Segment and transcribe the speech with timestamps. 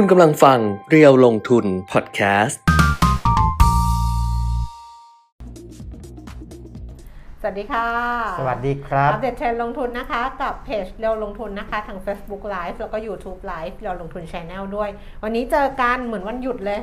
[0.00, 0.58] คุณกำลังฟัง
[0.90, 2.60] เรียวลงทุนพอดแคสต์
[7.40, 7.88] สวัสดีค่ะ
[8.38, 14.90] สวัสดีครับ อัปเดตเทรนด์ลงทุนนะคะ กับเพจเรียวลงทุนนะคะทาง Facebook Live แล้วก็ YouTube Live เรียวลงทุน Channel ด้วย
[15.22, 16.80] วันนี้เจอกันเหมือนวันหยุดเลย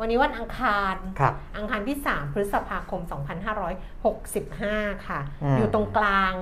[0.00, 3.00] วันนี้วันอังคารครับ อังคารที่ 3 พฤษภาคม
[4.24, 6.32] 2565 ค่ะ อืม อยู่ตรงกลาง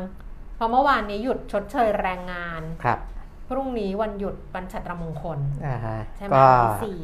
[0.57, 3.01] เพราะเมื่อวานนี้หยุดชดเชยแรงงาน ครับ
[3.49, 7.03] พรุ่งนี้วันหยุดวันชัตรมงคลอ่าฮะใช่ไหมก็วันที่สี่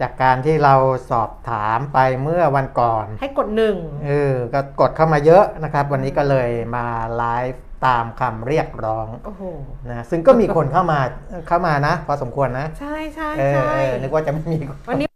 [0.00, 0.74] จากการที่เรา
[1.10, 6.84] สอบถามไปเมื่อวันก่อน ให้กดหนึ่งเออก็กดเข้ามาเยอะนะครับ วันนี้ก็เลยมา
[7.16, 9.42] ไลฟ์ตามคำเรียกร้องโอ้โห
[9.90, 11.00] นะซึ่งก็มีคนเข้ามา
[11.48, 15.11] เข้ามานะ พอสมควรนะ ใช่ใช่เออใช่เออนึกว่าจะไม่มีวันนี้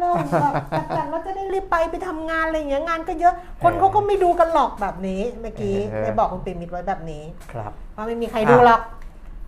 [0.00, 0.10] เรา
[0.42, 0.54] แบบ
[0.96, 8.80] จัดเราจะได้รีบไปไปทำงานอะไรอย่างเงี้ยงานก็เยอะ คนเขาก็ไม่ดูกันหรอกแบบนี้เมื่อกี้ได้บอกคุณปิ่มมิตรไว้แบบนี้ครับ ว่าไม่มีใครดูหรอก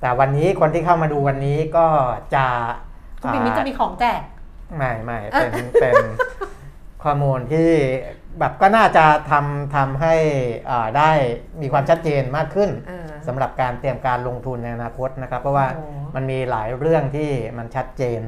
[0.01, 1.87] แต่วันนี้คนที่เข้ามาดูวันนี้ก็
[2.35, 2.47] จะ
[3.21, 4.21] คุณปิ่มมิตรจะมีของแจก
[4.77, 5.95] ไม่ไม่เป็นเป็น
[7.05, 7.71] ข้อมูลที่
[8.39, 10.15] แบบก็น่าจะทำทำให้
[10.71, 11.11] อ่าได้
[11.61, 15.85] มีความชัดเจนมากขึ้นเออสำหรับการเตรียมการลงทุนในอนาคตนะครับ เพราะว่าโอ้
[16.15, 18.21] มันมีหลายเรื่องที่มันชัดเจน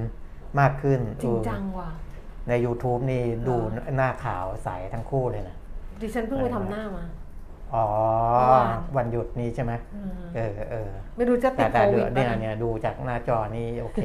[0.61, 1.89] มากขึ้นจริงจังว่ะ
[2.49, 3.57] ใน YouTube นี่ดู
[3.97, 5.57] หน้าขาวใสทั้งคู่เลยนะ
[6.01, 7.05] ดิฉันเพิ่งไปทำหน้ามา
[7.75, 7.87] อ๋อ
[8.33, 13.99] เมื่อวานวันหยุดนี้ใช่ไหมอืมเออเออไม่รู้จะติแต่ดแต่โคเดี๋วิยดวเนี่ยปะเนี่ยดูจากหน้าจอนี่โอเค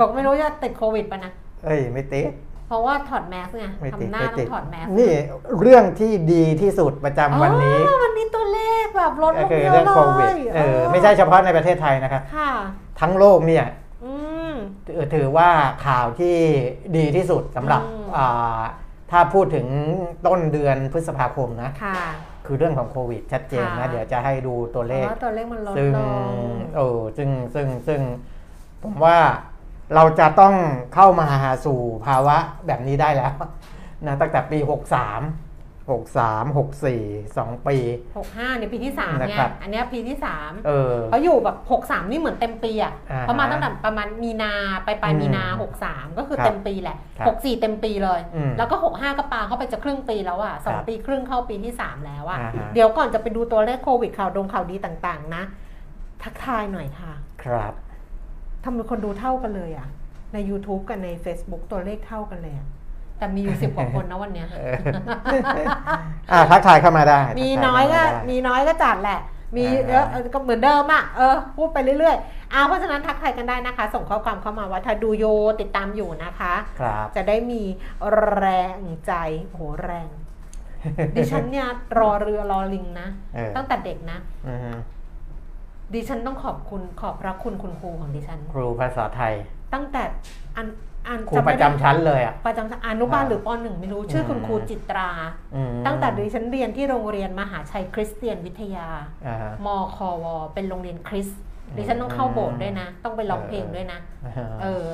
[0.00, 1.32] บอกไม่รู้จะติดโควิดปะนะ
[1.64, 2.24] เอ้ย ไม่ติด
[2.68, 5.12] เพราะว่าถอดแมสไงไม่ติดทำหน้าไม่ต้อติดงถอดแมสนี่
[5.60, 12.50] เรื่องที่ดีที่สุดประจำวันนี้อ๋อวันนี้ตัวเลขแบบลดลก็งคือเยอะเรื่องเลโควิดยเออไม่ใช่เฉพาะในประเทศไทยนะครับค่ะ
[13.00, 13.83] ทั้งโลกเนี่ยอืม
[14.86, 15.50] ถือถือว่า
[15.86, 16.36] ข่าวที่
[16.96, 18.60] ดีที่สุดสำหรับอืมอ่า
[19.10, 19.66] ถ้าพูดถึง
[20.26, 22.00] ต้นเดือนพฤษภาคมนะค่ะ
[22.46, 25.98] คือเรื่องของโควิดชัดเจนนะค่ะเดี๋ยวจะให้ดูตัวเลขพราะว่าตัวเลขมันลดซึ่งล
[26.28, 28.00] งเออซึ่งซึ่งซึ่ง
[28.82, 29.18] ผมว่า
[29.94, 30.54] เราจะต้อง
[30.94, 33.34] เข้ามาหาสู่ภาวะแบบนี้ได้แล้ว
[34.06, 34.58] นะตั้งแต่ปี
[35.08, 35.43] 63
[35.88, 37.76] 63 64 2 ปี
[38.18, 40.16] 65ในปีที่3นะเนี่ยครับอันเนี้ยปีที่
[40.66, 44.52] เออ3เขาอยู่แบบ 63 นี่เหมือนเต็มปีอะอ่าฮะเพราะมาตั้งแต่ประมาณมีนา
[44.84, 45.44] ไปปลายอืมมีนา
[45.80, 55.42] 63 ก็คือครับเต็มปีแหละ ครับ64 เต็มปีเลย อืมแล้วก็ 65 ก็ปาเข้าไปจะครึ่งปีแล้วอะสองครับปีครึ่งเข้าปีที่ 3 แล้วอะอ่าฮะ เดี๋ยวก่อนจะไปดูตัวเลขโควิดข่าวดงข่าวดีต่างๆ นะ
[56.22, 57.12] ทักทายหน่อยค่ะ
[57.44, 57.72] ครับ
[58.64, 59.88] ทำไมคนดูเท่ากันเลยอะ
[60.32, 62.66] ใน YouTube กับใน Facebook ตัวเลขเท่ากันเลยอะ
[63.24, 64.74] แต่มีอยู่สิบกว่าคนนะวันเนี้ยเออ
[66.32, 69.20] อ่าทักทายเข้ามาได้ มีทัทาน้อยก็เข้าาได้มีน้อยก็จัดแหละ
[69.56, 75.24] มีอ่าเยอะเออก็เหมือนเดิมอะเออพูดไปเรื่อยๆเอาเพราะฉะนั้นทักทายกันได้นะคะ ส่งข้อความเข้ามาว่าถ้าดูโย
[75.60, 77.62] ติดตามอยู่นะคะครับจะได้มี
[78.36, 78.46] แร
[78.76, 79.12] งใจ
[79.46, 80.08] โอ้โหแรง
[81.16, 81.66] ดิฉันเนี่ย
[81.98, 84.18] รอเรือรอลิงนะเออตั้งแต่เด็กนะ
[84.48, 84.72] อือฮึ
[85.94, 89.34] ดิฉันต้องขอบคุณขอบพระคุณคุณครูของดิฉัน ครูภาษาไทย
[89.72, 90.02] ตั้งแต่
[90.56, 90.66] อัน
[91.08, 95.10] อันครูจำปไม่ระได้จำชั้นเลยอะประจำอนุบาลอ่าหรือปหนึ่งไม่รู้ชื่อคุณอืมครูจิตรา
[95.54, 98.88] อืมตั้งแต่ดิฉันเรียนที่โรงเรียนมหาชัยคริสเตียนวิทยา
[99.26, 101.40] อ่าฮะมควเป็นโรงเรียนคริสต์
[101.76, 104.86] ดิฉันต้องเข้าโบสถ์ด้วยนะ ต้องไปร้องเพลงด้วยนะอ่าฮะเออ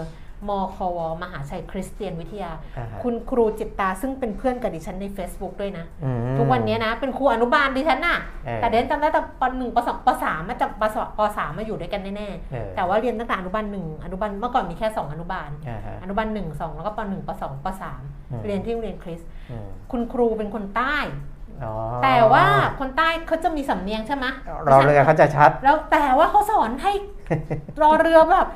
[0.49, 20.97] มควมหาชัยคริสเตียนวิทยา อ่าฮะ คุณครูจิตตาซึ่งเป็นเพื่อนกับดิฉันใน Facebook ด้วยนะ อืม ทุกวันนี้นะ เป็นครูอนุบาลดิฉันน่ะ เออแต่เดนจำได้แต่ปหนึ่งปสองปสามมาจากปสปสามมาอยู่ด้วยกันแน่เออ ๆแต่ว่าเรียนตั้งแต่อนุบาลหนึ่งอนุบาลเมื่อก่อนมีแค่สองอนุบาล อ่าฮะ อนุบาลหนึ่งสองแล้วก็ปหนึ่งปสองปสามอืม เรียนที่โรงเรียนคริสต์อืมคุณครูเป็นคนใต้
[21.65, 21.75] อ๋อ
[22.05, 22.47] แต่ว่า
[22.81, 24.27] คนใต้เขาจะมีสำเนียงใช่ไหม
[24.71, 26.93] รอเรือเขาจะชัด แล้วแต่ว่าเขาสอนให้
[27.83, 28.49] รอเรือแบบ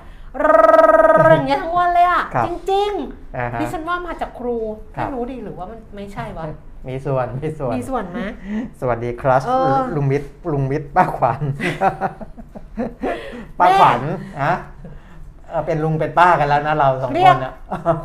[1.32, 2.90] อย่างเงี้ยทั้งวันเลยอะครับจริง
[3.36, 4.56] อ่าฮะๆดิฉันว่ามาจากครู
[4.96, 6.44] ครัไม่บรู้ดีหรือว่ามันไม่ใช่วะ
[6.88, 8.20] มีส่วนมีส่วนมีส่วนไหม
[8.80, 11.40] สวัสดีครับเออลุงมิตรลุงมิตรป้าขวัญ
[13.58, 14.00] ป้าขวัญ
[14.44, 14.54] ฮะ
[15.48, 17.54] เออเป็นลุงเป็นป้ากันแล้วนะเราสองเรีคยกนอะ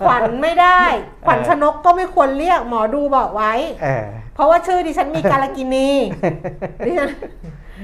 [0.05, 0.81] ขวัญไม่ได้
[1.25, 3.53] ขวัญชนกก็ไม่ควรเรียกหมอดูบอกไว้
[3.83, 5.89] เออเพราะว่าชื่อดิฉันมีการกินี
[6.85, 7.09] ดิฉัน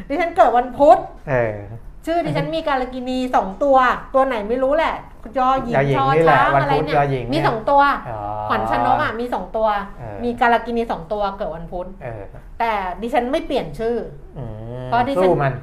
[0.10, 0.98] ดิฉันเกิดวันพุธ
[1.30, 1.56] เออ
[2.06, 3.78] ชื่อดิฉันมีการกินีสองตัว
[4.14, 4.96] ตัวไหนไม่รู้แหละ
[5.38, 8.20] ยอหญิงยอหญิงชอนี่แหละช้างวันอะไรพุธเนี่ยยอหญิงมีเนี่ยสองตัวอ๋อ
[8.50, 9.68] ขวัญชนกอะมีสองตัว
[10.00, 12.24] เออมีการกินีสองตัวเกิดวันพุธเออ
[12.60, 12.72] แต่
[13.02, 13.96] ดิฉันไม่เปลี่ยนชื่อ
[14.38, 14.44] อื
[14.82, 15.54] มเพราะดิฉันสู้มัน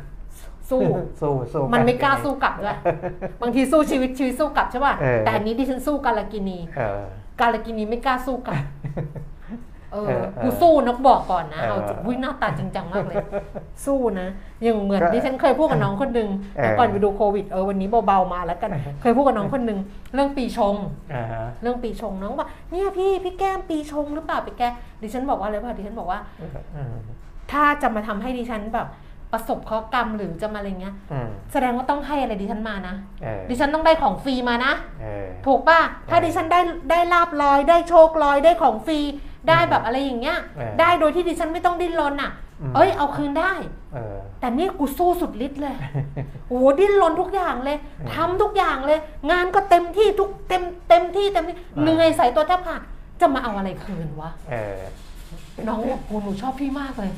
[0.71, 0.81] สู้
[1.21, 2.79] สู้สู้มันไม่กล้าสู้กลับด้วย
[3.43, 7.03] บางทีสู้ชีวิตชีวิตสู้กลับใช่ป่ะเออแต่อันนี้ดิฉันสู้การกินีเออ
[7.41, 9.32] การกินีไม่กล้าสู้กลับเอเอออ
[10.43, 13.17] กูสู้นกบอกก่อนนะเออเอาจริงอุ้ยหน้าตาจริงจังมากเลย
[13.87, 14.29] สู้นะ
[14.65, 19.79] ยังเหมือนก็ดิฉันเคยพูดกับน้องคนหนึ่งเออแต่ก่อนไปดูโควิดเออวันนี้เบาๆมาแล้วกัน เคยพูดกับน้องคนหนึ่ง
[20.15, 20.75] เรื่องปีชง
[21.15, 24.69] อ่าฮะเรื่องปีชงน้องบอกเนี่ยพี่พี่แก้มปีชงหรือเปล่าไปแก้
[25.03, 26.21] ดิฉันบอกว่าอะไรป่ะดิฉันบอกว่า
[26.77, 26.95] อืม
[27.53, 28.89] ถ้าจะมาทำให้ดิฉันแบบ
[29.33, 34.73] ประสบเคราะห์กรรมหรือจะมาอะไรเงี้ยอืมแสดงว่าต้องให้อะไรดิฉันมานะเออดิฉันต้องได้ของฟรีมานะ
[35.03, 35.81] เออถูกป่ะ
[36.11, 36.61] ถ้าเออดิฉันได้
[36.91, 39.01] ได้ลาบลอยได้โชคลอยได้ของฟรี
[39.49, 42.31] ได้แบบอะไรอย่างเงี้ยเออได้โดยที่ดิฉันไม่ต้องดิ้นรนอะ
[42.61, 43.53] อืมเอ้ยเอาคืนได้
[43.95, 45.75] เออแต่นี่กูสู้สุดฤทธิ์เลย
[46.49, 48.99] โอ้โหดิ้นรนทุกอย่างเลยอืมทำทุกอย่างเลย
[49.31, 52.81] งานก็เต็มที่ทุกเต็มเต็มที่เต็มที่อ่าเหนื่อยใส่ตัวแทบขาด
[53.21, 54.81] จะมาเอาอะไรคืนวะเออ
[55.69, 57.13] น้องบอกกูหนูชอบพี่มากเลย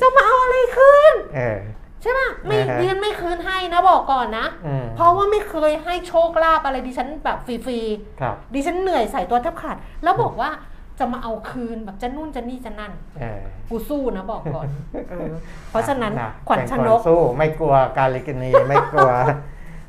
[0.00, 1.58] จะมาเอาอะไรคืนเออ
[2.02, 7.78] ใช่ป่ะไม่อ่าฮะดิฉันไม่คืนให้นะบอกก่อนนะอืมเพราะว่าไม่เคยให้โชคลาภอะไรดิฉันแบบฟรี
[8.20, 10.50] ครับๆดิฉันเหนื่อยใส่ตัวแทบขาดแล้วบอกว่า
[10.98, 14.68] จะมาเอาคืนแบบจะนู่นจะนี่จะนั่นเออกูสู้นะบอกก่อน
[15.10, 15.32] เออ
[15.70, 19.10] เพราะฉะนั้นะขวัญชนกเป็สู้ไม่กลัวกาลิกนีไม่กลัว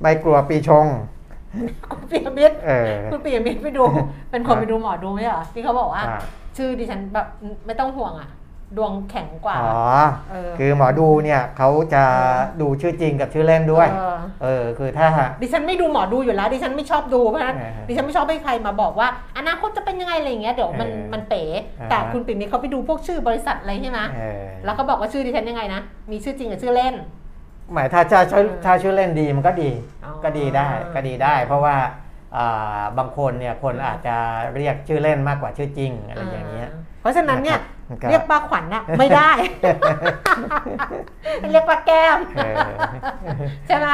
[0.02, 0.86] ไม่กลัวปีชง
[1.92, 3.84] คุณปียมิตรเออคุณปียมิตรไปดู
[4.32, 6.20] เป็นคนไปดูหมอดูไหมเหรอที่เขาบอกว่าอ่า
[6.58, 7.28] ชื่อดิฉันแบบ
[7.66, 8.30] ไม่ต้องห่วงอะ
[8.78, 9.86] ดวงแข็งกว่าอ๋อ
[10.32, 12.04] เออคือหมอดูเนี่ยเขาจะ
[12.62, 15.08] ดูชื่อจริงกับชื่อเล่นด้วย เออ เออ คือถ้า
[15.42, 19.08] ดิฉันไม่ดูหมอดูอยู่แล้ว ดิฉันไม่ชอบดูเพราะฉะนั้นอ่าฮะดิฉันไม่ชอบให้ใครมาบอกว่า
[19.38, 21.44] อนาคตจะเป็นยังไงอะไรอย่างเงี้ยเดี๋ยวมันเออมันเป๋
[21.80, 25.82] อ่าฮะแต่คุณปิ่นนี่เขาไปดูพวกชื่อบริษัทอะไรใช่ไหมเออแล้วก็บอกว่าชื่อดิฉันยังไงนะ
[26.12, 26.96] มีชื่อจริงกับชื่อเล่น
[27.74, 29.70] หมายถ้าถ้าชื่อเออถ้าชื่อเล่นดีมันก็ดี
[30.04, 31.76] อ๋อก็ดีได้ก็ดีได้ เพราะว่า
[32.38, 34.16] อ่าบางคนเนี่ยคนอาจจะ
[34.56, 36.70] เรียกชื่อเล่นมากกว่าชื่อจริงอะไรอย่างเงี้ย
[37.06, 37.60] เพราะฉะนั้นเนี่ย
[37.92, 39.32] นะครับเรียกป้าขวัญน่ะไม่ได้
[41.52, 42.56] เรียกป้าแก้มเออ
[43.68, 43.88] ใช่ไหม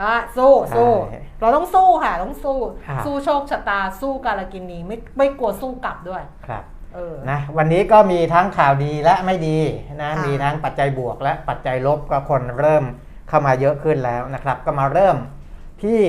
[0.00, 6.64] อะสู้สู้ใช่เราต้องสู้ค่ะต้องสู้ครับสู้โชคชะตาสู้กาลกินีไม่ไม่กลัวสู้กลับด้วยครับ
[6.94, 9.58] เออนะวันนี้ก็มีทั้งข่าวดีและไม่ดี
[10.02, 12.84] นะค่ะมีทั้งปัจจัยบวกและปัจจัยลบก็คนเริ่ม
[13.28, 15.16] เข้ามาเยอะขึ้นแล้วนะครับ ก็มาเริ่ม
[15.82, 16.00] ที่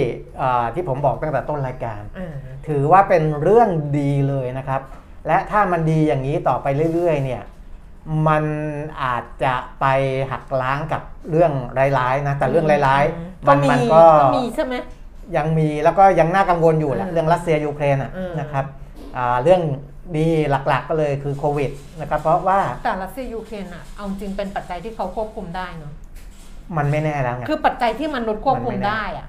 [0.42, 2.36] อ่าที่ผมบอกตั้งแต่ต้นรายการอ่า
[2.68, 3.70] ถือว่าเป็นเรื่อง
[4.00, 4.82] ดีเลยนะครับ
[5.28, 7.44] และถ้ามันดีอย่างนี้ต่อไปเรื่อยๆ เนี่ย
[8.28, 8.44] มัน
[9.04, 9.86] อาจจะไป
[10.32, 11.52] หักล้างกับเรื่อง
[11.98, 14.76] ร้ายๆนะแต่เรื่องร้ายๆก็มันมีมันก็ก็มีใช่ไหม
[15.38, 18.66] ยังมีแล้วก็ยังน่ากังวลอยู่แหละอืมเรื่องรัสเซียยูเครนอะอืมนะครับ
[19.18, 19.62] อ่าเรื่อง
[20.18, 20.28] ดี
[20.68, 25.94] หลักๆก็เลยคือโควิดนะครับเพราะว่าแต่รัสเซียยูเครนอะเอาจริงเป็นปัจจัยที่เขาควบคุมได้เนาะ
[26.78, 29.28] มันไม่แน่แล้วไงคือปัจจัยที่มนุษย์ควบคุมันมไม่แน่ได้อะ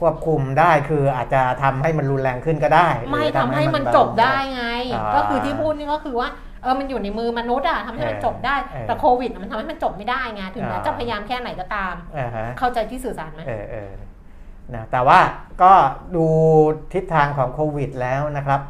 [0.00, 4.64] ควบคุมได้คืออาจจะทำให้มันรุนแรงขึ้นก็ได้ ไม่รือทำให้มันเบาจบได้ไง
[4.94, 6.28] อ่าก็คือที่พูดนี่ก็คือว่า
[6.62, 13.90] เออมันอยู่ในมือมนุษย์อะทำให้มันเออจบได้เออแต่โควิดอะมันทำให้มันจบไม่ได้ไงถึงแม้อ่าจะพยายามแค่ไหนก็ตามอ่าฮะเข้าใจที่สื่อสารไหมเออเออ
[14.74, 15.18] นะแต่ว่า
[15.62, 15.72] ก็
[16.16, 16.26] ดู
[16.92, 18.60] ทิศทางของโควิดแล้วนะครับ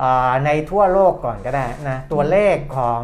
[0.00, 3.02] อ่าในทั่วโลกก่อนก็ได้นะตัวเลขของ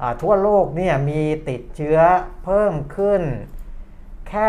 [0.00, 1.98] อาทั่วโลกเนี่ยมีติดเชื้อ
[2.44, 3.22] เพิ่มขึ้น
[4.28, 4.48] แค่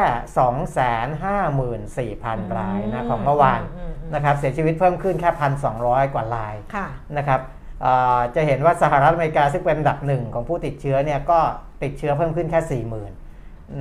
[2.22, 5.30] 254,000 รายนะของเมื่อวานอืมอืมนะครับเสียชีวิตเพิ่มขึ้นแค่
[5.74, 6.88] 1,200 กว่ารายค่ะ
[7.18, 7.42] นะครับ
[7.86, 11.39] อ่าจะเห็นว่าสหรัฐอเมริกาซึ่งเป็นอันดับหนึ่งของผู้ติดเชื้อเนี่ยก็
[11.83, 13.10] ติดเชื้อเพิ่มขึ้นแค่ 40,000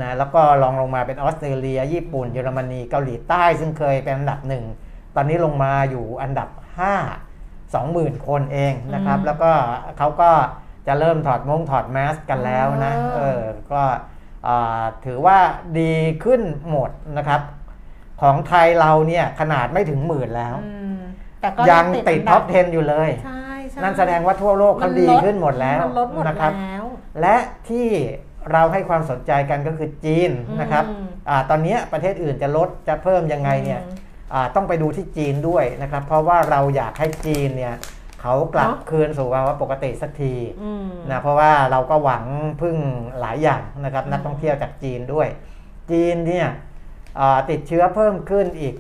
[0.01, 4.65] นะแล้วก็ลองลงมาเป็นออสเตรเลีย ญี่ปุ่น เยอรมนีเกาหลีใต้ซึ่งเคยเป็นอันดับหนึ่ง
[5.17, 6.63] ตอนนี้ลงมาอยู่อันดับ 5
[7.75, 9.53] 20,000 คนเองนะครับอืมแล้วก็
[9.99, 10.31] เขาก็
[10.87, 13.43] จะเริ่มถอดมงถอดแมสกันแล้วนะอ๋อเออ
[13.73, 13.99] ก็อ่า
[15.05, 15.39] ถือว่า
[15.79, 15.95] ดี
[16.25, 17.41] ขึ้นหมดนะครับ
[18.23, 20.99] ของไทยเราเนี่ยขนาดไม่ถึงหมื่นแล้วอืม
[21.41, 26.85] แต่ก็ยังติดนท็อปดับ10 อยู่เลยใช่ใช่นั่นแสดงว่าทั่วโลกเขาดีขึ้นหมดแล้วมันลดหมดนะครับแล้ว
[27.21, 27.37] และ
[27.69, 27.89] ที่
[28.53, 30.31] เราให้ความสนใจกันก็คือจีน
[30.61, 33.97] นะครับอืมอาตอนนี้ประเทศอื่นจะลดจะเพิ่มยังไงเนี่ยอืม
[34.33, 37.75] อ่าต้องไปดูที่จีนด้วยนะครับ เพราะว่าเราอยากให้จีนเนี่ย
[38.27, 42.25] เขากลับเนอะคืนสู่ภาวะปกติสักทีอืมนะเพราะว่าเราก็หวัง
[42.61, 42.77] พึ่ง
[43.21, 45.29] หลายอย่างนะครับอืมนักท่องเที่ยวจากจีนด้วย
[45.91, 46.49] จีนเนี่ย
[47.19, 48.75] อ่าติดเชื้อเพิ่มขึ้นอีก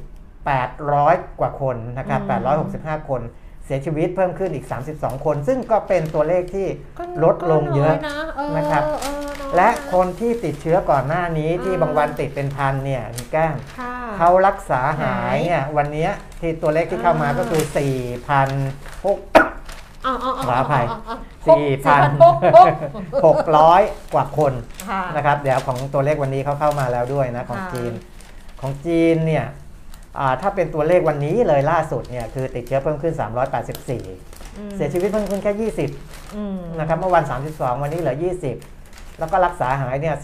[0.66, 2.20] 800 กว่าคนนะครับ
[2.64, 3.22] 865 คน
[3.66, 6.66] เสียชีวิตเพิ่มขึ้นอีก 32 คน ซึ่งก็เป็นตัวเลขที่
[6.98, 17.80] ก็ลดลงเยอะก็น้นเออนะครับเออน้อยและนคนที่ติดเชื้อก่อนหน้านี้ที่อ่าบางวันติดเป็นพันเนี่ยคุณแก้มค่ะเขารักษาหายหายเนี่ยวันเนี้ยที่ตัวเลขที่เข้ามาอ่าก็คือ4,600
[20.06, 21.16] อ๋ออ๋ออ๋อขออภัยอ๋ออ๋อ
[21.48, 22.74] สี่พันหกหก
[23.24, 23.36] หก
[23.74, 24.52] 600 กว่าคน
[24.88, 27.92] ค่ะนะครับ เดี๋ยวของตัวเลขวันนี้เขาเข้ามาแล้วด้วยนะของค่ะจีน
[28.60, 29.63] ของจีนเนี่ยอ่า
[30.42, 38.16] ถ้าเป็นตัวเลขวันนี้เลยล่าสุดเนี่ยคือติดเชื้อเพิ่มขึ้น 384อืมเสียชีวิตเพิ่มขึ้นแค่ 20อืมนะครับเมื่อวัน 32 วันนี้เหลือ
[38.66, 40.16] 20 แล้วก็รักษาหายเนี่ย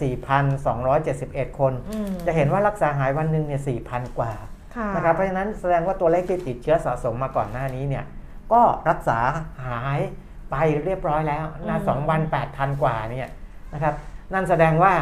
[0.75, 4.33] 4,271 คนอืมจะเห็นว่ารักษาหายวันหนึ่งเนี่ย 4,000 กว่า
[4.75, 8.05] ค่ะนะครับเพราะฉะนั้นแสดงว่าตัวเลขที่ติดเชื้อสะสมมาก่อนหน้านี้เนี่ย
[8.53, 9.19] ก็รักษา
[9.67, 9.99] หาย
[10.51, 12.21] ไปเรียบร้อยแล้วนะสองวัน
[12.51, 13.29] 8,000กว่าเนี่ย
[13.73, 13.93] นะครับ
[14.33, 14.93] นั่นแสดงว่า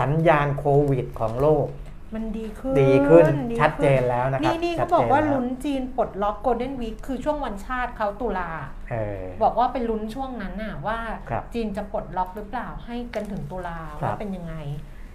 [0.00, 1.66] สัญญาณโควิดของโลก
[2.14, 8.50] มันดีขึ้นดีขึ้นดีชัดเจนแล้วนะครับ นี่นี่ชัเขาดบอกว่าเจนแลุ้นจีนปลดล็อกโกลเด้นวีคคือช่วงวันชาติเขาตุลา
[8.90, 10.98] เออบอกว่าเป็นลุ้นช่วงนั้นน่ะว่า
[11.30, 14.54] ครับจีนจะปลดล็อกหรือเปล่าให้กันถึงตุลาครับว่าเป็นยังไง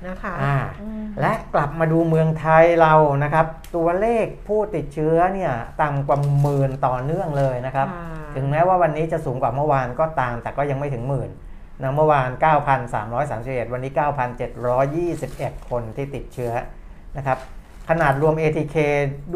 [0.07, 2.93] นะคะอ่าอืมและกลับมาดูเมืองไทยเรา
[3.23, 3.45] นะครับ
[3.75, 8.05] ตัวเลขผู้ติดเชื้อเนี่ยต่ำกว่าหมื่นต่อเนื่องเลยนะครับค่ะ
[8.35, 11.29] ถึงแม้ว่าวันนี้จะสูงกว่าเมื่อวานก็ตาม แต่ก็ยังไม่ถึงหมื่น
[11.81, 12.29] นะเมื่อวาน
[13.01, 13.91] 9,331 วันนี้
[14.95, 16.51] 9,721 คนที่ติดเชื้อ
[17.17, 17.37] นะครับ
[17.89, 18.75] ขนาดรวม ATK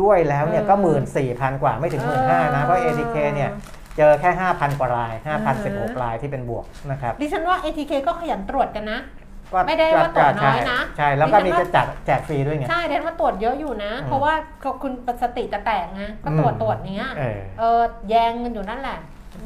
[0.01, 0.75] ด้วยแล้วเนี่ยก็
[1.20, 3.50] 14,000กว่าไม่ถึง15,000นะ เพราะ ATK เนี่ย
[3.98, 5.13] เจอแค่ 5,000 กว่าราย
[5.58, 9.00] 5,016 รายที่เป็นบวกนะครับดิฉันว่า ATK ก็ขยันตรวจกันนะ
[9.53, 18.98] ก็ไม่ได้ว่าตรวจน้อยนะ ใช่ใช่แล้วก็มีดิฉันว่าจะจัดแจกฟรีด้วยไง ใช่เดนว่าตรวจเยอะอยู่นะอืมเพราะว่าเขาคุณสติจะแตกไงก็ตรวจอืมตรวจเนี้ยเออเออแยงกันอยู่นั่นแหละ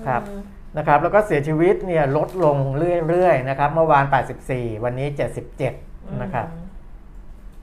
[0.08, 0.42] ครับอืม
[0.78, 2.58] นะครับแล้วก็เสียชีวิตเนี่ยลดลง
[3.08, 4.06] เรื่อยๆนะครับ เมื่อวาน
[4.46, 5.08] 84 วันนี้
[5.64, 6.48] 77 นะครับ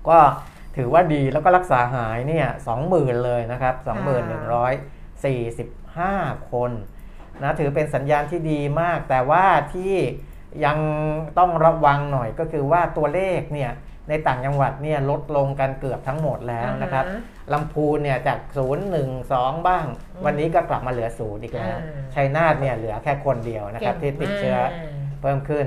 [0.09, 0.19] ก็
[0.77, 2.47] ถือว่าดีแล้วก็รักษาหายเนี่ย
[2.87, 3.75] 20,000เลยนะครับ
[6.07, 6.71] 2145คน
[7.43, 9.95] นะถือเป็นสัญญาณที่ดีมาก แต่ว่าที่
[10.65, 10.79] ยัง
[11.39, 13.71] ต้องระวังหน่อยก็คือว่าตัวเลขเนี่ย
[14.09, 21.81] ในต่างจังหวัดเนี่ยลดลงกันเกือบทั้งหมดแล้วนะครับอ่าฮะลำพูนเนี่ยจาก 0 1 2 บ้างอืมวันนี้ก็กลับมาเหลือศูนย์อีกแล้วอ่า
[22.15, 25.67] ชัยนาทเนี่ยเหลือแค่คนเดียวนะครับที่ติดเชื้อก่งมากเพิ่มขึ้น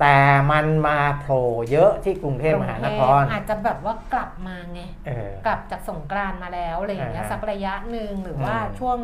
[0.00, 0.16] แต่
[0.50, 8.96] มันมาโผล่เยอะที่กรุงเทพมหานคร อาจจะแบบว่ากลับมาไงเออกลับจากสงกรานต์มาแล้วอะไรอย่างเงี้ยอ่าฮะสักระยะหนึ่งหรือว่าอืมช่วง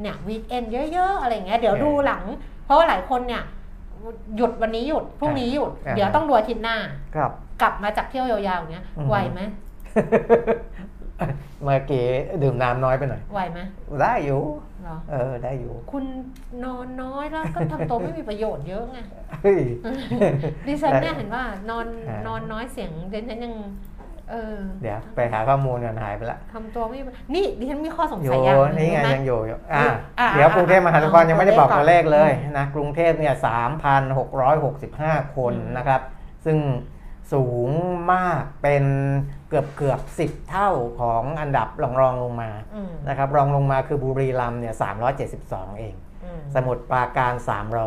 [0.00, 2.24] เนี่ยวีคเอนเยอะๆอะไรอย่างเงี้ยเดี๋ยวเออดูหลัง
[2.64, 3.42] เพราะว่าหลายคนเนี่ย
[4.36, 6.76] หยุดวันนี้หยุดพรุ่งนี้หยุดอ่าเดี๋ยวต้องดูอาทิตย์หน้า
[7.16, 7.30] ครับ
[7.62, 9.40] กลับมาจากเที่ยวยาวๆอย่างเงี้ยอืมไหวไหม
[11.62, 12.06] เมื่อกี้
[12.42, 13.58] ดื่มน้ำน้อยไปหน่อยไหวไหม
[14.00, 14.40] ได้อยู่
[14.82, 16.04] เหรอเออได้อยู่ คุณ
[16.64, 18.98] นอนน้อยแล้วก็ทำตัวไม่มีประโยชน์เยอะไง
[19.42, 19.60] เฮ้ย
[20.66, 23.54] ดิฉันเนี่ยเห็นว่านอนอ่านนอนน้อยเสียงดิฉันยัง
[24.30, 26.98] เออเดี๋ยวไปหาข้อมูลกันหายไปละทำตัวไม่
[27.34, 29.84] นี่ดิฉันมีข้อสงโยสัยอย่างหนึงนี่ไงรู้ไหมยังอยู่อยู่อ่า
[30.20, 33.34] อะเดี๋ยวกรุงเทพมหานครเอายังไม่ได้บอกตัตัววเลเลขขก่อนเลยนะกรุงเทพเนี่ย
[34.54, 36.00] 3,665คนนะครับ
[36.44, 36.56] ซึ่ง
[37.32, 37.70] สูง
[38.12, 38.84] มากเป็น
[39.48, 40.70] เกือบเกือบสิบเท่า
[41.00, 44.74] ของอันดับรองรองลงมาอืมนะครับรองลงมาคือบุรีรัมย์เนี่ย
[45.26, 47.32] 372เองอืมสมุทรปราการ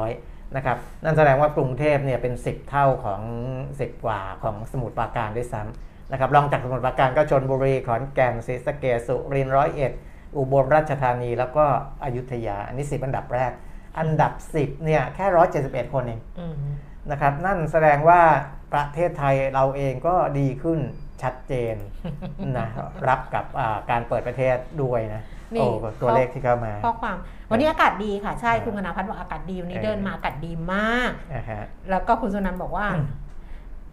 [0.01, 3.21] 300นะครับนั่นแสดงว่ากรุงเทพเนี่ยเป็น 10 เท่าของ
[3.65, 9.91] 10 กว่าของสมุทรปราการด้วยซ้ำนะครับรองจากสมุทรปราการก็ชนบุรีขอนแก่นศรีสะเกษสุรินทร์ร้อยเอ็ด
[10.35, 11.65] อุบลราชธานีแล้วก็
[12.03, 13.51] อยุธยา อันนี้ 10 อันดับแรก
[13.99, 15.25] อันดับ 10เนี่ยแค่
[15.61, 16.55] 171 คนเองอืม
[17.11, 18.21] นะครับนั่นแสดงว่า
[18.73, 20.79] ประเทศไทยเราเองก็ดีขึ้น
[21.21, 21.75] ชัดเจน
[22.57, 22.67] นะ
[23.07, 25.21] รับกับอ่าการเปิดประเทศด้วยนะ
[25.53, 27.17] นี่โอ้ตัวเลขที่เข้ามาข้อความ
[27.51, 33.07] วันนี้อากาศดีค่ะใช่เออคุณคณพัฒน์บอกอากาศดีวันนี้เออเดินมาอากาศดีมากนะฮะแล้วก็คุณสุนันท์บอกว่าอืม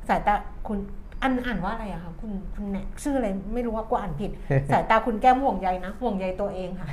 [0.09, 0.35] สายตา
[0.69, 0.79] คุณ
[1.23, 4.31] อันอ่านว่าอะไรอะคะคุณคุณแหนชื่ออะไรไม่รู้ว่ากลัวอ่านผิด
[4.73, 6.89] สายตาคุณแก้มห่วงใยนะ ห่วงใยตัวเองค่ะ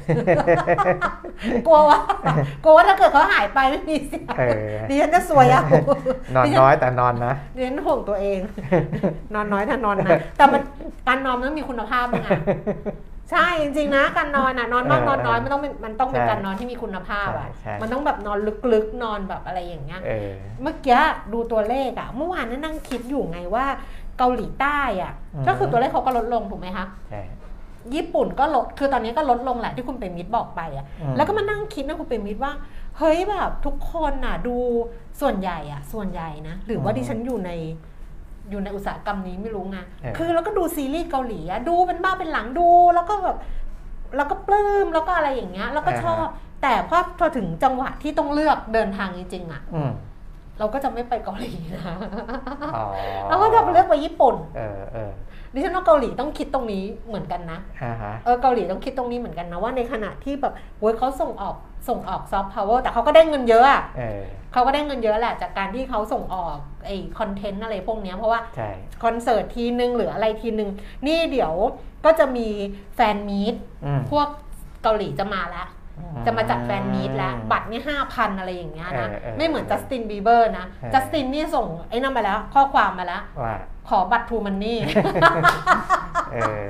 [1.67, 2.00] กลัวว่า
[2.63, 4.43] กลัวว่าถ้าเกิดเขาหายไปไม่มีเสียงเอ
[4.74, 5.63] อดิฉันจะสวยเอา
[6.36, 8.39] นอนน้อยแต่นอนนะดิฉันห่วงตัวเอง
[9.33, 10.62] นอนน้อยถ้านอนนะแต่มัน
[11.07, 12.31] การนอนมันต้องมีคุณภาพนะ
[13.33, 18.39] ใช่จริงๆนะการนอนอะนอนมากเออนอนน้อยมันต้องเป็นมันต้องเป็นใช่การนอนที่มีคุณภาพอะใช่ใช่มันต้องแบบนอน
[18.74, 20.31] ลึกๆนอนแบบอะไรอย่างเงี้ยเออ
[20.62, 21.00] เมื่อกี้
[21.33, 23.65] ดูตัวเลขอะเมื่อวานนั่นนั่งคิดอยู่ไงว่า
[24.20, 27.22] เกาหลีใต้อะอืมก็คือตัวเลขเขาก็ลดลงถูกไหมคะใช่
[27.96, 32.54] ญี่ปุ่นก็ลด คือตอนนี้ก็ลดลงแหละที่คุณเปรมิตรบอกไปอะอืมแล้วก็มานั่งคิดนะคุณเปรมิตรว่า
[32.98, 34.56] เฮ้ยแบบทุกคนน่ะดู
[35.22, 37.52] ส่วนใหญ่อะส่วนใหญ่นะ หรือว่าดิฉันอยู่ใน
[38.50, 43.38] อยู่ในอุตสาหกรรมนี้ไม่รู้ไงเออคือแล้วก็ดูซีรีส์เกาหลีอะดูเป็นบ้าเป็นหลังดู แล้วก็แบบ
[44.16, 46.26] แล้วก็ปลื้มแล้วก็อะไรอย่างเงี้ย แล้วก็ชอบ
[46.62, 49.92] แต่พอพอถึงจังหวะที่ต้องเลือกเดินทางจริงๆอะอืม
[50.60, 51.84] เราก็จะไม่ไปเกาหลีนะ
[52.75, 52.86] อ๋อ
[53.30, 55.12] เราก็จะเลือกไปญี่ปุ่นเออเออ
[55.54, 61.56] ดิฉันว่าเกาหลีต้องคิดตรงนี้เหมือนกันนะอ่าฮะเออเกาหลีต้องคิดตรงนี้เหมือนกันนะว่าในขณะที่แบบเว้ยเขาส่งออก
[61.89, 64.24] ส่งออก soft power แต่เขาก็ได้เงินเยอะอะเออ
[64.54, 66.89] เขาก็ได้เงินเยอะแหละจากการที่เขาส่งออกไอ
[67.20, 68.70] content อะไรพวกเนี้ยเพราะว่าใช่
[69.04, 70.70] คอนเสิร์ตทีนึงหรืออะไรทีนึง
[71.08, 71.54] นี่เดี๋ยว
[72.06, 72.48] ก็จะมี
[72.96, 74.28] fan meet อืมพวก
[74.84, 75.68] เกาหลีจะมาแล้ว
[76.25, 83.56] จะมาจัด fan meet แล้ว บัตรนี่ห้าพันอะไรอย่างเงี้ยนะเออเออไม่เหมือน Justin Bieber นะเออ Justin นี่ส่งไอ้นั่นมาแล้ว ข้อความมาแล้วว่า
[83.89, 84.80] ขอบัตรทูมันนี่
[86.34, 86.63] เออ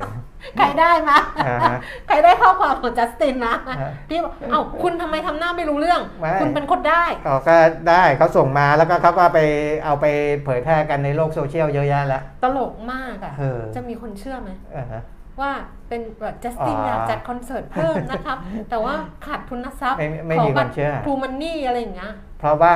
[0.58, 1.78] ใครได้มะอ่าฮะ
[2.08, 3.76] ใครได้ข้อความของจัสตินนะอ่า
[4.08, 7.56] พี่บอกเอ้าคุณทำไมทำหน้าไม่รู้เรื่องไม่คุณเป็นคนได้เขาก็
[7.88, 9.40] ได้เขาส่งมาแล้วก็เขาก็ไป
[9.84, 10.06] เอาไป
[10.44, 15.02] เผยแพร่กันในโลกโซเชียลเยอะแยะแล้ว ตลกมากอะเออจะมีคนเชื่อไหมอ่าฮะ
[15.42, 15.52] ว่า
[15.88, 18.38] เป็นแบบจัสตินอ๋อออยากจัดคอนเสิร์ตเพิ่มนะครับ
[18.70, 18.94] แต่ว่า
[19.26, 22.74] ขาดทุนทรัพย์ไม่ไม่ขอมีบัคตนรเชื่อทูมันนี่อะไรอย่างเงี้ยเพราะว่า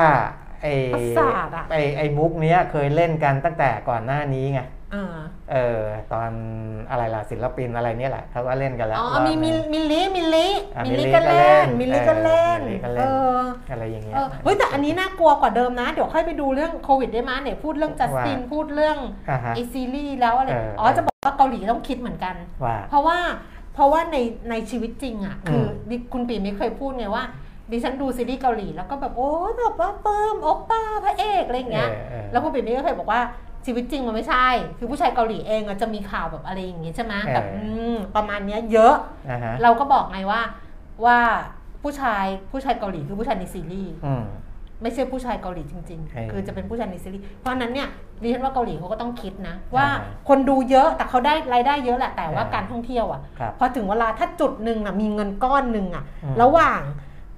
[0.63, 4.84] ไอ้ประสาทอะไอ้ไอ้มุกเนี้ยเคยเล่นกันตั้งแต่ก่อนหน้านี้ไงอ่า
[5.53, 5.83] เออ
[6.13, 6.31] ตอน
[6.91, 18.97] อะไรล่ะศิลปินอะไรเนี่ยแหละเขาก็เล่นกันแล้วอ๋อว่ามีมิลมิลลิมิลลิอะมิลมิลลิลิก็เล่นก็เล่นมิลลิก็เล่นเออมิลลิก็เล่นเอออะไรอย่างเงี้ยเออเฮ้ยแต่อันนี้น่ากลัวกว่าเดิมนะ เดี๋ยวค่อยไปดูเรื่องโควิดได้ไหมยเนี่ยพูดเรื่องจัสตินว่าพูดเรื่อง
[19.31, 22.35] อ่าฮะไอซีรีส์แล้วอะไรเอออ๋อจะบอกว่าเกาหลีต้องคิดเหมือนกัน
[22.65, 23.19] ว่าเพราะว่า
[23.75, 24.17] เพราะว่าใน
[24.51, 27.25] ในชีวิตจริงอะคือมดิคุณปีไม่เคยพูดไงว่า
[27.71, 33.21] ดิฉันดูซีรีส์เกาหลีแล้วก็แบบโอ้แบบว่าเปิ่มโอปป้าพระเอกอะไรอย่างเงี้ยเออเออแล้วคุณปีไม่ก็เคยบอกว่า
[33.67, 34.47] ชีวิตจริงมันไม่ใช่
[34.79, 37.63] คือผู้ชายเกาหลีเองอะจะมีข่าวแบบอะไรอย่างงี้ใช่ไหมเออแบบอื
[37.95, 38.95] มประมาณเนี้ยเยอะ
[39.31, 40.41] อ่าฮะเราก็บอกไงว่า
[41.05, 41.19] ว่า
[41.83, 44.25] ผู้ชายผู้ชายเกาหลีคือผู้ชายในซีรีส์อืม
[44.83, 47.89] ไม่ใช่ผู้ชายเกาหลีจริงเออๆคือจะเป็นผู้ชายในซีรีส์เพราะฉะนั้นเนี่ย
[48.23, 56.81] ดิฉันว่าเกาหลีเขาก็ต้องคิดนะ ว่าอ่าคนดูเยอะแต่เขาได้รายได้เยอะแหละแต่ว่าอ่าการท่องเที่ยวอะครับพอถึงเวลาถ้าจุดหนึ่งอะมีเงินก้อนหนึ่งอะอืมระหว่าง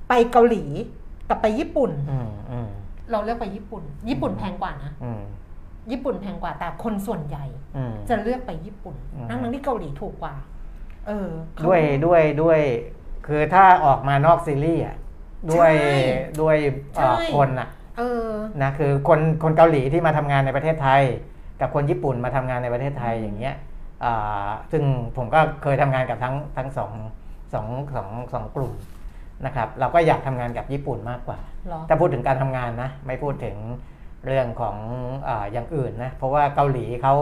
[0.09, 0.65] ไปเกาหลี
[1.29, 2.69] กับไปญี่ปุ่นอืมอืม
[3.11, 5.21] เราเลือกไปญี่ปุ่น ญี่ปุ่นแพงกว่านะอืม
[5.91, 7.45] ญี่ปุ่นแพงกว่าแต่คนส่วนใหญ่
[7.77, 10.35] อืมจะเลือกไปญี่ปุ่นอืมทั้งๆที่เกาหลีถูกกว่า
[11.07, 12.61] เออเขาด้วยด้วยด้วย
[13.27, 14.97] คือถ้าออกมานอกซีรีส์อะ
[15.53, 15.99] ด้วยใช่
[16.41, 16.57] ด้วย
[16.95, 18.29] เอ่อใช่คนอะเออ
[18.63, 21.03] นะคือคนคนเกาหลีที่มาทำงานในประเทศไทย
[21.61, 23.55] กับคนญี่ปุ่นมาทำงานในประเทศไทยอย่างเงี้ย
[24.05, 24.83] อ่าซึ่ง
[25.17, 26.93] ผมก็เคยทำงานกับทั้งทั้งสอง
[27.55, 27.67] สอง
[27.97, 28.73] สองสองกลุ่ม
[29.47, 33.57] นะครับ เราก็อยากทำงานกับญี่ปุ่นมากกว่าเหรอถ้าพูดถึงการทำงานนะ ไม่พูดถึง
[34.27, 34.77] เรื่องของ
[35.29, 37.15] อาอย่างอื่นนะ เพราะว่าเกาหลีเขา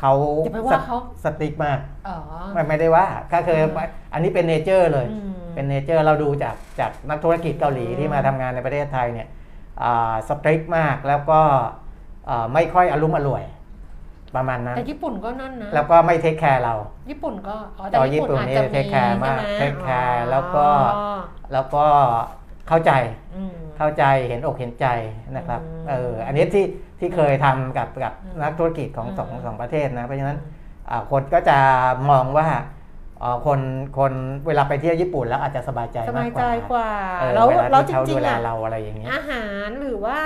[0.00, 0.12] เขา
[0.44, 2.16] อย่าไปว่าเขาสติ๊กมากอ๋อ
[2.52, 3.78] ไม่ไม่ได้ว่าก็คืออม
[4.12, 9.28] อันนี้เป็นเนเจอร์เลยอืมเป็นเนเจอร์เราดูจากจากนักธุรกิจเกาหลีอืมที่มาทำงานในประเทศไทยเนี่ย
[10.28, 11.40] สตริกมากแล้วก็
[12.28, 13.42] อ่าไม่ค่อยอารมณ์อร่วย
[14.36, 16.74] ประมาณนั้นแต่ญี่ปุ่นก็นั่นนะแล้วก็ไม่เทคแคร์เรา
[17.10, 20.66] ญี่ปุ่นก็อ๋อแต่อ๋อญี่ปุ่นญี่ปุ่นอาจจะนี่มี take care มากใช่ไห take care อ๋อแล้วก็
[21.52, 21.84] แล้วก็
[22.68, 22.92] เข้าใจ
[23.36, 24.86] อืม เข้าใจเห็นอกเห็นใจ
[25.36, 26.64] นะครับอืมเอออันนี้ที่
[27.00, 30.38] ที่เคยทำกับกับอืมนักธุรกิจของสองอืมสองประเทศนะเพราะฉะนั้น
[30.90, 31.58] อ่าคนก็จะ
[32.10, 32.46] มองว่า
[33.22, 33.60] อ่าคน
[33.98, 34.12] คน
[34.46, 36.88] เวลาไปเที่ยวญี่ปุ่นแล้วอาจจะสบายใจสมาบากยกใจว่ากว่า
[37.20, 40.18] เออแล้วเวลาแล้วจที่เขาริดูงๆแลอะเราอะไรอย่างเงี้ยอาหารหรือว่า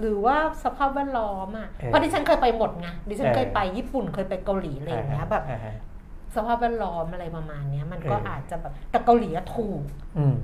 [0.00, 5.74] หรือว่าสภาพแวดล้อมอะเออเพราะดิฉันเคยไปหมดไงดิฉันเออเคยไปญี่ปุ่นเคยไปเกาหลีอะไรอย่างเงี้ยแบบอ่าฮะ
[6.36, 9.82] สภาพแวดล้อมอะไรประมาณเนี้ยมันก็เออออาจจะแบบแต่เกาหลีอะถูก
[10.18, 10.34] อืม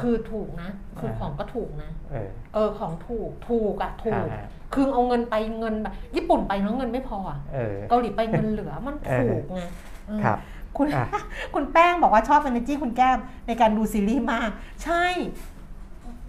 [0.00, 9.60] คือถูกนะ คือเออของก็ถูกนะ เออ เออของถูก ถูกอะถูกอ่าฮะคือเอาเงินไปเงินแบบญี่ปุ่นไปแล้วเงินไม่พออะเออเกาหลีไปเงินเหลือมันถูกไง
[10.08, 10.38] เออครับ
[10.76, 11.06] คุณอะ
[11.54, 14.50] คุณแป้งบอกว่าชอบ energy คุณแก้มในการดูซีรีส์มาก
[14.84, 15.04] ใช่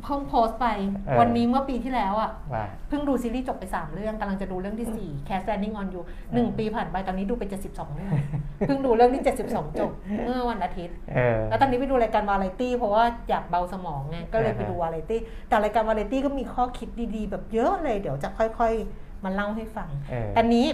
[0.08, 0.68] เพิ่งโพสต์ไป
[1.06, 6.02] เออ วันนี้เมื่อปีที่แล้วอะ ว่า เพิ่งดูซีรีส์จบไป 3 เรื่องกำลังจะดูเรื่องที่ 4 Cast Standing on You
[6.34, 8.14] หนึ่งปีผ่านไปตอนนี้ดูไป 72เรื่อง
[8.60, 9.92] เพิ่งดูเรื่องที่ 72 จบ
[10.26, 20.68] เมื่อวันอาทิตย์ เออ แล้วตอนนี้ไปดูรายการวาไรตี้เพราะว่าอยากเบาสมองไงก็เลยไปอ่าฮะดูวาไรตี้แต่รายการวาไรตี้ก็มีข้อคิดดีๆ แบบเยอะเลย เดี๋ยวจะค่อยๆมาเล่าให้ฟังเออตอนนี้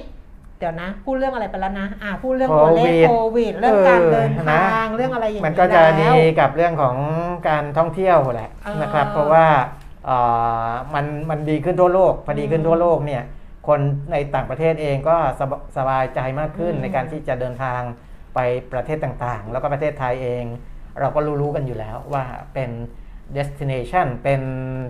[0.60, 6.96] เดี๋ยวนะ พูดเรื่องอะไรไปแล้วนะอ่าพูดเรื่องตัวเลขโควิดโควิดเรื่องการเดินเออทางนะเรื่องอะไรอย่างมันนี้ก็จะแล้วดีกับเรื่องของ
[7.50, 9.46] การท่องเที่ยวแหละเออนะครับ เพราะว่า
[10.06, 10.18] เอ่
[10.68, 13.24] อมันมันดีขึ้นทั่วโลกพอดีขึ้นทั่วโลกเนี่ย
[13.68, 13.80] คน
[14.12, 17.82] ในต่างประเทศเองก็สบสบายใจมากขึ้นอืมในการที่จะเดินทาง
[18.36, 18.40] ไป
[18.74, 20.46] ประเทศต่างๆ แล้วก็ประเทศไทยเอง
[21.00, 22.70] เราก็รู้ๆกันอยู่แล้วว่าเป็น
[23.38, 24.42] destination เป็น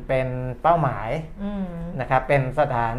[0.08, 0.28] เป็น
[0.62, 1.10] เป้าหมาย
[1.44, 1.66] อืม
[2.00, 2.96] นะครับเป็นสถาน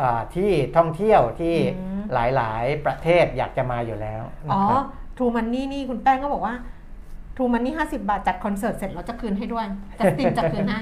[0.00, 4.84] อ่าที่ท่องเที่ยวที่อืมหลายๆ ประเทศอยากจะมาอยู่แล้วนะอ๋อครับ
[5.18, 6.54] ทูมันนี่นี่คุณแป้งก็บอกว่า
[7.36, 9.66] ทูมันนี่ห้าสิบาทจัดคอนเสิร์ตเสร็จเราจะคืนให้ด้วย
[9.98, 10.80] จัดติมจะคืนให้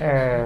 [0.00, 0.40] เออ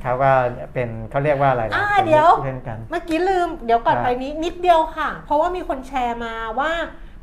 [0.00, 0.32] เขาว่า
[0.74, 6.70] เป็นเขาเรียกว่าอะไรนะอ่าเป็นเดี๋ยวเพื่อนกันเมื่อกี้ลืมเดี๋ยวก่อนครับไปนี้นิดเดียวค่ะ เพราะว่ามีคนแชร์มาว่า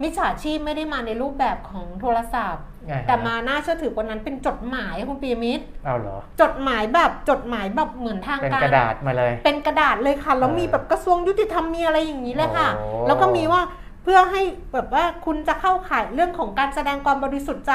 [0.01, 2.68] มิจฉาชีพไม่ได้มาในรูปแบบของโทรศัพท์อ่ฮะ
[3.07, 13.61] แต่มาน่าเชื่อถือกว่านั้นเป็นจดหมายคุณปีมิตรเอาเหรอ จดหมายแบบจดหมายแบบเหมือนทางเป็นการกระดาษมาเลย เป็นกระดาษเลยค่ะ แล้วเออมีแบบกระทรวงยุติธรรมมีอะไรอย่างนี้เลยค่ะโอ้แล้วก็มีว่า
[14.03, 14.41] เพื่อให้
[14.73, 17.73] แบบว่าคุณจะเข้าข่ายเรื่องของการแสดงความบริสุทธิ์ใจ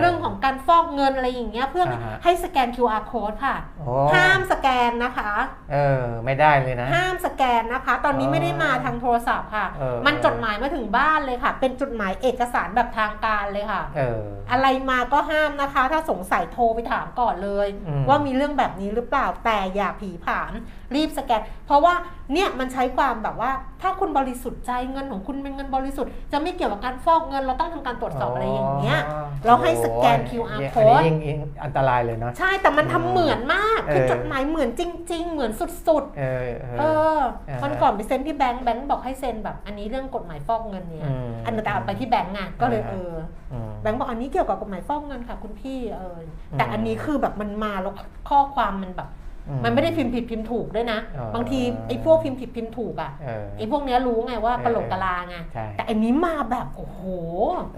[0.00, 5.32] เรื่องของการฟอกเงินอะไรอย่างเงี้ยเพื่ออาฮะให้สแกน QR code ค่ะโอ้ห้ามสแกนนะคะ
[5.72, 20.52] เออ ไม่ได้เลยนะ ห้ามสแกนนะคะ ตอนนี้อ๋อไม่ได้มาทางโทรศัพท์ค่ะเออมันจดหมายมาถึงบ้านเลยค่ะ เป็นจดหมายเอกสารแบบทางการเลยค่ะเอออะไรมาก็ห้ามนะคะ ถ้าสงสัยโทรไปถามก่อนเลยอืมว่ามีเรื่องแบบนี้หรือเปล่าแต่อย่าผีผาม
[20.94, 21.94] รีบสแกน เพราะว่า
[22.32, 23.50] เนี่ยมันใช้ความแบบว่า
[23.82, 28.98] ถ้าคุณบริสุทธิ์ใจเงินของคุณเป็นเงินบริสุทธิ์จะไม่เกี่ยวกับการฟอกเงินเราต้องทำการตรวจสอบอะไรอย่างเงี้ย
[29.46, 35.50] เราให้สแกนโอ้ย QR อันนี้ code ยิ่งยิ่งอันตรายเลยเนาะใช่แต่มันทำเหมือนมากคือเออจดหมายเหมือนจริง ๆ เหมือน
[35.88, 43.12] สุดๆเออเอเอออเออวันก่อนไปเซ็นที่แบงค์แบงค์บอกให้เซ็นแบบ อันนี้เรื่องกฎหมายฟอกเงินเนี่ยอืมอันนั้นแต่เอาไปที่แบงค์ไงก็เลยอ่าฮะเออ
[43.52, 47.94] อืมแบงค์บอกอันนี้เกี่ยวกับกฎหมายฟอกเงินค่ะคุณพี่เอออมแต่อันนี้คือแบบมันมาแล้ว
[48.28, 49.17] ข้อความมันแบบอื
[49.58, 57.00] มมันไม่ได้พิมพ์ผิดพิมพ์ถูกด้วยนะอ๋อบางทีไอ้พวกพิมพ์ผิดพิมพ์ถูกอะเออไอ้พวกเนี้ยรู้ไงว่าเออกะโหลกกะลาไงใช่แต่อันนี้มาแบบโอ้โห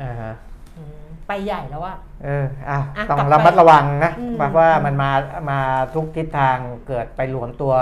[0.03, 0.35] อ่าฮะ
[0.77, 5.11] อืมไปใหญ่แล้วอะเอออะอะต้องกลับไประมัดระวังนะอืมเพราะว่ามันมา
[5.51, 5.59] มา
[5.95, 6.57] ทุกทิศทาง
[6.87, 7.75] เกิดไปหลวมตัว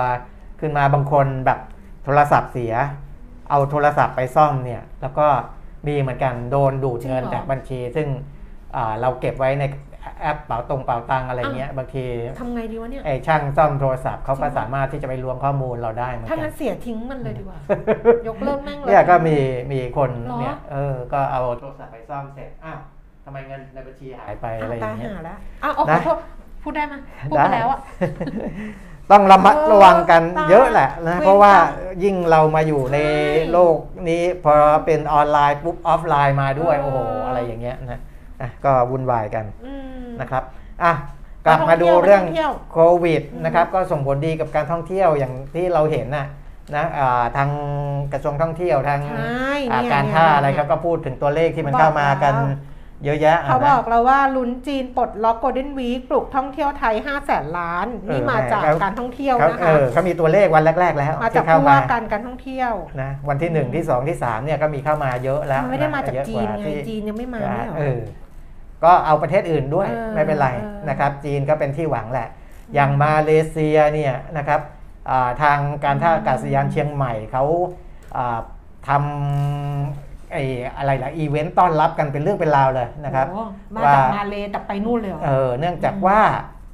[0.61, 1.59] ขึ้นมาบางคนแบบ
[2.05, 2.74] โทรศัพท์เสีย
[3.51, 5.27] เอาโทรศัพท์ไปซ่อมเนี่ย แล้วก็
[5.87, 8.09] มีเหมือนกันโดนดูดเงินจากบัญชี ซึ่ง
[8.77, 9.64] อ่าเราเก็บไว้ใน
[10.20, 12.06] แอปเป๋าตรงเป๋าตังอะไรเงี้ยบางที
[12.38, 17.58] ทำไงดีวะเนี่ยไอ้ช่างซ่อมโทรศัพท์เขาก็จริงเหรอสามารถที่จะไปล้วงข้อมูลเราได้เหมือนถ้ากังั้นนเสียทิ้งมันเลยดีกว่า
[18.28, 19.37] ยกเลิกแม่งเลยเนี่ยก็มี
[19.72, 22.78] มีคนเหรอเนี่ยเออก็เอาโทรศัพท์ไปซ่อมเสร็จอ้าว
[23.24, 26.18] ทำไมเงินในบัญชีหายไปอ้าอะไรวอตาย่างเงี้ยหาแล้วอ้าวเอาขนะอโทษ
[26.62, 26.94] พูดได้ไหม
[27.30, 27.80] พูดไปแล้วอะ
[29.11, 31.54] ต้องระมัดระวังกันเออเยอะแหละนะเวรกรรมเพราะว่า
[32.04, 32.98] ยิ่งเรามาอยู่ใน
[33.34, 33.76] ใช่โลก
[34.08, 34.54] นี้พอ
[34.87, 38.00] เป็นออนไลน์ปุ๊บออฟไลน์มาด้วยเออโอ้โหอะไรอย่างเงี้ยนะ
[38.40, 39.74] อะก็วุ่นวายกันอื
[40.05, 40.42] มนะครับ
[40.85, 40.92] อะ
[41.46, 46.27] กลับมาดูเรื่องท่องเที่ยวโควิดนะครับก็ส่งผลดีกับการท่องเที่ยวอย่างที่เราเห็นนะ
[46.77, 47.51] นะอ่าทาง
[48.12, 52.59] กระทรวงท่องเที่ยวทางใช่อ่าเนี่ยการท่าเนี่ยอะไรเนี่ยเขาก็พูดถึงตัวเลขที่มันบอกเข้ามากันแล้ว
[53.05, 62.72] เยอะแยะเขานะบอกเราว่าลุ้นจีนปลดล็อก Golden Week ปลุกท่องเที่ยวไทย5แสนล้านเออนี่มาจากแล้วการท่องเที่ยวเขานะเอคะอเขามีตัวเลขวันแรก ๆ แล้ว มาจากที่เข้าผู้มาว่าการการท่องเที่ยว
[63.03, 67.98] นะวันที่หนึ่งที่สองที่สามเนี่ยก็มีเข้ามาเยอะแล้วมันไม่ได้มาจากเยอะจีกนว่าไงที่จีนยังไม่มาไม่เหรอเออ
[68.84, 72.28] ก็เอาประเทศอื่นด้วยเออไม่เป็นไรเออนะครับ จีนก็เป็นที่หวังแหละ
[72.74, 74.60] อย่างมาเลเซียเนี่ยนะครับ
[75.10, 77.44] อ่าทางการท่าอากาศยานเชียงใหม่เขา
[78.16, 78.38] อ่า
[78.88, 80.44] ทำไอ้
[80.76, 83.42] อะไรล่ะอีเวนต์ต้อนรับกันเป็นเรื่องเป็นราวเลยนะครับโอ้
[83.74, 86.20] มาว่าจากมาเลแต่ไปนู่นเลยเหรอเออเนื่องจากว่า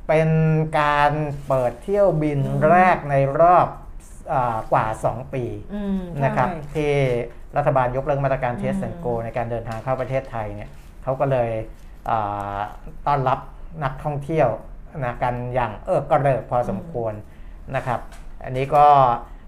[0.08, 0.28] เป็น
[0.80, 1.12] การ
[1.48, 3.66] เปิดเที่ยวบินอืมแรกในรอบ
[4.32, 6.92] อากว่า 2 ปีอืมนะครับใช่ที่
[7.56, 10.70] รัฐบาลยกเลิกมาตรการเทสอืมแอนโกในการเดินทางเข้าประเทศไทยเนี่ย
[11.02, 11.83] เขาก็เลยอ่า
[13.06, 13.38] ต้อนรับ
[13.84, 14.48] นักท่องเที่ยว
[15.04, 17.12] นะกันอย่างเออกระเริกพอสมควร
[17.76, 18.00] นะครับ
[18.44, 18.86] อันนี้ก็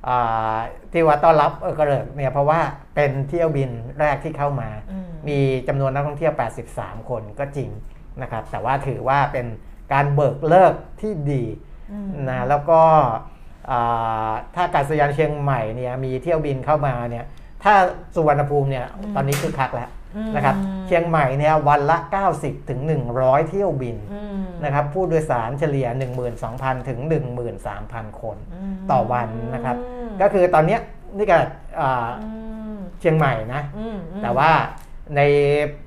[0.08, 0.56] อ่า
[0.92, 2.60] ที่ว่าต้อนรับเออกระเริกเนี่ยเพราะว่า
[2.94, 5.38] เป็นเที่ยวบินแรกที่เข้ามาอืมมี
[5.68, 6.34] จำนวนนักท่องเที่ยว
[6.70, 7.70] 83 คนก็จริง
[8.22, 9.46] นะครับ แต่ว่าถือว่าเป็น
[9.92, 11.42] การเบิกเลิกที่ดี
[11.92, 12.80] อืมนะแล้วก็
[13.70, 17.24] อ่าถ้าอากาศยานเชียงใหม่เนี่ยมีเที่ยวบินเข้ามาเนี่ย
[17.64, 17.74] ถ้า
[18.14, 19.95] สุวรรณภูมิเนี่ยตอนนี้คือคักแล้วอืม
[20.34, 21.96] นะครับเชียงใหม่เนี่ยวันละ
[22.32, 22.80] 90 ถึง
[23.14, 25.86] 100 เที่ยวบินอืมนะครับผู้โดยสารเฉลี่ย
[26.38, 27.00] 12,000 ถึง
[27.60, 28.36] 13,000 คน
[28.72, 30.80] มต่อวันนะครับอืมก็คือตอนเนี้ย
[31.16, 31.36] นี่ก็
[31.80, 32.28] อ่าอื
[32.74, 34.50] มเชียงใหม่นะอืมอืมแต่ว่า
[35.16, 35.20] ใน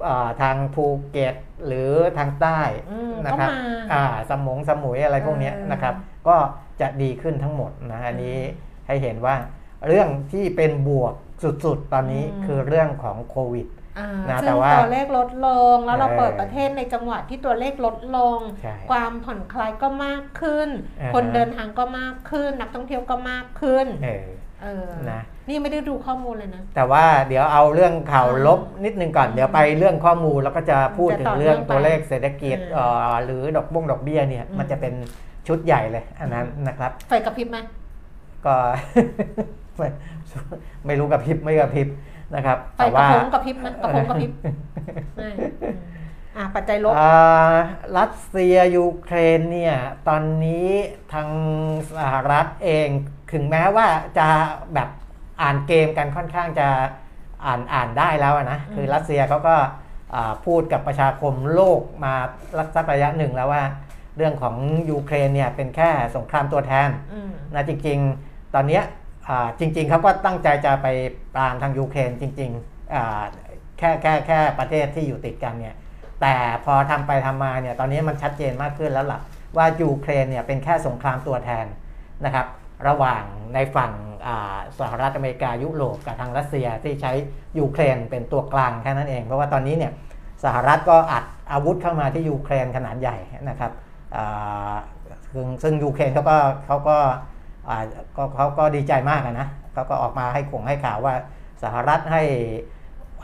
[0.03, 2.59] เอ่อทางภูเก็ตหรือทางใต้
[2.91, 5.95] อืมนะครับก็มาอ่าสมงสมุยอะไรพวกเนี้ยเออนะครับ
[6.27, 6.35] ก็
[6.81, 8.37] จะดีขึ้นทั้งหมดนะอันนี้
[8.87, 9.35] ให้เห็นว่า
[9.87, 11.13] เรื่องที่เป็นบวก
[11.43, 13.78] สุดๆ ตอนนี้อืมคือเรื่องของโควิดอ่า
[14.29, 24.25] นะซึ่แต่งว่าตัวเลขลดลง แล้วเราเออเปิดประเทศในจังหวัดที่ตัวเลขลดลงใช่ความผ่อนคลายก็มากขึ้นอ่าฮะคนเดินทางก็มากขึ้น นักท่องเที่ยวก็มากขึ้นเออ
[24.63, 34.93] เออนะนี่ไม่ได้ดูข้อมูลเลยนะ แต่ว่าเดี๋ยวเอาเรื่องข่าวอ่าลบนิดนึงก่อน เดี๋ยวไปเรื่องข้อมูลแล้วก็จะพูดจะถึต่งอเรื่องเนื่องไปตัวเลขเศรษฐกิจอืมเอ่อหรือดอกบ้งดอกเบี้ยเนี่ยอืมมันจะเป็น
[35.47, 37.57] ชุดใหญ่เลยอันนั้นนะครับไฟกระพริบไหม
[38.45, 38.55] ก็
[39.77, 39.87] ไม่
[40.85, 41.87] ไม่รู้กับพริบไม่กับพริบ
[42.35, 44.31] นะครับไฟแต่กระว่าพงกระพริบไหมกระพงกระพริบ
[45.17, 45.29] ไม่
[45.61, 45.75] อืม
[46.37, 47.57] อะปัจจัยลบอ่า
[47.97, 49.75] รัสเซียยูเครนเนี่ย
[50.07, 50.69] ตอนนี้
[51.13, 51.29] ทาง
[51.95, 52.87] สหรัฐเอง
[53.31, 53.87] ถึงแม้ว่า
[54.17, 54.27] จะ
[54.73, 54.89] แบบ
[55.41, 56.67] อ่านเกมกันค่อนข้างจะ
[57.45, 59.55] อ่านอ่านได้แล้วอะนะอืมคือรัสเซียเขาก็
[60.13, 62.13] อ่าพูดกับประชาคมโลกมา
[62.75, 63.63] สักระยะหนึ่งแล้วว่า
[64.17, 64.55] เรื่องของ
[64.89, 68.98] ยูเครนเนี่ยเป็นแค่สงครามตัวแทนอืมนะจริงๆ ตอนเนี้ยอ่า
[69.59, 70.87] จริงๆเขาก็ตั้งใจจะไป
[71.35, 75.75] ปรามทางยูเครนจริงๆแค่แค่แค่ประเทศที่อยู่ติดกันเนี่ย
[76.21, 79.19] แต่พอทำไปทำมาเนี่ยตอนนี้มันชัดเจนมากขึ้นแล้วล่ะ
[79.57, 81.65] ว่ายูเครนเนี่ยเป็นแค่สงครามตัวแทน
[82.25, 82.47] นะครับ
[82.87, 83.91] ระหว่างในฝั่ง
[84.79, 87.11] สหรัฐอเมริกายุโรปกับทางรัสเซียที่ใช้
[87.59, 89.91] ยูเครนเป็นตัวกลางแค่นั้นเอง เพราะว่าตอนนี้เนี่ย
[90.43, 93.17] สหรัฐก็อัดอาวุธเข้ามาที่ยูเครนขนาดใหญ่
[93.49, 93.71] นะครับ
[95.63, 97.38] ซึ่งยูเครนเขาก็เขาก็า
[98.15, 101.13] ก็เขาก็ดีใจมากอะนะเขาก็ออกมาให้ขงให้ข่าวว่า
[101.63, 102.23] สหรัฐให้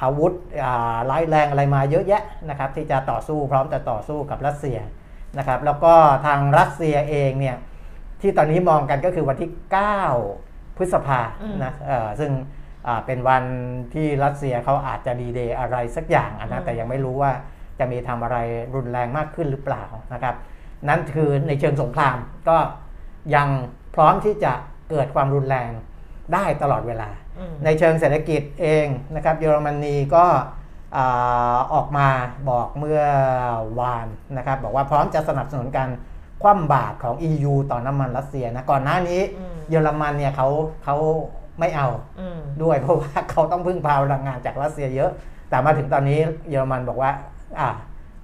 [0.01, 4.79] อาวุธอ่าร้ายแรงอะไรมาเยอะแยะนะครับที่จะต่อสู้พร้อมจะต่อสู้กับรัสเซีย
[5.37, 5.93] นะครับแล้วก็
[6.25, 7.57] ทางรัสเซียเองเนี่ย
[8.21, 9.49] ที่ตอนนี้มองกันก็คือวันที่
[10.13, 12.31] 9 พฤษภาอืมนะเอ่อซึ่ง
[12.87, 13.43] อ่าเป็นวัน
[13.93, 17.31] ที่รัสเซียเขาอาจจะดีเดย์อะไรสักอย่างอะนะแต่ยังไม่รู้ว่า
[17.79, 18.37] จะมีทำอะไร
[18.75, 20.35] รุนแรงมากขึ้นหรือเปล่านะครับ
[20.89, 22.17] นั่นคือในเชิงสงคราม
[22.49, 22.57] ก็
[23.35, 23.47] ยัง
[23.95, 24.53] พร้อมที่จะ
[24.89, 25.71] เกิดความรุนแรง
[26.33, 30.25] ได้ตลอดเวลาอืมในเชิงเศรษฐกิจเองนะครับเยอรมนีก็
[30.97, 32.07] อาออกมา
[32.49, 33.01] บอกเมื่อ
[33.79, 35.89] วานนะครับบอกว่าพร้อมจะสนับสนุนการ
[36.43, 40.47] คว่ำบาตรของ EU ต่อน้ำมันรัสเซียนะก่อนหน้านี้อืมเยอรมันเนี่ยเขา
[40.83, 40.95] เขา
[41.59, 41.87] ไม่เอา
[42.19, 45.11] อืมด้วยเพราะว่าเขาต้องพึ่งพาพลังงานจากรัสเซียเยอะ
[45.49, 47.11] แต่มาถึงตอนนี้เยอรมันบอกว่า
[47.59, 47.69] อะ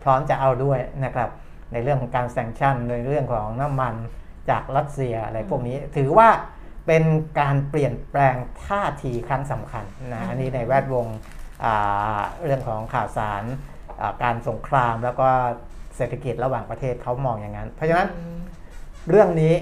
[0.04, 1.30] พร้อมจะเอาด้วยนะครับ
[1.74, 3.94] ในเรื่องของการแซงชั่นในเรื่องของน้ำมัน
[4.50, 6.30] จากรัสเซียอะไรพวกนี้ ถือว่า
[6.88, 7.04] เป็น
[7.40, 11.08] การเปลี่ยนแปลงท่าทีครั้งสำคัญนะอันนี้ในแวดวง
[11.64, 13.44] อ่าเรื่องของข่าวสาร
[14.02, 15.30] อ่าการสงครามแล้วก็
[15.98, 18.08] เศรษฐกิจระหว่างประเทศเขามองอย่างนั้น เพราะฉะนั้น
[19.10, 19.54] เรื่องนี้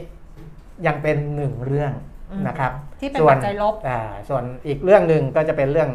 [0.88, 1.92] ยังเป็นหนึ่งเรื่อง
[2.32, 5.89] อืมนะครับที่เป็นส่วปัจจัยลบอ่าส่วนอีกเรื่องหนึ่งก็จะเป็นเรื่อง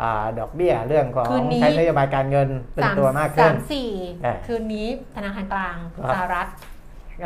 [0.00, 3.90] อาดอกเบี้ยเรื่องของคืนนี้ใช้นโยบายการเงินเป็นสามตัวมากขึ้นสามสี่
[4.22, 6.75] เออคืนนี้ธนาคารกลางครับสหรัฐอะ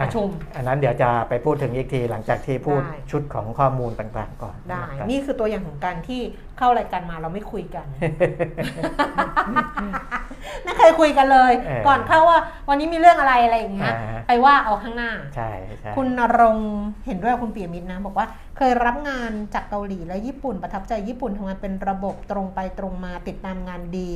[0.02, 6.20] ประชุม อันนั้นเดี๋ยวจะไปพูดถึงอีกทีหลังจากที่พูดได้ชุดของข้อมูลต่างๆก่อน ได้นะครับนี่คือตัวอย่างของการที่
[6.58, 7.86] เข้ารายการมาเราไม่คุยกัน
[10.64, 15.50] ไม่เคยคุยกันเลยเออก่อนเข้าว่าวันนี้มีเรื่องอะไรอะไรอย่างเงี้ยอ่าฮะไปว่าเอาข้างหน้า ใช่
[15.80, 16.70] ใช่คุณนรงค์
[17.06, 18.26] เห็นด้วยกับคุณเปียมิตรนะ บอกว่า
[18.56, 24.10] เคยรับงานจากเกาหลีและญี่ปุ่นประทับใจญี่ปุ่นทำงานเป็นระบบตรงไปตรงมาติดตามงานดี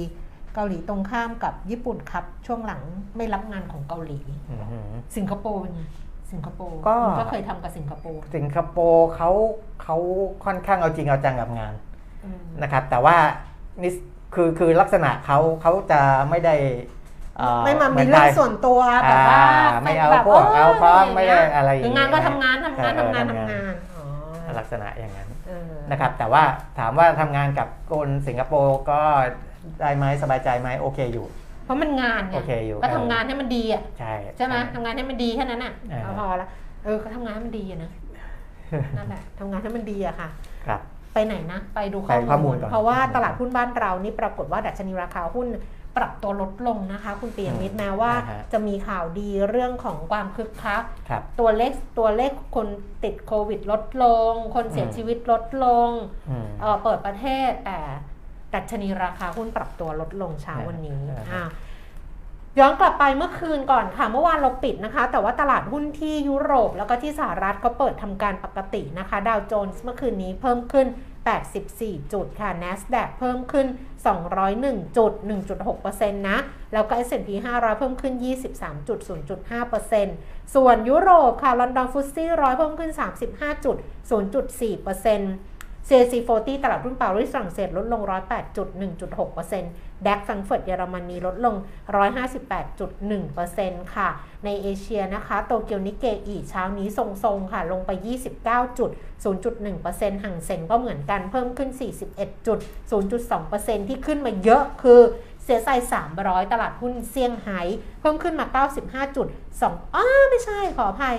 [0.54, 2.80] เกาหลีตรงข้ามกับญี่ปุ่นครับ ช่วงหลัง
[3.16, 4.18] ไม่รับงานของเกาหลี
[4.50, 5.82] อือหือสิงคโปร์เป็นไง
[6.32, 9.30] สิงคโปร์ก็คุณก็เคยทำกับสิงคโปร์สิงคโปร์เขา
[9.82, 9.96] เขา
[10.44, 11.74] ค่อนข้างเอาจริงเอาจังกับงาน
[12.24, 13.16] อืมนะครับ แต่ว่า
[13.82, 13.92] นี่
[14.34, 16.54] คือคือลักษณะเขาเขาจะไม่ได้
[17.38, 24.02] เอ่อไม่มาหมีนเรื่องไทยส่วนตัวแบบว่าอ่าไม่เอาแบบพวกเอาพร้อมย่ไม่ได้อะไรอย่างคืเงี้อยงานก็ทำงานทำงานเออทำงานทำทำงานงานอ๋
[24.48, 26.42] อลักษณะอย่างนั้นเออนะครับ แต่ว่า
[26.78, 29.00] ถามว่าทำงานกับคนสิงคโปร์ก็
[29.80, 31.26] ได้ไหมสบายใจไหมโอเคอยู่
[31.64, 36.48] เพราะมันงานไงโอเคอยู่ก็ทำงานให้มันดีอะใช่ใช่ไหมทำงานให้มันดีแค่นั้นอะอ่าเอาพอละ
[36.84, 37.90] เออก็ทำงานให้มันดีอะนะ
[38.96, 40.28] นั่นแหละทำงานให้มันดีอะค่ะ
[40.66, 40.80] ครับ
[41.14, 45.46] ไปไหนนะ ไปดูไปข้อมูลก่อนเพราะว่าตลาดหุ้นบ้านเรานี่ปรากฏว่าดัชนีราคาหุ้น
[45.96, 52.68] ปรับตัวลดลงนะคะ คุณเปียมิตรแม้ว่าอ่าฮะ จะมีข่าวดีเรื่องของความคึกคัก ครับ ตัวเลขตัวเลขคน
[53.04, 55.90] ติดโควิดลดลง คนเสียอืม ชีวิตลดลง
[56.30, 57.78] อืม เอ่อเปิดประเทศแต่
[58.54, 61.44] ดัชนีราคาหุ้นปรับตัวลดลงเช้าวันนี้อ่าอะ
[62.58, 70.86] ย้อนกลับไปเมื่อคืนก่อนค่ะ เมื่อวานเราปิดนะคะ แต่ว่าตลาดหุ้นที่ยุโรปแล้วก็ที่สหรัฐก็เปิดทำการปกตินะคะ ดาวโจนส์เมื่อคืนนี้เพิ่มขึ้น
[71.50, 73.66] 84 จุดค่ะ NASDAQ เพิ่มขึ้น
[74.32, 75.12] 201 จุด
[75.66, 76.38] 1.6%นะ
[76.72, 78.14] แล้วก็ S&P 500 เพิ่มขึ้น
[79.74, 85.53] 23.0.5%ส่วนยุโรปค่ะลอนดอนฟุตซี่ร้อยเพิ่มขึ้น 35.0.4%
[85.88, 88.02] CAC 40 ตลาดหุ้นปารีสฝรั่งเศสลดลง
[88.62, 91.54] 108.1.6%แดกฟังเฟิร์ตเยอรมนีลดลง
[92.74, 94.08] 158.1%ค่ะ
[94.44, 97.90] ในเอเชียนะคะโตเกียวนิเกอีเช้านี้ทรงๆค่ะ ลงไป
[98.52, 101.70] 29.0.1%ห่างเซ็งก็เหมือนกันเพิ่มขึ้น
[102.98, 105.00] 41.0.2%ที่ขึ้นมาเยอะคือ
[105.42, 105.68] เสียไซ
[106.10, 107.60] 300 ตลาดหุ้นเซี่ยงไฮ้
[108.00, 108.46] เพิ่มขึ้นมา
[109.06, 111.16] 95.2อ้าไม่ใช่ขออภัย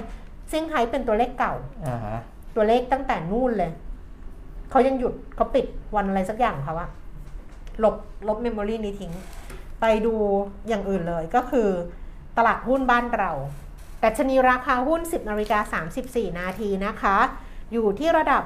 [0.49, 1.53] เซี่ยงไฮ้เป็นตัวเลขเก่า
[1.87, 2.17] อ่าฮะ
[2.55, 3.71] ตัวเลขตั้งแต่นู่นเลย
[4.69, 6.89] เขายังหยุดเขาปิดวันอะไรสักอย่างเขาอะ
[7.83, 7.95] ลบ
[8.27, 9.11] ลบเมมโมรีนี้ทิ้ง
[9.81, 10.13] ไปดู
[10.67, 11.69] อย่างอื่นเลยก็คือ
[12.37, 13.31] ตลาดหุ้นบ้านเรา
[13.99, 17.17] แต่ชนีราคาหุ้น 10นาฬิกา34 นาทีนะคะ
[17.73, 18.43] อยู่ที่ระดับ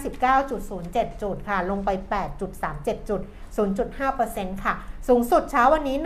[0.00, 1.90] 1,659.07 จุดค่ะ ลงไป
[2.50, 3.20] 8.37 จุด
[3.96, 4.74] 0.5%ค่ะ
[5.08, 5.96] สูงสุดเช้าวันนี้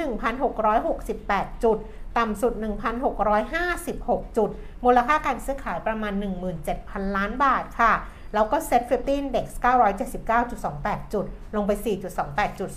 [0.76, 1.78] 1,668 จุด
[2.18, 2.52] ต่ำสุด
[3.64, 4.50] 1,656 จุด
[4.84, 6.12] มูลค่าการซื้อขายประมาณ
[6.64, 7.92] 17,000 ล้านบาทค่ะ
[8.34, 9.46] แล้วก็ Set 50 Index
[10.24, 11.24] 979.28 จุด
[11.56, 11.70] ลงไป
[12.14, 12.70] 4.28 จุด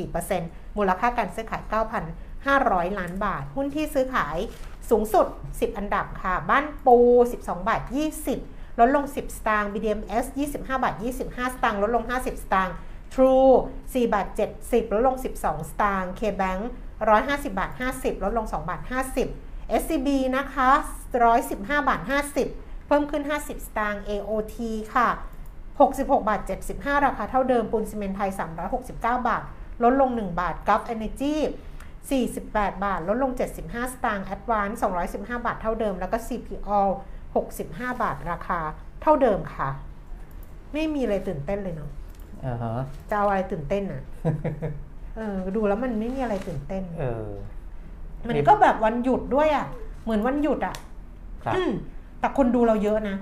[0.00, 1.62] 0.44%มูลค่าการซื้อขาย
[2.30, 4.36] 9,500 ล้านบาท หุ้นที่ซื้อขาย
[4.90, 6.96] สูงสุด 10 อันดับค่ะ บ้านปู
[7.34, 7.82] 12 บาท
[8.30, 10.94] 20 ลดลง 10 สตางค์ BDMs 25 บาท
[11.26, 12.74] 25 สตางค์ ลดลง 50 สตางค์
[13.14, 13.52] True
[13.82, 14.26] 4บาท
[14.60, 16.62] 70 ลดลง 12 สตางค์ KBank
[17.08, 18.80] 150 บาท 50 ลดลง 2 บาท
[19.30, 20.70] 50 SCB นะคะ
[21.28, 22.63] 115 บาท 50
[22.94, 24.56] พิ่มขึ้น 50 สตางค์ AOT
[24.94, 25.08] ค่ะ
[25.68, 26.40] 66 บาท
[26.72, 28.30] 75 ราคาเท่าเดิมปูนซีเมนต์ไทย
[28.74, 29.42] 369 บาท
[29.82, 31.34] ลดลง 1 บาท Gulf Energy
[32.08, 34.76] 48 บาท ลดลง 75 สตางค์ Advance
[35.10, 36.80] 215 บาทเท่าเดิม แล้วก็ CPO
[37.40, 38.60] 65 บาทราคา
[39.02, 39.68] เท่าเดิมค่ะ
[40.72, 41.90] ไม่มีอะไรตื่นเต้นเลยเนาะ
[42.46, 42.74] อ่าฮะ
[43.10, 44.02] จะเอาอะไรตื่นเต้นอะ
[45.16, 47.28] เออ ดูแล้วมันไม่มีอะไรตื่นเต้น เออ
[48.26, 49.66] มันนี่ก็แบบวันหยุดด้วยอะ
[50.02, 50.74] เหมือนวันหยุดอะ
[51.44, 51.72] ครับอืม
[52.24, 53.16] แต่คนดูเราเยอะนะ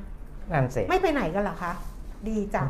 [0.53, 1.73] นั่นสิ ไม่ไปไหนกันเหรอคะ
[2.29, 2.69] ดีจัง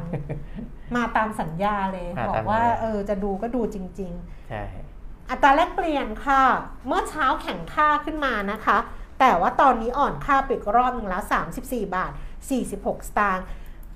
[0.96, 4.12] มาตามสัญญาเลย มาบอตามกว่า สัญญา เออ จะดูก็ดูจริง
[4.48, 4.62] ใช่
[4.96, 6.42] ๆ อัตราแลกเปลี่ยนค่ะ
[6.86, 8.78] เมื่อเช้าแข่งค่าขึ้นมานะคะ
[9.20, 11.22] แต่ว่าตอนนี้อ่อนค่าไปอีกรอบหนึ่งแล้ว
[11.58, 12.12] 34 บาท
[12.60, 13.44] 46 สตางค์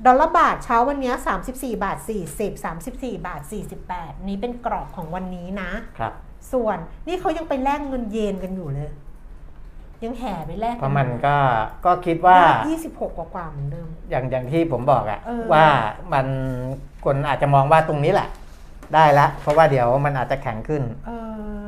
[0.06, 1.12] ดอลลาร์บาทเช้าวันนี้
[1.48, 1.50] 34
[1.84, 1.98] บาท
[2.38, 3.40] 40 34 บาท
[3.84, 6.12] 48 นี้เป็นกรอบของวันนี้นะ ครับ
[6.52, 8.90] ส่วนนี่เขายังไปแลกเงินเยนกันอยู่เลย
[10.04, 11.36] ยังแห่ไปแลกเพราะมันก็
[11.84, 15.66] ก็คิดว่ายี่สิบหกกว่าๆเหมือนเดิม อย่างอย่างที่ผมบอกอะเออว่า
[16.12, 16.26] มัน
[17.04, 18.28] คนอาจจะมองว่าตรงนี้แหละ
[18.94, 21.10] ได้ละเพราะว่าเดี๋ยวมันอาจจะแข็งขึ้น เอ
[21.64, 21.66] อ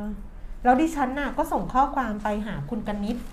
[0.63, 3.23] แล้วดิฉันน่ะก็ส่งข้อความไปหาคุณกนิษฐ์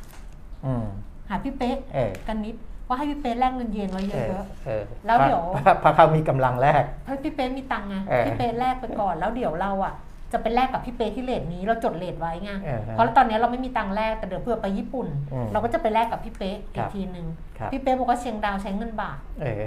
[0.67, 0.87] อืม
[1.29, 9.95] หาพี่เป๊กเออกนิษฐ์ว่าให้พี่เป๊กแลกเงินเยนไว้เยเอออะเออแล้วเดี๋ยวพราะเพราะเขามีกำลังแรกๆให้พี่เป๊กมีตังค์ไงเออพี่เป๊กแลกไปก่อนแล้วเดี๋ยวเราอะ
[10.33, 17.27] จะไปแลกกับพี่เป๊กที่เลทนี้เราจดเลทไว้ไงเออฮะเพราะตอนนี้เราไม่มีตังค์แลกแต่เดี๋ยวเพื่อไปญี่ปุ่นอืมเราก็จะไปแลกกับพี่เป๊กคอีรักบทีหนึ่ง
[17.59, 19.65] ครับพี่เป๊กบอกว่าเชียงดาวใช้เงินบาทเออ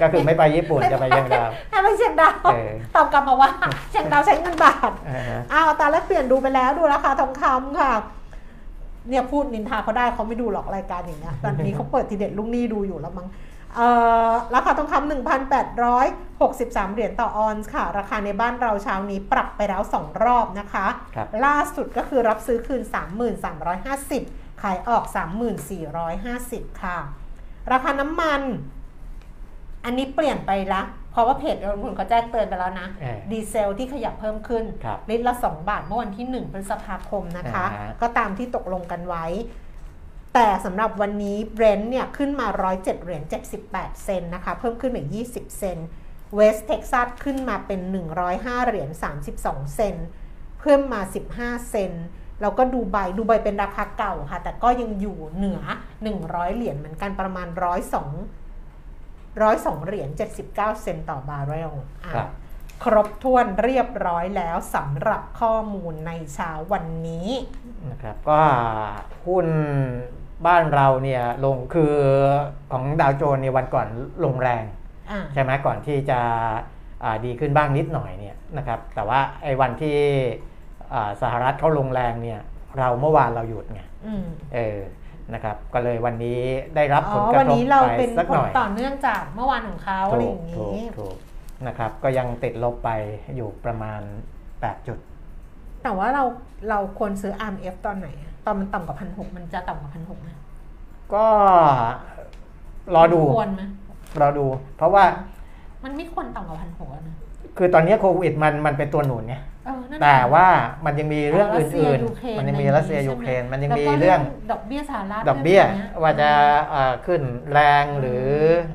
[0.00, 3.50] ก็คือไม่ไปญี่ปุ่นจะไปยังดาวให้ไปเชียงดาวเออตอบกลับมาว่า
[3.90, 7.92] เชียงดาวใช้เงินบาทอ่าฮะอ้าวอัตราแลกเปลี่ยนดูไปแล้วดูราคาทองคำค่ะ
[9.08, 13.47] เนี่ยพูดนินทาเขาได้เขาไม่ดูหรอกรายการอย่างเงี้ยตอนนี้เขาเปิดทีเด็ดลุงนี่ดูอยู่แล้วมั้งเอ่อ
[14.54, 16.06] ราคาทองคำหนึ่งพันแปดร้อย
[16.42, 22.82] หกสิบสามเหรียญต่อออนซ์ค่ะ ราคาในบ้านเราเช้านี้ปรับไปแล้วสองรอบนะคะครับล่าสุดก็คือรับซื้อคืน
[23.52, 25.04] 33,350 ขายออก
[25.72, 26.98] 34,450 ค่ะ
[27.72, 28.42] ราคาน้ำมัน
[29.84, 39.26] อันนี้เปลี่ยนไปละเพราะว่าเพจลงทุนเขาแจ้งเตือนไปแล้วนะเออดีเซลที่ขยับเพิ่มขึ้นครับลิตรละ 2 บาทเมื่อวันที่ 1 พฤษภาคมนะคะอ่าฮะก็ตามที่ตกลงกันไว้
[40.34, 43.22] แต่สำหรับวันนี้เบรนท์เนี่ยขึ้นมา 107เหรียญ
[43.62, 45.78] 78 เซนต์นะคะ เพิ่มขึ้นอีก20 เซนต์
[46.34, 47.80] เวสเท็กซัสขึ้นมาเป็น
[48.24, 48.90] 105เหรียญ
[49.32, 49.94] 32 เซนต์
[50.60, 51.00] เพิ่มมา
[51.34, 51.92] 15 เซนต์
[52.40, 55.60] แล้วก็ดูไบดูไบเป็นราคาเก่าค่ะ แต่ก็ยังอยู่เหนือ
[56.08, 57.58] 100 เหรียญเหมือนกันประมาณ 102
[59.38, 60.08] 102เหรียญ
[60.44, 61.72] 79 เซนต์ต่อบาร์เรล
[62.14, 62.28] ครับ
[62.84, 67.28] ครบถ้วนเรียบร้อยแล้วสำหรับข้อมูลในเช้าวันนี้
[67.90, 68.40] นะครับก็
[69.26, 69.46] หุ้น
[70.46, 71.94] บ้านเราเนี่ยลงคือ
[72.72, 73.88] ของดาวโจนส์เนี่ยวันก่อน
[74.24, 74.64] ลงแรง
[75.10, 76.20] อ่าใช่ไหมก่อนที่จะ
[77.04, 79.98] อ่าดีขึ้นบ้างนิดหน่อยเนี่ยนะครับแต่ว่าไอ้วันที่
[80.92, 82.40] อ่าสหรัฐเขาลงแรงเนี่ย
[82.78, 84.78] เราเมื่อวานเราหยุดไงอืมเออ
[85.34, 86.40] นะครับก็เลยวันนี้
[86.76, 91.16] ได้รับอ๋ผอลกวัระนทบนี้เราไปเป็นสักผหลน่อยต่อเนื่องจากเมื่อวานของเขาอะไรอย่างถูกนี้ถูก
[91.66, 92.90] นะครับก็ยังติดลบไป
[93.36, 94.00] อยู่ประมาณ
[94.42, 94.98] 8 จุด
[95.82, 96.24] แต่ว่าเรา
[96.68, 100.28] เราควรซื้อ RMF ตอนไหนอะตอนมันต่ำกว่าพันหกมันจะต่ำกว่าพันหกไหม
[101.14, 101.26] ก็
[102.94, 103.62] รอดูควรไหม
[104.20, 105.04] รอดู เพราะว่า
[105.84, 107.16] มันไม่ควรต่ำกว่าพันหกนะ
[107.56, 109.57] คือตอนนี้โควิดมันมันเป็นตัวหนุนไงเออนั่น
[110.02, 110.46] แต่ว่า
[110.84, 114.20] มันยังมีเรื่องรัสเซียอื่นยูเครๆมันยังมีอะรัสเซียใช่ยูไหเครน มันยังแล้วมีก็เรื่อง
[114.52, 116.30] ดอกเบี้ยสหรัฐดอกเบี้ยรื่งนี้ว่าจะ
[116.70, 118.26] เอ่อขึ้นแรงหรือ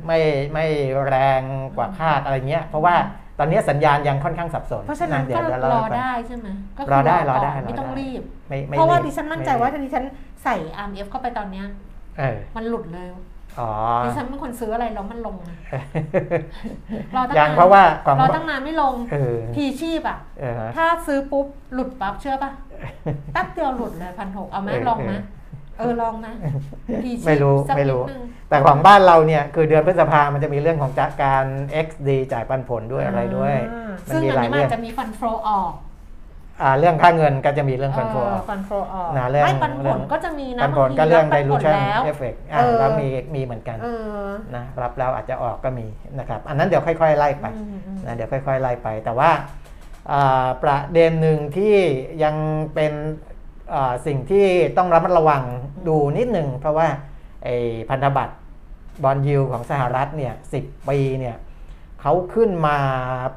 [0.08, 0.20] ไม่
[0.54, 0.66] ไม่
[1.08, 1.42] แรง
[1.78, 2.96] กว่าคาดอะไรเงี้ย เพราะว่า
[3.40, 10.06] ตอนนี้สัญญาณยังค่อนข้างสับสน เพราะฉะนั้นเดี๋ยก็วเดี๋ยวรเล่าอให้ฟังได้ใช่ไหมก็คืรอได้ก่นรอได้ไม่ต้องรอได้รีบไม่ไม่เพราะว่าบดิฉันมั่นใจไรีบว่าถ้าดิฉัน
[10.44, 11.66] ใส่ RMF เข้าไปตอนเนี้ย
[12.20, 13.20] เออมันหลุดเลยอ๋อ
[14.06, 15.58] ดิฉันเป็นคนซื้ออะไรแล้วมันลงนะ
[17.16, 22.52] รอตั้งยังนานเพราะว่าของรอตั้งนานไม่ลงเออพีชีพอะเออฮะถ้าซื้อปุ๊บหลุดปั๊บเชื่อป่ะ
[23.34, 25.14] แป๊บเดียวหลุดเลยพันหกเอาไหมเออลองไหม
[25.80, 26.34] เออลองนะ
[27.04, 31.46] พีชีพไม่รู้สักไม่นิดรู้นึงแต่ของบ้านเราเนี่ยคือเดือนพฤษภามันจะมีเรื่องของจากการ
[31.86, 35.83] XD จ่ายปันผลด้วยอะไรด้วยอ่ามันซึ่งมีอันหลายนี้มันเรื่องอาจจะมีฟันโฟออกอ่า
[36.80, 38.16] เรื่องค่าเงินก็จะมีเรื่องฟันโฟ
[38.50, 43.88] ฟันโฟออกนะเรื่องไม่ปันผเรื่อลงก็จะมีนะปันผลบางทีก็เรื่องปันผล dilution แล้ว effect อ่าเออแล้วมีมีเหมือนกันเอ
[44.26, 45.86] อนะรับแล้วอาจจะออกก็มี
[46.20, 49.30] นะครับ อันนั้นเดี๋ยวค่อย ๆ ไล่ไปอืมอืมนะเดี๋ยวค่อย ๆ ไล่ไป แต่ว่า
[50.12, 51.76] อ่าประเด็นหนึ่งที่
[52.24, 52.36] ยัง
[52.74, 52.94] เป็น
[53.74, 54.46] อ่าสิ่งที่
[54.78, 55.44] ต้องระมัดระวัง
[55.88, 56.88] ดูนิดหนึ่งเพราะว่า
[57.44, 57.56] ไอ้
[57.90, 58.36] พันธบัตร
[59.04, 61.36] บอลยูของสหรัฐเนี่ยสิปีเนี่ย
[62.02, 62.78] เขาขึ้นมา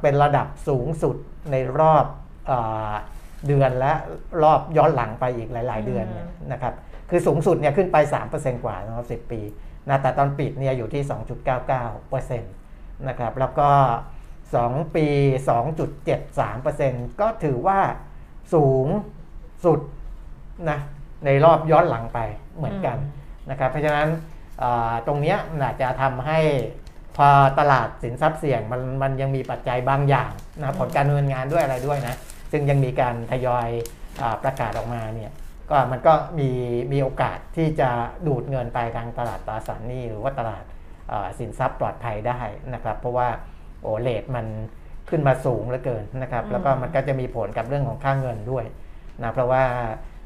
[0.01, 1.17] เป็นระดับสูงสุด
[1.51, 2.05] ในรอบ
[2.51, 2.93] อา
[3.49, 3.93] เดือนและ
[4.43, 6.75] รอบย้อนหลังไปอีกหลาย ๆ เดือนเนี่ยนะครับ
[7.11, 7.97] คือสูงสุดเนี่ยขึ้นไป
[8.31, 9.41] 3%กว่านะครับ10 ปี
[9.89, 11.03] นะแต่ตอนปิดเนี่ยอยู่ที่
[11.71, 12.41] 2.99%
[13.09, 13.71] นะครับแล้วก็
[14.33, 15.07] 2 ปี
[15.95, 17.81] 2.73%ก็ถือว่า
[18.55, 18.87] สูง
[19.65, 19.81] สุด
[20.71, 20.79] นะ
[21.25, 22.19] ในรอบย้อนหลังไป
[22.57, 22.99] เหมือนกัน
[23.51, 24.09] นะครับเพราะฉะนั้น
[24.63, 26.41] อ่าตรงเนี้ยมันอาจจะทำให้
[27.17, 27.29] พอ
[27.59, 30.31] ตลาดสินทรัพย์เสี่ยงมันมันยังมีปัจจัยบางอย่าง
[30.63, 32.17] นะผลการดำเนินงานด้วยอะไรด้วยนะ
[32.53, 33.69] ซึ่งยังมีการทยอย
[34.21, 35.33] อาประกาศออกมาเนี่ย
[35.71, 36.51] ก็มันก็มี
[36.93, 37.91] มีโอกาสที่จะ
[38.27, 40.65] ดูดเงินไปทางตลาดตราสารหนี้หรือว่าตลาด
[41.09, 42.41] เอ่อสินทรัพย์ปลอดภัยได้
[42.75, 43.29] นะครับ เพราะว่า
[43.83, 44.47] โอเลทมัน
[45.09, 48.65] ขึ้นมาสูงเหลือเกินนะครับ แล้วก็มันก็จะมีผลกับเรื่องของค่าเงินด้วย
[49.23, 49.65] นะเพราะว่า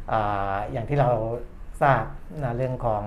[0.09, 0.15] เอ
[0.55, 1.11] ออย่างที่เรา
[1.83, 2.05] ทราบ
[2.43, 3.05] นะเรื่องของ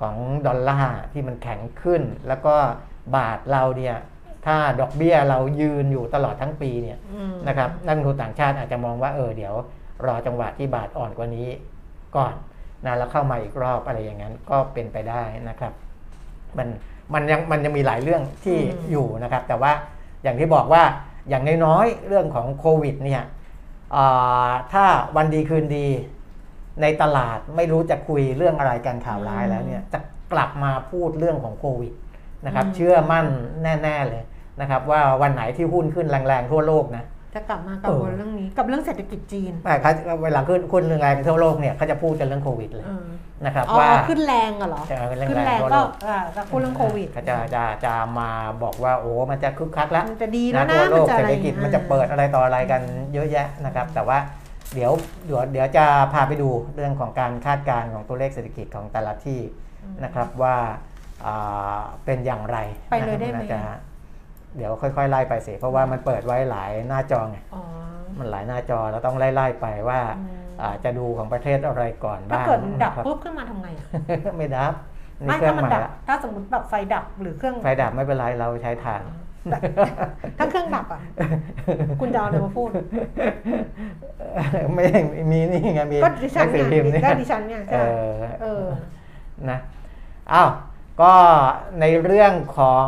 [0.00, 0.16] ของ
[0.46, 2.54] ดอลลาร์ที่มันแข็งขึ้น แล้วก็
[3.16, 3.96] บาทเราเนี่ย
[4.48, 9.54] ถ้าดอกเบี้ยเรายืนอยู่ตลอดทั้งปีเนี่ยอืมนะครับนักลงทุนต่างชาติอาจจะมองว่าเออเดี๋ยว
[10.06, 11.48] รอจังหวะที่บาทอ่อนกว่านี้
[12.16, 12.34] ก่อน
[12.86, 15.72] นะแล้วเข้ามาอีกรอบอะไรอย่างนั้นก็เป็นไปได้นะครับ
[16.58, 16.68] มัน
[17.14, 19.72] มันยังมันยังมีหลายเรื่องที่อืมอยู่นะครับ แต่ว่า
[20.22, 20.82] อย่างที่บอกว่า
[21.28, 23.22] อย่างน้อยๆเรื่องของโควิดเนี่ย
[23.96, 24.84] อ่าถ้า
[25.16, 25.88] วันดีคืนดี
[26.82, 29.98] ในตลาดไม่รู้จะคุยเรื่องอะไรกันข่าวร้ายแล้วเนี่ยจะ
[30.32, 31.92] กลับมาพูดเรื่องของโควิด
[32.46, 33.26] นะครับอืมเชื่อมั่น
[33.62, 34.22] แน่ ๆ เลย
[34.60, 37.04] นะครับว่าวันไหนที่หุ้นขึ้นแรงๆทั่วโลกนะ
[37.34, 39.92] จะกลับมากังวลเรื่องนี้กับเรื่องเศรษฐกิจจีนแต่เขา
[40.24, 43.06] เวลาขึ้นขึ้นแรงๆทั่วโลกเนี่ยเขาจะพูดกันเรื่องโควิดเลยเออ
[43.44, 48.30] นะครับอ๋อว่าขึ้นแรงอะเหรอจะเอาเรื่องขึ้นแรงแรงทั่วก็โลกอ่าจะพูดเรื่องโควิดเขาจะจะจะมา
[48.62, 52.82] บอกว่าโอ้มันจะคึกคักแล้วมันจะดีแล้นะวนะทั่วโลกมันจะเศรอะษไรฐกิจมันจะเปิดอะไรต่ออะไรกัน
[53.14, 54.18] เยอะแยะนะครับ แต่ว่า
[54.74, 54.92] เดี๋ยว
[55.26, 59.40] เดี๋ยวเดี๋ยวจะพาไปดูเรื่องของการคาดการณ์ของตัวเลขเศรษฐกิจของแต่ละที่
[60.04, 60.56] นะครับว่า
[61.26, 62.58] อ่าเป็นอย่างไร
[62.90, 63.60] ไปเลยได้ไหมนะจะ
[64.56, 67.62] เดี๋ยวค่อยๆไล่ไปสิเพราะว่ามันเปิดไว้หลายหน้าจอไงอ๋อ
[68.18, 73.84] มันหลายหน้าจอเราต้องไล่ๆไปว่าอืมอ่าจะดูของประเทศอะไรก่อนถ้าบ้างเกิดดับนะครับปุ๊บขึ้นมาทำไงอะ
[74.36, 74.74] ไม่ดับ
[75.20, 79.02] นี่ไม่เครื่อถ้างมันใหม่ดับละถ้าสมมติแบบไฟดับหรือเครื่องไฟดับไม่เป็นไรเราใช้ถ่าน
[80.38, 81.00] ถ้าเครื่องดับอะ
[82.00, 82.70] คุณจะเอาอะไรมาพูด
[84.74, 84.84] ไม่
[85.30, 87.90] มีนี่ไงมีก็ดิฉันหงสืเนี่อยพิมพ์นี่ก็ดิฉันเนี่ยเอใช่อ
[88.42, 88.66] เออ
[89.50, 89.58] นะ
[90.32, 90.48] อ้าว
[91.02, 91.14] ก็
[91.80, 92.86] ในเรื่องของ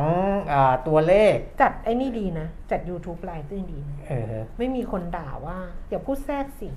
[0.52, 5.58] อาตัวเลข จัดไอ้นี่ดีนะ จัด YouTube ไลฟ์ด้วยดีนะเออไม่มีคนด่าว่า
[5.90, 6.68] อย่าพูดแทรกสิ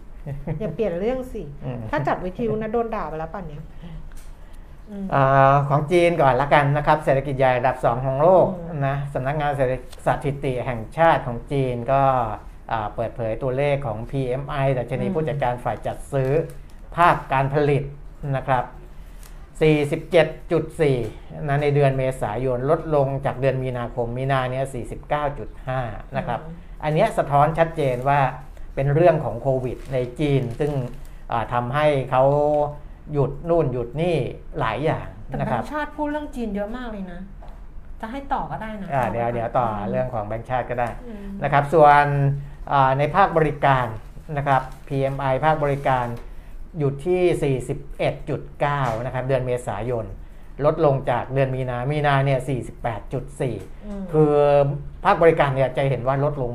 [0.59, 3.63] อย่าเปลี่ยนเรื่องสิอืมถ้าจัดวิทยุนะโดนด่าไปแล้วป่ะเนี้ย
[4.89, 9.51] อืมอาของจีนก่อนละกันนะครับ เศรษฐกิจใหญ่ระดับ 2 ของโลกอืมนะสำนักงาน
[10.07, 12.01] สถิติแห่งชาติของจีนก็
[12.71, 16.31] อ่าเปิดเผยตัวเลขของ PMI ดัชนีผู้จัดการฝ่ายจัดซื้อ
[16.95, 17.83] ภาคการผลิต
[18.35, 18.65] นะครับ
[19.61, 24.65] 47.4นะในเดือนเมษายนลดลงจากเดือนมีนาคมมีนาเนี้ย
[25.39, 26.39] 49.5 นะครับ
[26.83, 28.19] อันเนี้ยสะท้อนชัดเจนว่า
[28.75, 30.71] เป็นเรื่องของโควิดในจีน ซึ่ง
[31.31, 32.23] อ่าทำให้เขา
[33.11, 34.15] หยุดนู่นหยุดนี่
[34.59, 37.19] หลายอย่างแต่นะแบคงรับค์ชาติพูดเรื่องจีนเยอะมากเลยนะ
[38.01, 42.05] จะให้ต่อก็ได้นะอ่าเดี๋ยวเดี๋ยวต่อเรื่องของแบงค์ชาติก็ได้อืมนะครับ ส่วน
[42.73, 43.87] อ่าในภาคบริการ
[44.37, 46.05] นะครับ PMI ภาคบริการ
[46.79, 47.55] อยู่ที่
[48.37, 50.05] 41.9 นะครับ เดือนเมษายน
[50.65, 52.39] ลดลงจากเดือนมีนา มีนาเนี่ย
[53.01, 54.31] 48.4มคือ
[55.03, 56.53] ภาคบริการเนี่ยจะเห็นว่าลดลง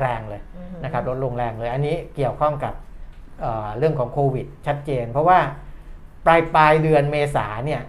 [0.00, 0.42] แรงเลย
[0.72, 2.74] มนะครับ ลดลงแรงเลย อันนี้เกี่ยวข้องกับ
[3.40, 5.38] เอ่อเรื่องของโควิด ชัดเจน เพราะว่า
[6.26, 7.80] ปลายปลายเดือนเมษาเนี่ย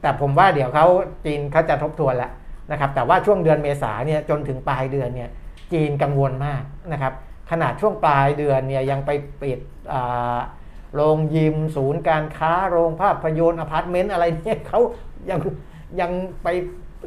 [0.00, 0.86] แต่ผมว่าเดี๋ยวเขา
[1.24, 2.32] จีนเขาจะทบทวนแล้ว
[2.70, 5.30] นะครับ แต่ว่าช่วงเดือนเมษาเนี่ยจนถึงปลายเดือนเนี่ย
[5.72, 6.62] จีนกังวลมาก
[6.92, 7.12] นะครับ
[7.50, 9.10] ขนาดช่วงปลายเดือนเนี่ยยังไป
[9.42, 9.58] ปิด
[9.92, 10.38] อ่า
[10.94, 14.80] โรงยิมศูนย์การค้า โรงภาพยนตร์อพาร์ตเมนต์อะไรเนี่ยเขา
[15.30, 15.38] ยัง
[16.00, 16.10] ยัง
[16.42, 16.48] ไป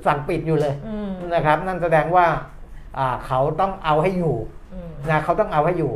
[0.06, 2.28] สั่งปิดอยู่เลยอืมนะครับ นั่นแสดงว่า
[2.98, 4.36] อ่าเขาต้องเอาให้อยู่
[4.74, 5.94] อืมนะเขาต้องเอาให้อยู่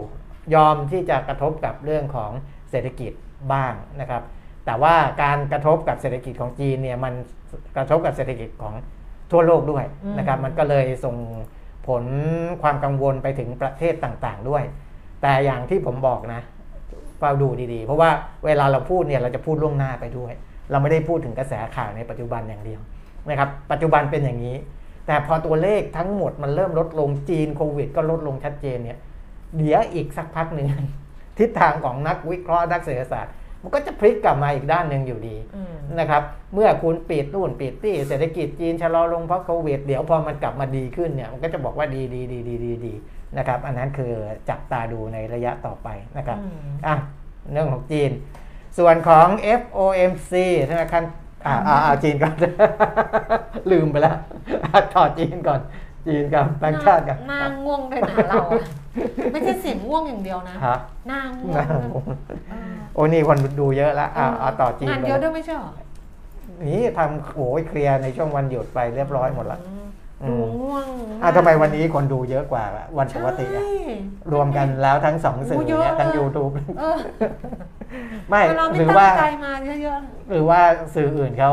[0.55, 2.31] ยอมที่จะกระทบกับเรื่องของ
[2.71, 3.11] เศรษฐกิจ
[3.53, 4.23] บ้างนะครับ
[4.65, 7.13] แต่ว่าการกระทบกับเศรษฐกิจของจีนเนี่ยมัน
[7.75, 8.73] กระทบกับเศรษฐกิจของ
[9.31, 9.85] ทั่วโลกด้วย
[10.17, 11.15] นะครับ มันก็เลยส่ง
[11.87, 12.03] ผล
[12.61, 14.63] ความกังวลไปถึงประเทศต่างๆด้วย
[15.21, 16.41] แต่อย่างที่ผมบอกนะ
[17.19, 18.09] เฝ้าดูดีๆ เพราะว่า
[18.45, 20.33] เวลาเราพูดเนี่ยเราจะพูดล่วงหน้าไปด้วย
[20.71, 22.81] เราไม่ได้พูดถึงกระแสข่าวในปัจจุบันอย่างเดียว
[23.29, 24.55] นะครับปัจจุบันเป็นอย่างนี้
[25.07, 28.97] แต่พอตัวเลขทั้งหมดมันเริ่มลดลงจีนโควิด ก็ลดลงชัดเจนเนี่ย
[29.57, 30.67] เดี๋ยวอีกสักพักหนึ่ง
[31.37, 42.93] ทิศทางของนักวิเคราะห์นักเศรษฐศาสตร์มันก็จะพลิกกลับมาอีกด้านหนึ่งอยู่ดีอืมนะครับ เมื่อคุณปิดนู่นปิดที่เศรษฐกิจจีนชะลอลงเพราะโควิด เดี๋ยวพอมันกลับมาดีขึ้นเนี่ยมันก็จะบอกว่าดีดีดีดีดีดี
[43.37, 44.13] นะครับอันนั้นคือ
[44.49, 46.95] จับตาดูในระยะต่อไปนะครับอืมอะ
[47.51, 48.11] เรื่องของจีน
[48.77, 49.27] ส่วนของ
[49.61, 50.33] FOMC
[50.71, 51.03] ธนาคาร
[51.45, 52.35] อ่าอ่าอ่าจีนก่อน
[53.71, 54.17] ลืมไปแล้ว
[54.63, 55.61] อะต่อจีนก่อน
[56.07, 58.59] จีนกับแบงค์ชาติกันหน้าง่วงเลยนะเราอะ
[59.33, 61.65] ไม่ใช่เสียงง่วงอย่างเดียวนะฮะหน้าง่วงนะ
[62.49, 65.71] เออโอ้นี่คนดูเยอะแล้วอ่าเอาต่อจีนงานไปเยอะด้วยไม่ใช่เหรอ
[66.67, 69.86] นี่ทำโอ้ยเคลียร์ในช่วงวันหยุดไปเรียบร้อยหมดละอืม
[70.29, 70.85] ดูง่วง
[71.23, 72.63] อะทำไมวันนี้คนดูเยอะกว่า
[72.97, 73.73] วันปกติอะใช่
[74.33, 76.97] รวมกันแล้วทั้งสองสื่อโอ้เยอะเนี่ยทั้งเลย YouTube เออ
[78.29, 79.99] ไม่เราไม่หรือตั้ว่างใจมาเยอะ
[80.31, 80.59] หรือว่า
[80.95, 81.51] สื่ออื่นเขา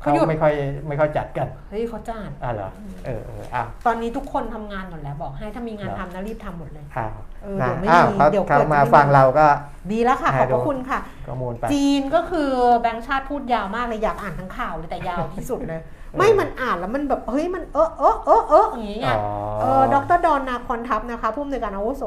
[0.00, 0.52] เขาเขาหยุดไม่ค่อย
[0.88, 2.70] ไม่ค่อยจัดกันๆเฮ้ยเขาจ้างอะเหรอ
[3.06, 9.46] เออเอออ้าวตอนนี้ทุกคนทำงานหมดแล้วบอกให้ถ้ามีงานเหรอทำนะรีบทำหมดเลยอ้าวเออนะเดี๋ยวไม่อ้าวมีเขาเดี๋ยวเขาเกิดมาไม่มีฟังเราก็
[9.92, 12.50] ดีแล้วค่ะขให้อบพดูระคุณค่ะข้อมูลไปจีนก็คือ
[12.80, 15.82] แบงค์ชาติพูดยาวมากเลยอยากอ่านทั้งข่าวเลยแต่ยาวที่สุดเลย
[16.18, 19.28] ไม่มันอ่านแล้วมันแบบเฮ้ยมันเออเออเออเอออย่างงี้ไงอ๋อ
[19.60, 22.04] เออดรดอนนาคอนทัพนะคะผู้อำนวยการอาวุโส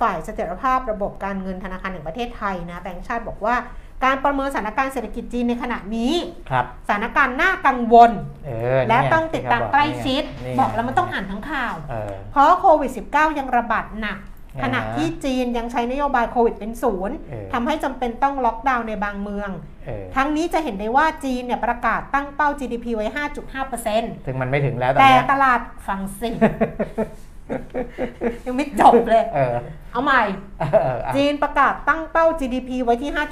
[0.00, 3.56] ฝ่ายเสถียรภาพระบบการเงินธนาคารแห่งประเทศไทยนะแบงค์ชาติบอกว่า
[4.04, 6.14] การประเมินสถานการณ์เศรษฐกิจจีนในขณะนี้
[6.50, 8.10] ครับสถานการณ์น่ากังวล
[8.46, 14.31] เออและนี่ไต้องติดตามที่เขใกล้ชิดนี่ไงบอกแล้วมันต้องอ่านทั้งข่าวเออเพราะโควิด -19 ยังระบาดหนักอ่า
[14.62, 19.50] ขณะที่จีนยังใช้นโยบายโควิดเป็นศูนย์เออทำให้จำเป็นต้องล็อกดาวน์ในบางเมือง
[19.86, 23.06] เออทั้งนี้จะเห็นได้ว่าจีนเนี่ยประกาศตั้งเป้า GDP ไว้
[23.66, 26.28] 5.5%ถึงมันไม่ถึงแล้วตอนแต่เนี้ยตลาดฟังสิ
[28.46, 29.56] ยังไม่จบเลย เออ
[29.92, 30.22] เอาใหม่
[30.60, 30.64] เอ
[30.96, 33.24] ออะจีนประกาศตั้งเป้า GDP ไว้ที่เออ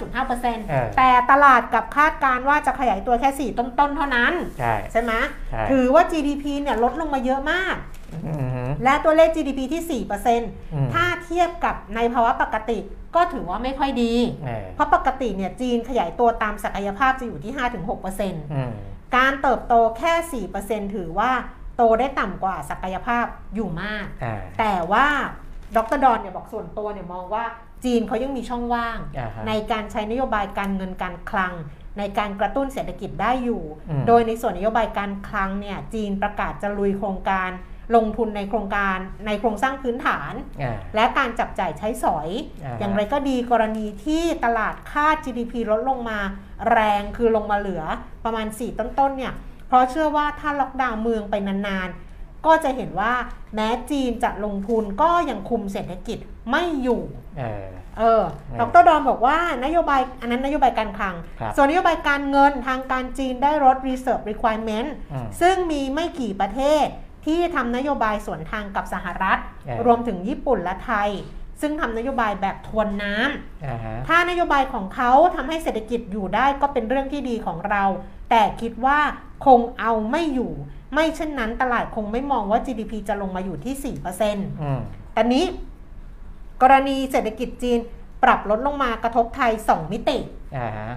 [0.66, 5.12] 5.5%แต่ตลาดกลับคาดการณ์ว่าจะขยายตัวแค่ 4 ต้นๆ เท่านั้น ใช่ใช่ไหม
[5.50, 7.76] ใช่ถือว่า GDP เนี่ยลดลงมาเยอะมาก
[8.12, 8.22] อือ
[8.54, 12.78] หือและตัวเลข GDP ที่อืม4%ถ้าเทียบกับในภาวะปกติ
[13.16, 14.12] ก็ถือว่าไม่ค่อยดี
[14.44, 18.72] เออเพราะปกติเนี่ยจีนขยายตัวตามศักยภาพจะอยู่ที่ 5-6%อืม
[19.16, 20.42] การเติบโตแค่
[20.88, 21.30] 4%ถือว่า
[21.80, 23.24] โตได้ต่ำกว่าศักยภาพ
[23.54, 25.06] อยู่มากอ่าแต่ว่า
[25.76, 27.44] ดรดอนเนี่ยบอกส่วนตัวเนี่ยมองว่า
[27.84, 31.54] จีนเขายังมีช่องว่างอ่าฮะในการใช้นโยบายการเงินการคลัง
[31.98, 37.50] ในการกระตุ้นเศรษฐกิจได้อยู่อืมโดยในส่วนนโยบายการคลังเนี่ยจีนประกาศจะลุยโครงการ
[37.96, 42.28] ลงทุนในโครงการในโครงสร้างพื้นฐานอ่าและการจับจ่ายใช้สอย
[42.64, 46.18] อ่าฮะอย่างไรก็ดีกรณีที่ตลาดคาด GDP ลดลงมา
[46.70, 47.82] แรงคือลงมาเหลือ
[48.24, 49.34] ประมาณ 4 ต้นๆเนี่ย
[49.70, 53.12] เพราะเชื่อว่าถ้าล็อกดาวน์เมืองไปนานๆ ก็จะเห็นว่า
[53.54, 56.18] แม้จีนจะลงทุนก็ยังคุมเศรษฐกิจ
[56.50, 57.02] ไม่อยู่
[57.38, 57.66] เออ
[57.98, 66.86] เอออืมดรดอนบอกว่านโยบายอันนั้นนโยบายการคลังครับส่วนนโยบายการเงินทางการจีนได้ลด reserve requirement อืมซึ่งมีไม่กี่ประเทศ
[67.26, 71.10] ที่ทำนโยบายสวนทางกับสหรัฐเออรวมถึงญี่ปุ่นและไทย
[71.60, 77.84] ซึ่งทำนโยบายแบบทวนน้ำอ่าฮะถ้านโยบายของเขาทำให้เศรษฐกิจอยู่ได้ก็เป็นเรื่องที่ดีของเรา
[78.30, 79.00] แต่คิดว่า
[79.46, 80.52] คงเอาไม่อยู่
[80.94, 84.80] ไม่เช่นนั้นตลาดคงไม่มองว่า GDP จะลงมาอยู่ที่4%อืม
[85.12, 85.44] แต่นี้
[86.62, 87.78] กรณีเศรษฐกิจจีน
[88.22, 90.18] ปรับลดลงมากระทบไทย 2 มิติ
[90.56, 90.90] อ่าฮะ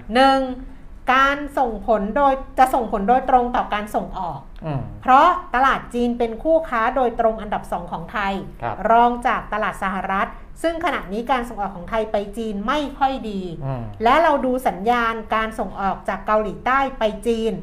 [0.54, 1.14] 1.
[1.14, 10.28] การส่งผลโดยจะส่งผลโดยตรงต่อการส่งออกอืมเพราะตลาดจีนเป็นคู่ค้าโดยตรงอันดับ2ของไทยครับรองจากตลาดสหรัฐ
[10.62, 17.54] ซึ่งขณะนี้การส่งออกของไทยไปจีนไม่ค่อยดีอืมและเราดูสัญญาณการส่งออกจากเกาหลีใต้ไปจีน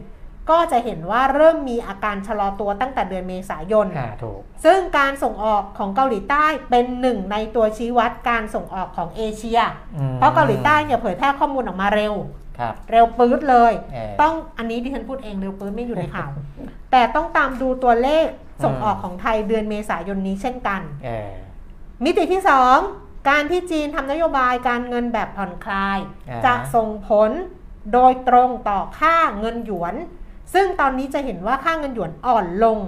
[0.51, 9.61] ก็จะเห็นว่าเริ่มมีอาการชะลอตัวตั้งแต่เดือนเมษายนอ่าถูกซึ่งการส่งออกของเกาหลีใต้เป็นหนึ่งในตัวชี้วัดการส่งออกของเอเชีย
[9.97, 12.15] อืมเพราะเกาหลีใต้เนี่ยเผยแพร่ข้อมูลออกมาเร็ว
[12.59, 16.31] ครับเร็วปื๊ดเลยเออต้องอันนี้ดิฉันพูดเองเร็วปื๊ดไม่อยู่ในข่าว
[16.91, 18.27] แต่ต้องตามดูตัวเลข
[18.65, 21.31] ส่งออกของไทยเดือนเมษายนนี้เช่นกันเออ
[22.05, 22.43] มิติที่
[22.85, 25.99] 2การที่จีนทำนโยบายการเงินแบบผ่อนคลาย
[26.31, 27.31] อ่าจะส่งผล
[27.93, 29.95] โดยตรงต่อค่าเงินหยวน
[30.55, 32.79] ซึ่งตอนนี้จะเห็นว่าค่าเงินหยวนอ่อนลง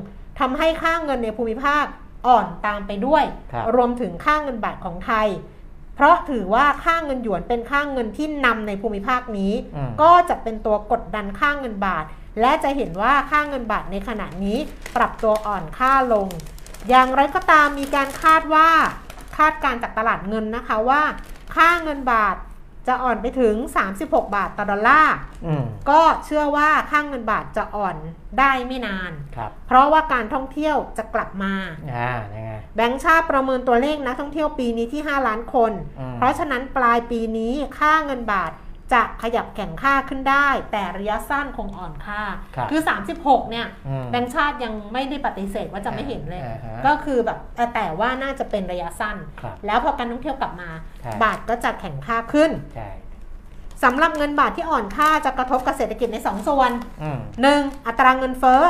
[0.41, 1.85] ทำให้ค่าเงินในภูมิภาค
[2.27, 5.29] อ่อนตามไปด้วยครับรวมถึงค่าเงินบาทของไทย
[5.95, 12.05] เพราะถือว่าค่าเงินหยวนเป็นค่าเงินที่นำในภูมิภาคนี้อืมก็จะเป็นตัวกดดันค่าเงินบาท
[12.41, 14.59] และจะเห็นว่าค่าเงินบาทในขณะนี้
[14.97, 16.29] ปรับตัวอ่อนค่าลง
[16.89, 18.69] อย่างไรก็ตามมีการคาดว่า
[19.37, 21.03] คาดการณ์จากตลาดเงินนะคะว่า
[21.57, 22.37] ค่าเงินบาท
[22.89, 23.55] จะอ่อนไปถึง
[23.95, 25.15] 36 บาทต่อดอลลาร์
[25.47, 27.97] อืมก็เชื่อว่าค่าเงินบาทจะอ่อน
[28.39, 31.55] ได้ไม่นานครับเพราะว่าการท่องเที่ยวจะกลับมา
[31.93, 38.53] อ่ายังไงแบงก์ชาติประเมินตัวเลขนักท่องเที่ยวปีนี้ที่ 5 ล้านคนอืมเพราะฉะนั้นปลายปีนี้ค่าเงินบาท
[38.93, 42.23] จะขยับแข่งค่าขึ้นได้ แต่ระยะสั้นคงอ่อนค่า
[42.57, 42.81] ครับคือ
[43.17, 50.71] 36 เนี่ยอืมแบงก์ชาติยังไม่ได้ปฏิเสธว่าจะไม่เห็นเลยอ่าฮะก็คือแบบแต่แต่ว่าน่าจะเป็นระยะสั้นครับแล้วพอการท่องเที่ยวกลับมา
[51.05, 52.89] ครับบาทก็จะแข่งค่าขึ้นใช่
[53.85, 56.71] สำหรับเงินบาทที่อ่อนค่าจะกระทบกับเศรษฐกิจใน 2 ส่วน
[57.03, 57.19] อืม
[57.53, 57.87] 1.
[57.87, 58.63] อัตราเงินเฟ้อ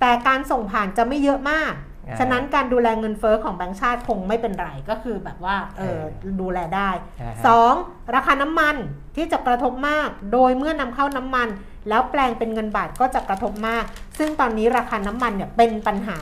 [0.00, 6.90] แต่การส่งผ่านจะไม่เยอะมากอ่า ฉะนั้นการดูแลเงินเฟ้อของแบงก์ชาติคงไม่เป็นไรก็คือแบบว่าเออเออดูแลได้
[7.20, 7.44] อ่าฮะ
[7.74, 8.14] 2.
[8.14, 8.76] ราคาน้ำมัน
[9.16, 11.48] ที่จะกระทบมาก โดยเมื่อนำเข้าน้ำมัน
[11.88, 13.84] แล้วแปลงเป็นเงินบาทก็จะกระทบมาก
[14.18, 16.18] ซึ่งตอนนี้ราคาน้ำมันเนี่ยเป็นปัญหา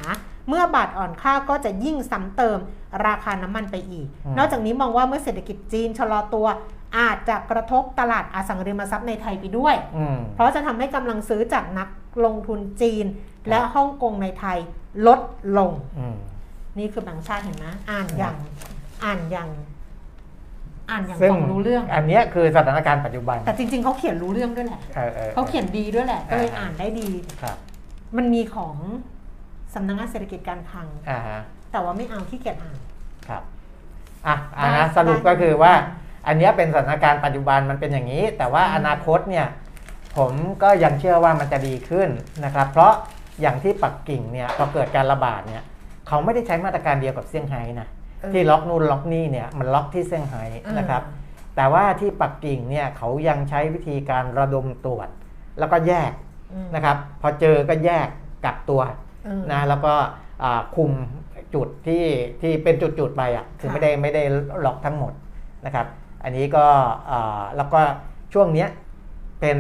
[0.49, 2.59] เมื่อบาทอ่อนค่าก็จะยิ่งซ้ำเติม
[3.07, 6.47] ราคาน้ำมันไปอีกอืมนอกจากนี้มองว่าเมื่อเศรษฐกิจจีนชะลอตัว
[6.99, 11.89] อาจจะกระทบตลาดอสังหาริมทรัพย์ในไทยไปด้วยอืมเพราะจะทำให้กำลังซื้อจากนัก
[12.25, 13.07] ลงทุนจีน
[13.49, 14.59] และฮ่องกงในไทย
[15.07, 15.21] ลด
[15.59, 16.17] ลงอืม
[16.79, 18.37] นี่คือแบงค์ชาติเห็นไหมอ่านอย่าง
[19.05, 19.49] อ่านอย่าง
[20.91, 27.09] อ่านอย่างซึ่งฟังรู้เรื่อง อันเนี้ยคือสถานการณ์ปัจจุบัน แต่จริง ๆ เขาเขียนรู้เรื่องด้วยแหละเออออเขาเขียนดีด้วยแหละ ก็เลยอ่าอ่านได้ดี
[27.43, 27.57] ครับ
[28.17, 28.75] มันมีของ
[29.75, 31.41] สำนักงานเศรษฐกิจการคลังอ่าฮะ
[31.73, 32.79] แต่ว่าไม่เอาที่เกียจอ่าน
[33.29, 33.43] ครับ
[34.27, 35.73] อะอ่าได้นะสรุปได้ก็คือว่า
[36.27, 39.47] อันเนี้ยเป็นสถานการณ์ปัจจุบันมันเป็นอย่างนี้ แต่ว่าอนาคตเนี่ย
[40.17, 40.33] ผม
[40.63, 42.09] ก็ยังเชื่อว่ามันจะดีขึ้น
[42.45, 42.93] นะครับ เพราะ
[43.41, 45.63] อย่างที่ปักกิ่งเนี่ยพอเกิดการระบาดเนี่ย
[46.09, 47.89] เขาไม่ได้ใช้มาตรการเดียวกับเซี่ยงไฮ้นะ
[48.21, 50.43] เออที่ล็อกนู่นล็อกนี่เนี่ยมันล็อกที่เซี่ยงไฮ้
[50.79, 51.03] นะครับ
[51.57, 55.09] แต่ว่าที่ปักกิ่งเนี่ยเขายังใช้วิธีการระดมตรวจ
[55.59, 56.13] แล้วก็แยก
[56.53, 58.09] อืมนะครับพอเจอก็แยก
[58.45, 58.83] กักตัว
[59.27, 59.95] อืมนะแล้วก็
[60.43, 60.93] อ่าคุม
[61.55, 62.05] จุดที่
[62.43, 64.23] ที่เป็นจุดๆไปอะคือค่ะไม่ได้ไม่ได้
[64.65, 65.13] ล็อกทั้งหมด
[65.67, 65.87] นะครับ
[66.25, 66.67] อันนี้ก็
[67.11, 67.81] อ่าแล้วก็
[68.33, 68.69] ช่วงเนี้ย
[69.43, 69.59] เป็น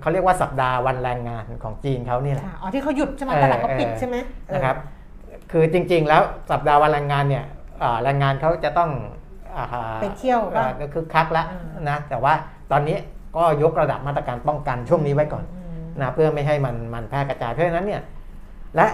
[0.00, 4.16] เขาเรียกว่าสัปดาห์วันแรงงานของจีนเขานี่แหละค่ะอ๋อที่เขาหยุดใช่ไหมเออตลาดเขาปิดเออใช่ไหม
[4.48, 4.76] เออนะครับ
[5.52, 7.44] คือจริง ๆ แล้วสัปดาห์วันแรงงานเนี่ย
[7.82, 8.90] อ่าแรงงานเขาจะต้อง
[9.56, 12.32] อ่าฮะไปเที่ยวบ้างอ่าก็คือคักแล้วอ่านนะแต่ว่า
[12.72, 12.96] ตอนนี้
[13.36, 15.44] ก็ยกระดับมาตรการป้องกันช่วงนี้ไว้ก่อน
[15.90, 18.02] มนะเพื่อไม่ให้มันมันแพร่กระจายเพราะฉะนั้นเนี่ย
[18.76, 18.86] และ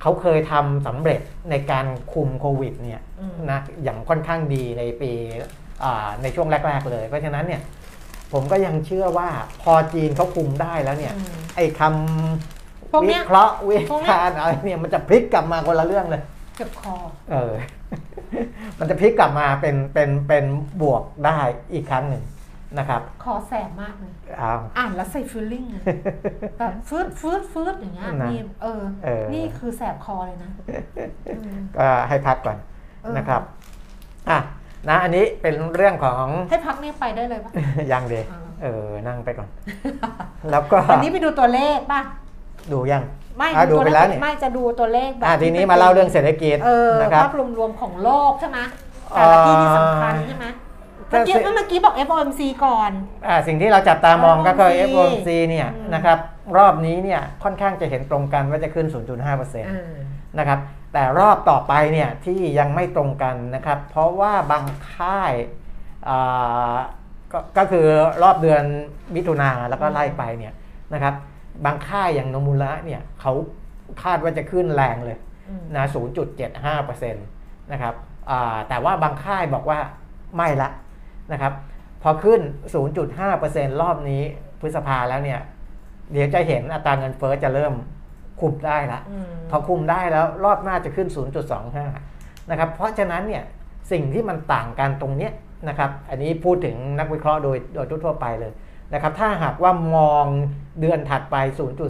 [0.00, 1.20] เขาเคยทำสำเร็จ
[1.50, 5.10] ในการคุมโควิดเนี่ยอืมนะอย่างค่อนข้างดีในปี
[5.84, 7.60] อ่าในช่วงแรก ๆ เลย เพราะฉะนั้นเนี่ย
[8.34, 9.28] ผมก็ยังเชื่อว่า
[9.62, 11.80] พอจีนเขาคุมได้แล้วเนี่ยอืมไอ้ค
[12.90, 16.22] พวกำเนี้วิยเคราะห์วิพวกเนี้ยจารณ์อะไรเนี่ยมันจะพลิกกลับมาคนละเรื่องเลย
[16.56, 16.94] เจ็บคอ
[17.32, 17.52] เออ
[18.78, 20.44] มันจะพลิกกลับมาเป็นเป็นเป็น
[20.82, 21.38] บวกได้
[21.72, 22.24] อีกครั้งหนึ่ง
[22.78, 25.80] นะครับ คอแสบมากเลยเอาอ่านแล้วใส่ฟิลลิ่งอะ
[26.58, 30.50] แบบฟืดฟืดฟืดอย่างเงี้ยนะนี่เออเออ นี่คือแสบคอเลยนะ
[31.36, 32.58] อืมก็ให้พักก่อน
[33.02, 33.42] เออนะครับ
[34.30, 34.38] อะ
[34.88, 37.50] นะอันนี้เป็นเรื่องของให้พักนี่ไปได้เลยปะ
[37.92, 39.48] ยังเดอ่าเออนั่งไปก่อน
[40.50, 42.00] แล้วก็วันนี้ไปดูตัวเลขป่ะ
[42.72, 43.02] ดูยัง
[43.38, 48.58] ไม่อะดูตัวไปแล้วนี่ไม่จะดูตัวเลขแบบอะทีนี้มาเล่าเรื่องเศรษฐกิจเออนะครับภาพรวมๆของโลกใช่ไหม
[49.10, 50.46] แต่ละที่ที่สำคัญใช่ไหม
[51.08, 52.90] เอ่เมื่ออกี้เมื่อกี้บอก FOMC ก่อน
[53.26, 56.18] อ่าสิ่งที่เราจับตามองก็คือ FOMC FOMC เนี่ยอืมนะครับ
[56.56, 59.24] รอบนี้เนี่ยค่อนข้างจะเห็นตรงกันว่าจะขึ้น 0.5%
[59.68, 59.94] อ่า
[60.38, 60.58] นะครับ
[60.94, 64.64] แต่รอบต่อไปเนี่ยที่ยังไม่ตรงกันนะครับ เพราะว่าบาง
[64.94, 65.32] ค่าย
[66.08, 66.74] อ่า
[67.32, 67.86] ก็ก็คือ
[68.22, 68.62] รอบเดือน
[69.14, 70.54] มิถุนาแล้วก็ไล่ไปเนี่ย
[70.94, 71.14] นะครับ
[71.64, 73.32] บางค่ายอย่างโนมูระเนี่ยเขา
[74.02, 75.18] คาดว่าจะขึ้นแรงเลย
[75.48, 75.84] อืมนะ
[76.48, 77.94] 0.75%นะครับ
[78.30, 79.78] อ่าแต่ว่าบางค่ายบอกว่า
[80.36, 80.68] ไม่ละ
[81.32, 81.52] นะครับ
[82.02, 82.40] พอขึ้น
[83.10, 84.22] 0.5%รอบนี้
[84.60, 85.40] พฤษภาแล้วเนี่ย
[86.12, 87.74] เดี๋ยวจะเห็นอัตราเงินเฟ้อจะเริ่ม
[88.40, 91.08] คุมได้ละอืมพอคุมได้แล้วรอบหน้าจะขึ้น
[91.74, 93.42] 0.25 นะครับ เพราะฉะนั้นเนี่ย
[93.92, 95.32] สิ่งที่มันต่างกันตรงเนี้ย
[95.68, 98.52] นะครับ อันนี้พูดถึงนักวิเคราะห์โดยโดยทั่วๆไปเลย
[98.94, 100.26] นะครับ ถ้าหากว่ามอง
[100.80, 101.36] เดือนถัดไป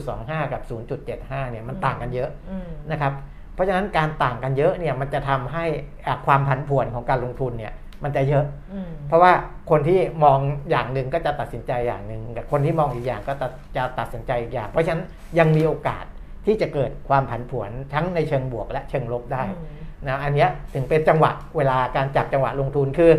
[0.00, 0.62] 0.25 กับ
[1.02, 3.12] 0.75 เนี่ยมันต่างกันเยอะอืมนะครับ
[3.54, 5.64] เพราะฉะนั้นการต่างกันเยอะเนี่ยมันจะทำให้
[6.06, 7.72] อะความผันผวนของการลงทุนเนี่ย
[8.04, 9.32] มันจะเยอะอืมเพราะว่า
[9.70, 10.38] คนที่มอง
[10.70, 15.04] อย่างหนึ่งก็จะตัดสินใจอย่างหนึ่งแต่คนที่มองอีกอย่างก็จะจะตัดสินใจอีกอย่าง เพราะฉะนั้น
[15.38, 16.04] ยังมีโอกาส
[16.46, 23.10] ที่จะเกิดความผันผวนทั้งในเชิงบวกและเชิงลบได้อืมนะอันเนี้ยถึงเป็นจังหวะเวลาการจับจังหวะลงทุนคือ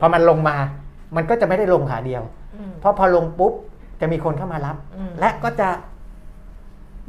[0.00, 0.56] พอมันลงมา
[1.16, 2.22] มันก็จะไม่ได้ลงขาเดียว
[2.56, 3.52] อืมเพราะพอลงปุ๊บ
[4.00, 5.68] จะมีคนเข้ามารับอืมและก็จะ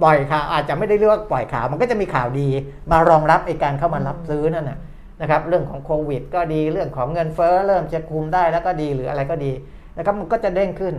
[0.03, 2.47] ปล่อยข่าวอาจจะไม่ได้เรียกว่าปล่อยข่าว มันก็จะมีข่าวดี
[2.91, 4.80] มารองรับไอ้การเข้ามารับซื้อนั่นนะ
[5.22, 9.51] นะครับ เรื่องของโควิด ก็ดีเรื่องของเงินเฟ้อเริ่มจะคุมได้แล้วก็ดีหรืออะไรก็ดี
[9.97, 10.93] นะครับมันก็จะเด้งขึ้น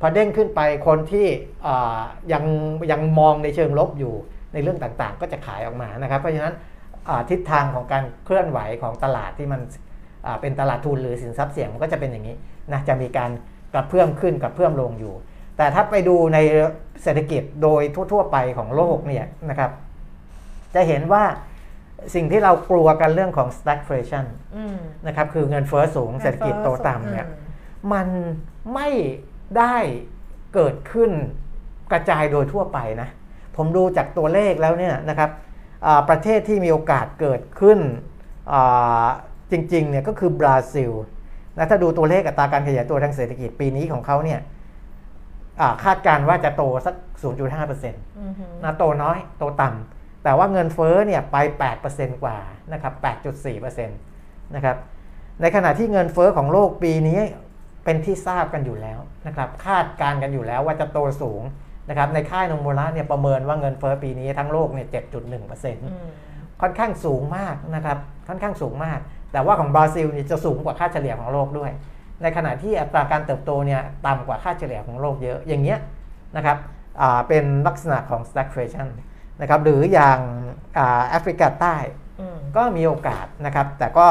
[0.00, 1.26] พอเด้งขึ้นไปคนที่
[1.66, 1.98] อ่า
[2.32, 2.44] ยัง
[2.90, 4.14] ยังมองในเชิงลบอยู่
[4.52, 6.54] ในเรื่องต่างๆ ก็จะขายออกมานะครับ เพราะฉะนั้น
[7.08, 9.60] อ่าทิศทางของการเคลื่อนไหวของตลาดที่มัน
[10.26, 12.36] อ่าเป็นตลาดทุนหรือสินทรัพย์เสี่ยงมันก็จะเป็นอย่างนี้
[12.72, 13.30] นะจะมีการ
[13.72, 15.14] กระเพื่อมขึ้นกระเพื่อมลงอยู่
[15.56, 16.38] แต่ถ้าไปดูใน
[17.02, 17.82] เศรษฐกิจโดย
[18.12, 19.70] ทั่ว ๆ ไปของโลกเนี่ยนะครับ
[20.74, 21.24] จะเห็นว่า
[22.14, 24.26] สิ่งที่เรากลัวกันเรื่องของ stagflation
[24.56, 27.26] อืมนะครับคือเงินเฟ้อสูงเศรษฐกิจโตต่ำเนี่ย
[27.92, 28.08] มัน
[28.74, 28.88] ไม่
[29.58, 29.76] ได้
[30.54, 31.10] เกิดขึ้น
[31.92, 33.08] กระจายโดยทั่วไปนะ
[33.56, 35.30] ผมดูจากตัวเลขแล้วเนี่ยนะครับ
[36.08, 37.78] ประเทศที่มีโอกาสเกิดขึ้น
[39.50, 40.92] จริงๆเนี่ยก็คือบราซิล
[41.58, 44.40] นะถ้าดูตัวเลขอัตราการขยายตัวทางเศรษฐกิจปีนี้ของเขาเนี่ย
[45.84, 46.94] คาดการณ์ว่าจะโตสัก
[47.44, 51.36] 0.5%นะโตน้อยโตต่ำแต่ว่าเงินเฟ้อเนี่ยไป
[51.80, 52.38] 8%กว่า
[52.72, 52.94] นะครับ
[53.40, 54.76] 8.4%นะครับ
[55.40, 57.20] ในขณะที่เงินเฟ้อของโลกปีนี้
[57.86, 61.42] เป็นที่ทราบกันอยู่แล้วนะครับคาดการณ์กันอยู่แล้วว่าจะโตสูง
[61.88, 66.08] นะครับในค่ายโนโมระเนี่ยประเมินว่าเงินเฟ้อปีนี้ทั้งโลกเนี่ย7.1%อืม
[66.62, 68.98] ค่อนข้างสูงมากนะครับค่อนข้างสูงมาก
[69.32, 71.70] แต่ว่าของบราซิลเนี่ยจะสูงกว่าค่าเฉลี่ยของโลกด้วย
[72.22, 75.78] ในขณะที่อัตราการเติบโตเนี่ยต่ำกว่าค่าเฉลี่ยของโลกเยอะอย่างเงี้ย
[76.36, 76.56] นะครับ
[77.00, 78.88] อ่าเป็นลักษณะของ stagflation
[79.40, 80.18] นะครับหรืออย่าง
[80.78, 81.76] อ่าแอฟริกาใต้
[82.20, 84.06] อืมก็มีโอกาสนะครับแต่ก็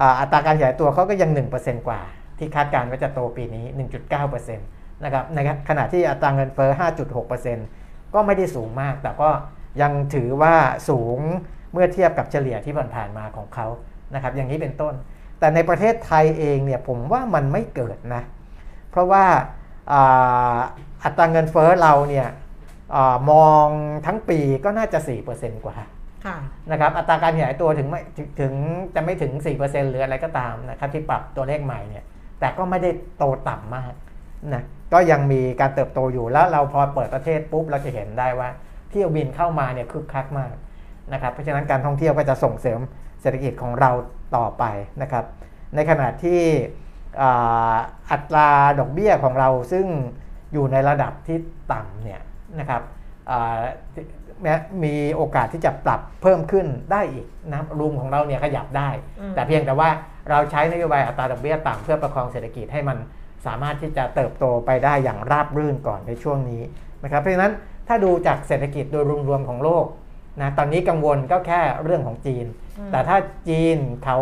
[0.00, 2.00] อ่าอัตราการขยายตัวเขาก็ยัง 1%กว่า
[2.38, 3.64] ที่คาดการณ์ว่าจะโตปีนี้
[4.14, 6.70] 1.9%นะครับในขณะที่อัตราเงินเฟ้อ
[7.42, 9.30] 5.6%ก็ไม่ได้สูงมาก แต่ก็
[9.82, 10.54] ยังถือว่า
[10.88, 11.18] สูง
[11.72, 13.66] เมื่อเทียบกับเฉลี่ยที่ผ่านๆมาของเขา
[14.14, 14.94] นะครับ อย่างนี้เป็นต้น
[15.38, 18.22] แต่ในประเทศไทยเองเนี่ยผมว่ามันไม่เกิดนะ
[18.90, 19.24] เพราะว่า
[19.92, 20.58] อ่า
[21.04, 22.28] อัตราเงินเฟ้อเราเนี่ย
[22.96, 23.66] อามอง
[24.06, 24.98] ทั้งปีก็น่าจะ
[25.32, 25.76] 4%กว่า
[26.26, 26.36] ค่ะ
[26.70, 28.52] นะครับอัตราการขยายตัวถึงไม่ถึงถึง
[28.94, 29.32] จะไม่ถึง
[29.62, 32.04] 4%หรืออะไรก็ตามนะครับที่ปรับตัวเลขใหม่เนี่ย
[32.40, 33.92] แต่ก็ไม่ได้โตต่ำมาก
[34.54, 34.62] นะ
[34.92, 38.48] ก็ยังมีการเติบโตอยู่แล้วเราพอเปิดประเทศปุ๊บเราจะเห็นได้ว่า
[38.90, 40.52] เที่ยวบินเข้ามาเนี่ยคึกคักมาก
[41.12, 42.80] นะครับเพราะฉะนั้นการท่องเที่ยวก็จะส่งเสริม
[43.20, 43.90] เศรษฐกิจของเรา
[44.36, 44.64] ต่อไป
[45.02, 45.24] นะครับ
[45.74, 46.40] ในขณะที่
[48.10, 49.86] อัตราดอกเบี้ยของเราซึ่ง
[50.52, 51.38] อยู่ในระดับที่
[51.72, 52.20] ต่ำเนี่ย
[52.60, 52.82] นะครับ
[54.84, 58.88] มีโอกาสที่จะปรับเพิ่มขึ้นได้อีกนะรูมของเราเนี่ยขยับได้
[59.34, 59.90] แต่เพียงแต่ว่า
[60.30, 62.98] เราใช้นโยบายอัตราดอกเบี้ยต่ำเพื่อประคองเศรษฐกิจให้มัน
[63.46, 66.62] สามารถที่จะเติบโตไปได้อย่างราบรื่นก่อนในช่วงนี้
[67.04, 67.52] นะครับ เพราะฉะนั้น
[67.88, 69.86] ถ้าดูจากเศรษฐกิจโดยรวมๆของโลก
[70.40, 72.46] นะตอนนี้กังวลก็แค่เรื่องของจีน
[72.92, 73.16] แต่ถ้า
[73.48, 74.18] จีนเขา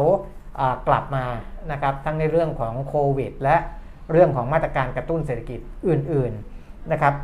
[0.61, 1.25] อ่ากลับมา
[1.73, 3.57] นะครับทั้งในเรื่องของโควิด และ
[4.13, 7.15] เรื่องของมาตรการกระตุ้นเศรษฐกิจอื่นๆนะครับ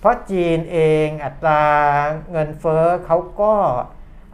[0.00, 1.62] เพราะจีนเองอัตรา
[2.30, 3.54] เงินเฟ้อเขาก็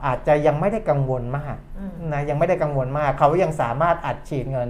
[0.04, 4.68] อาจจะยังไม่ได้กังวลมากอืมนะยังไม่ได้กังวลมาก เขายังสามารถอัดฉีดเงิน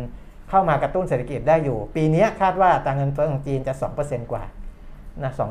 [0.50, 4.44] เข้ามากระตุ้นเศรษฐกิจได้อยู่ ปีนี้คาดว่าอัตราเงินเฟ้อของจีนจะ 2%กว่า
[5.22, 5.42] นะ2%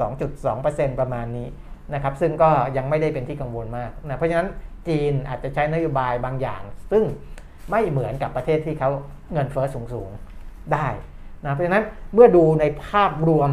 [0.00, 1.46] 2.2%ประมาณนี้
[1.94, 4.48] นะครับซึ่งก็ยังไม่ได้เป็นที่กังวลมากนะเพราะฉะนั้น
[4.88, 7.04] จีนอาจจะใช้นโยบายบางอย่าง ซึ่ง
[7.70, 8.90] ไม่เหมือนกับประเทศที่เขา
[9.32, 10.88] เงินเฟ้อสูงๆได้
[11.44, 11.84] นะเพราะฉะนั้น
[12.14, 13.50] เมื่อดูในภาพรวม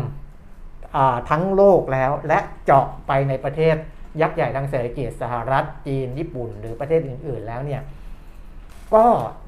[0.96, 3.76] อ่าทั้งโลกแล้วและเจาะไปในประเทศ
[4.22, 7.82] ยักษ์ใหญ่ทางเศรษฐกิจสหรัฐจีนญี่ปุ่น หรือประเทศอื่น ๆ แล้วเนี่ย
[8.96, 9.06] ก็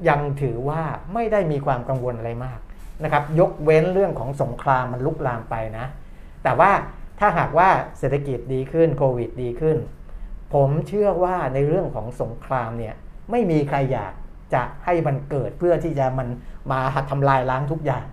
[0.10, 0.84] ยังถือว่า
[1.14, 2.60] ไม่ได้มีความกังวลอะไรมาก
[3.04, 5.86] นะครับ ยกเว้นเรื่องของสงครามมันลุกลามไปนะ
[6.44, 6.72] แต่ว่า
[7.20, 9.78] ถ้าหากว่าเศรษฐกิจดีขึ้นโควิดดีขึ้น
[10.54, 12.96] ผมเชื่อว่าในเรื่องของสงครามเนี่ย
[13.32, 14.14] ไม่มีใครอยาก
[14.54, 16.28] จะให้มันเกิดเพื่อที่จะมัน
[16.72, 18.06] มาทำลายล้างทุกอย่าง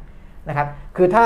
[0.48, 1.24] นะครับ คือถ้า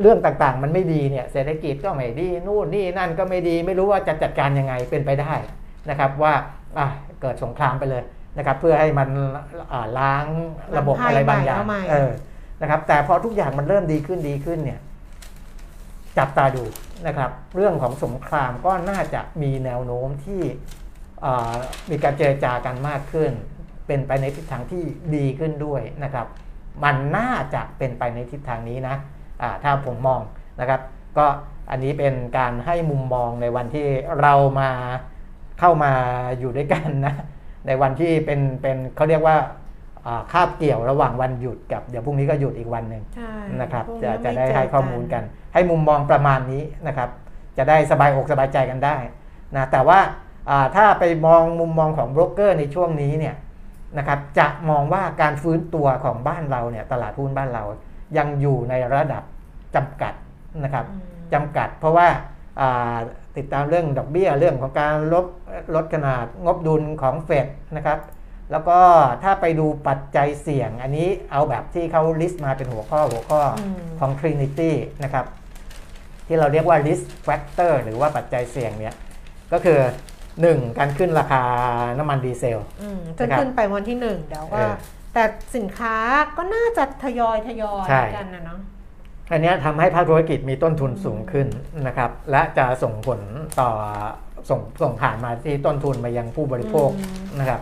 [0.00, 5.34] เรื่องต่างๆ มันไม่ดีเนี่ยเศรษฐกิจก็ไม่ดีนู่นนี่นั่นก็ไม่ดี ไม่รู้ว่าจะจัดการยังไงเป็นไปได้
[5.90, 6.34] นะครับว่า
[6.78, 6.86] อะ
[7.20, 8.02] เกิดสงครามไปเลย
[8.38, 9.08] นะครับ เพื่อให้มัน
[9.72, 10.24] อ่าล้าง
[10.78, 12.10] ระบบอะไรบางอย่างล้างไพ่ใหม่เออ
[12.62, 14.80] นะครับ แต่พอทุกอย่างมันเริ่มดีขึ้นดีขึ้นเนี่ย
[16.18, 16.64] จับตาดู
[17.06, 20.42] นะครับ เรื่องของสงครามก็น่าจะมีแนวโน้มที่
[21.24, 21.54] อ่า
[21.90, 23.32] มีการเจรจากันมากขึ้น
[23.86, 24.82] เป็นไปในทิศทางที่
[25.16, 26.26] ดีขึ้นด้วยนะครับ
[26.84, 29.17] มันน่าจะเป็นไปในทิศทางนี้นะอ่า
[29.64, 30.20] ถ้าผมมอง
[30.60, 30.80] นะครับ
[31.18, 31.26] ก็
[31.70, 33.86] อันนี้เป็นการให้มุมมองในวันที่
[34.20, 34.70] เรามา
[35.60, 35.92] เข้ามา
[36.38, 37.14] อยู่ด้วยกันนะ
[37.66, 39.36] ในวันที่เป็นเป็นเขาเรียกว่า
[40.06, 45.22] อ่าคาบเกี่ยวระหว่างวันหยุดกับเดี๋ยวพรุ่งนี้ก็หยุดอีกวันหนึ่งใช่นะครับพวกจะนี้จะม่ได้เจให้ข้อมูลกัน
[45.54, 47.08] ให้มุมมองประมาณนี้นะครับ
[47.58, 48.96] จะได้สบายอกสบายใจกันได้
[49.56, 49.98] นะแต่ว่า
[50.50, 53.34] อ่าถ้าไปมองมุมมองของโบรกเกอร์ในช่วงนี้เนี่ย
[53.98, 57.64] นะครับจะมองว่าการฟื้นตัวของบ้านเราเนี่ยตลาดหุ้นบ้านเรา
[58.16, 59.22] ยังอยู่ในระดับ
[59.74, 60.14] จำกัด
[60.64, 61.02] นะครับอืม
[61.34, 62.08] จำกัด เพราะว่า
[62.60, 62.96] อ่า
[63.36, 65.26] ติดตามเรื่องดอกเบี้ยเรื่องของการลด
[65.74, 67.46] ลดขนาดงบดุลของเฟด
[67.76, 67.98] นะครับ
[68.52, 68.78] แล้วก็
[69.22, 74.70] ถ้าไปดูปัจจัยเสี่ยง อันนี้เอาแบบที่เขาลิสต์มาเป็นหัวข้อหัวข้ออมของ Trinity
[75.04, 75.26] นะครับ
[76.26, 78.94] ที่เราเรียกว่า risk factor หรือว่าปัจจัยเสี่ยงเนี่ย
[79.52, 79.78] ก็คือ
[80.28, 80.78] 1.
[80.78, 81.42] การขึ้นราคา
[81.98, 84.74] น้ำมันดีเซลอืมจะนะครับขึ้นไปวันที่หนึ่งเดี๋ยวก็เออ
[85.18, 85.96] แต่สินค้า
[86.36, 88.60] ก็น่าจะทยอยทยอยใช่ กันนะเนาะ
[89.30, 91.46] อันเนี้ยทำให้ภาคธุรกิจมีต้นทุนสูงขึ้น
[91.86, 93.20] นะครับ และจะส่งผล
[93.60, 93.70] ต่อ
[94.50, 97.04] ส่งส่งผ่านมาที่ต้นทุนมายังผู้บริโภคอื
[97.34, 97.60] มนะครับ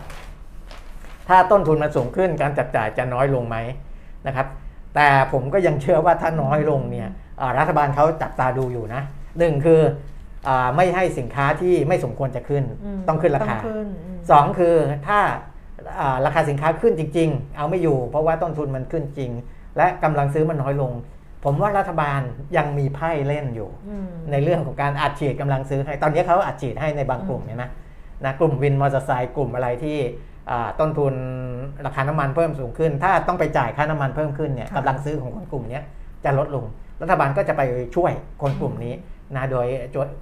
[1.29, 3.57] ถ้าต้นทุนมันสูงขึ้นการจับจ่ายจะน้อยลงไหม
[4.27, 4.47] นะครับ
[4.95, 7.09] แต่ผมก็ยังเชื่อว่าถ้าน้อยลงเนี่ย
[7.41, 9.01] อ่ารัฐบาลเขาจับตาดูอยู่นะ
[9.39, 9.81] หนึ่งคือ
[10.47, 12.63] อาไม่ให้สินค้าที่ไม่สมควรจะขึ้น
[12.97, 14.75] มต้องขึ้นราคา ต้องขึ้นอืม สองคือ
[15.07, 15.31] ถ้าอ่า
[16.25, 19.31] ราคาสินค้าขึ้นจริง ๆ เอาไม่อยู่ เพราะว่าต้นทุนมันขึ้นจริง
[19.77, 20.91] และกำลังซื้อมันน้อยลง
[21.43, 22.21] ผมว่ารัฐบาล
[22.57, 27.65] ยังมีไพ่เล่นอยู่อืมในเรื่องของการอัดฉีดกำลังซื้อให้ ตอนนี้เขาอัดฉีดให้ในบางกลุ่มเห็นไหม
[28.25, 29.97] นะกลุ่มวินมอเตอร์ไซค์กลุ่มอะไรที่
[30.49, 31.13] อ่าต้นทุน
[31.85, 35.83] ราคาน้ำมันเพิ่มสูงขึ้น ถ้าต้องไปจ่ายค่าน้ำมันเพิ่มขึ้นเนี่ยค่ะกำลังซื้อของคนกลุ่มเนี้ย
[36.25, 36.65] จะลดลง
[37.01, 37.61] รัฐบาลก็จะไป
[37.95, 38.11] ช่วย
[38.41, 38.93] คนกลุ่มนี้
[39.35, 39.67] นะโดย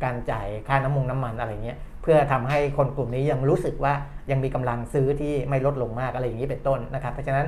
[0.04, 3.94] การจ่ายค่าน้ำมงน้ำมันอะไรเงี้ยเพื่อทำให้คนกลุ่มนี้ยังรู้สึกว่า
[4.32, 7.48] ยังมีกำลังซื้อที่ไม่ลดลงมากอะไรอย่างนี้เป็นต้นนะครับ เพราะฉะนั้น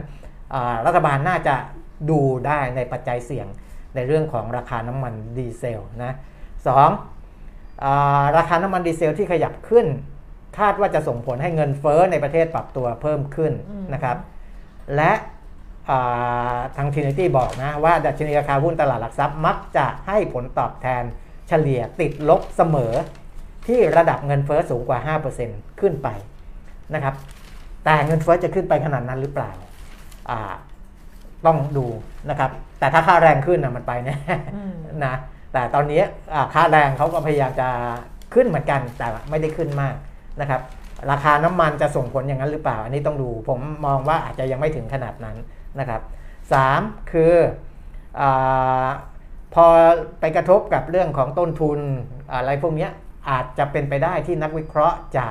[0.86, 1.56] รัฐบาลน่าจะ
[2.10, 3.48] ดูได้ในปัจจัยเสี่ยง
[3.96, 6.14] ในเรื่องของราคาน้ำมันดีเซลนะ
[6.68, 9.86] สองาราคาน้ำมันดีเซลที่ขยับขึ้น
[10.60, 13.54] คาดว่าจะส่งผลให้เงินเฟ้อในประเทศปรับตัวเพิ่มขึ้น
[13.94, 14.18] นะครับ
[14.96, 21.04] และาทางทีนิตี้บอกนะว่าดัชนีราคาหุ้นตลาดหลักทรัพย์มักจะให้ผลตอบแทน
[21.48, 22.94] เฉลี่ยติดลบเสมอ
[23.68, 25.00] ที่ระดับเงินเฟ้อสูงกว่า
[25.40, 26.08] 5%ขึ้นไป
[26.94, 27.16] นะครับ
[27.86, 29.52] แต่เงินเฟ้อจะขึ้นไปขนาดนั้นหรือเปล่า
[30.30, 30.54] อ่า
[31.46, 31.86] ต้องดู
[32.30, 34.16] นะครับ แต่ถ้าค่าแรงขึ้นนะมันไปแน่
[34.56, 34.76] อืม
[35.06, 35.16] นะ
[35.54, 36.02] แต่ตอนนี้
[36.34, 37.70] อ่าค่าแรงเขาก็พยายามจะ
[38.34, 39.96] ขึ้นเหมือนกัน แต่ไม่ได้ขึ้นมาก
[40.42, 40.62] นะครับ
[41.12, 45.38] ราคาน้ำมันจะส่งผลอย่างนั้นหรือเปล่า อันนี้ต้องดูผมมองว่าอาจจะยังไม่ถึงขนาดนั้น
[45.80, 46.02] นะครับ
[46.54, 46.82] สาม
[47.12, 47.34] คือ
[48.20, 48.88] อา
[49.60, 49.68] พอ
[50.20, 51.80] ไปกระทบกับเรื่องของต้นทุน
[52.34, 52.92] อะไรพวกเนี้ย
[53.30, 55.26] อาจจะเป็นไปได้ที่นักวิเคราะห์จะ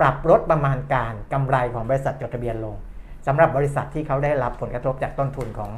[0.00, 2.76] ปรับลดประมาณการกำไรของบริษัทจดทะเบียนลง
[3.26, 5.70] สำหรับบริษัทที่เขาได้รับผลกระทบจากต้นทุนของ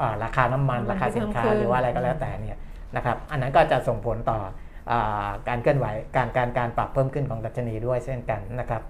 [0.00, 2.58] อาราคาน้ำมันน้ำมันราคาสินค้าที่เพิ่มขึ้นหรือว่าอะไรก็แล้วแต่เนี่ย
[2.96, 4.38] นะครับอันนั้นก็จะส่งผลต่อ
[4.90, 5.86] อ่าการเคลื่อนไหว
[6.16, 8.82] การการการปรับเพิ่มขึ้นของดัชนีด้วยเช่นกันนะครับ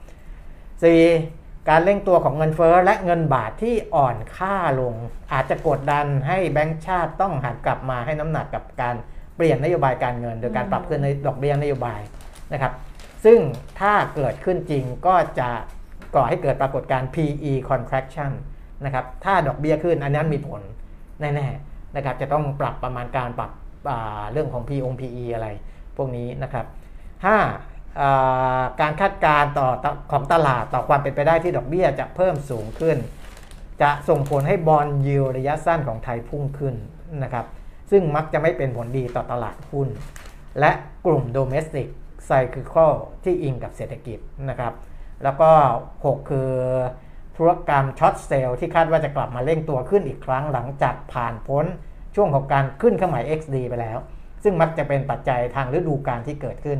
[0.70, 1.39] 4.
[1.68, 4.94] การเร่งตัวของเงินเฟ้อและเงินบาทที่อ่อนค่าลง
[5.32, 8.94] อาจจะกดดันให้แบงก์ชาติต้องหันกลับมาให้น้ำหนักกับการ
[9.36, 12.00] เปลี่ยนนโยบายการเงิน โดยการปรับขึ้นในดอกเบี้ยนโยบาย
[12.52, 12.72] นะครับ
[13.24, 13.38] ซึ่ง
[13.80, 15.50] ถ้าเกิดขึ้นจริงก็จะ
[16.14, 18.30] ก่อให้เกิดปรากฏการณ์ PE contraction
[18.84, 20.62] นะครับ ถ้าดอกเบี้ยขึ้นอันนั้นมีผล
[21.20, 23.50] แน่ๆนะครับ จะต้องปรับประมาณการปรับ
[24.32, 25.48] เรื่องของ P อง PE อะไร
[25.96, 26.66] พวกนี้นะครับ
[27.24, 27.69] 5.
[28.80, 29.68] การคาดการณ์ต่อ
[30.12, 32.96] ของตลาดต่อความเป็นไปได้ที่ดอกเบี้ยจะเพิ่มสูงขึ้น
[33.82, 36.74] จะส่งผลให้บอลยิวระยะสั้นของไทยพุ่งขึ้น
[37.22, 37.46] นะครับ
[37.90, 39.88] ซึ่งมักจะไม่เป็นผลดีต่อตลาดหุ้น
[40.60, 40.70] และ
[41.06, 41.88] กลุ่ม domestic
[42.28, 42.92] cyclical
[43.24, 44.18] ที่อิงกับเศรษฐกิจ
[44.48, 44.72] นะครับ
[45.24, 45.50] แล้วก็
[45.94, 46.50] 6 คือ
[47.36, 51.64] ธุรกรรมช็อตเซลล์ที่คาดว่าจะกลับมาเร่งตัวขึ้นอีกครั้งหลังจากผ่านพ้น
[52.14, 53.98] ช่วงของการขึ้นเครื่องหมาย XD ไปแล้ว
[54.42, 56.78] ซึ่งมักจะเป็นปัจจัยทางฤดูกาลที่เกิดขึ้น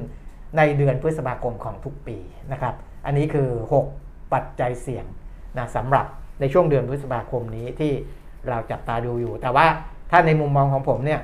[0.57, 2.17] ในเดือนพฤษภาคมของทุกปี
[2.53, 2.75] นะครับ
[3.07, 3.49] อันนี้คือ
[3.93, 5.05] 6 ปัจจัยเสี่ยง
[5.59, 6.07] นะสำหรับ
[6.41, 7.93] ในช่วงเดือนพฤษภาคมนี้ที่
[8.49, 9.67] เราจับตาดูอยู่ แต่ว่า
[10.11, 11.21] ถ้าในมุมมองของผมเนี่ย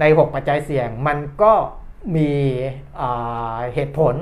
[0.00, 1.52] ใน 6 ปัจจัยเสี่ยงมันก็
[2.16, 2.30] มี
[3.74, 4.14] เหตุผล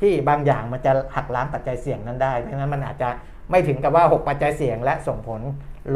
[0.00, 3.10] ที่บางอย่างมันจะหักล้างปัจจัยเสี่ยงนั้นได้ดังนั้นมันอาจจะ
[3.50, 5.40] ไม่ถึงกับว่า 6 ปัจจัยเสี่ยง และส่งผล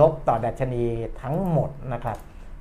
[0.01, 0.85] ลบต่อดัชนี
[1.23, 2.19] ทั้งหมดนะครับ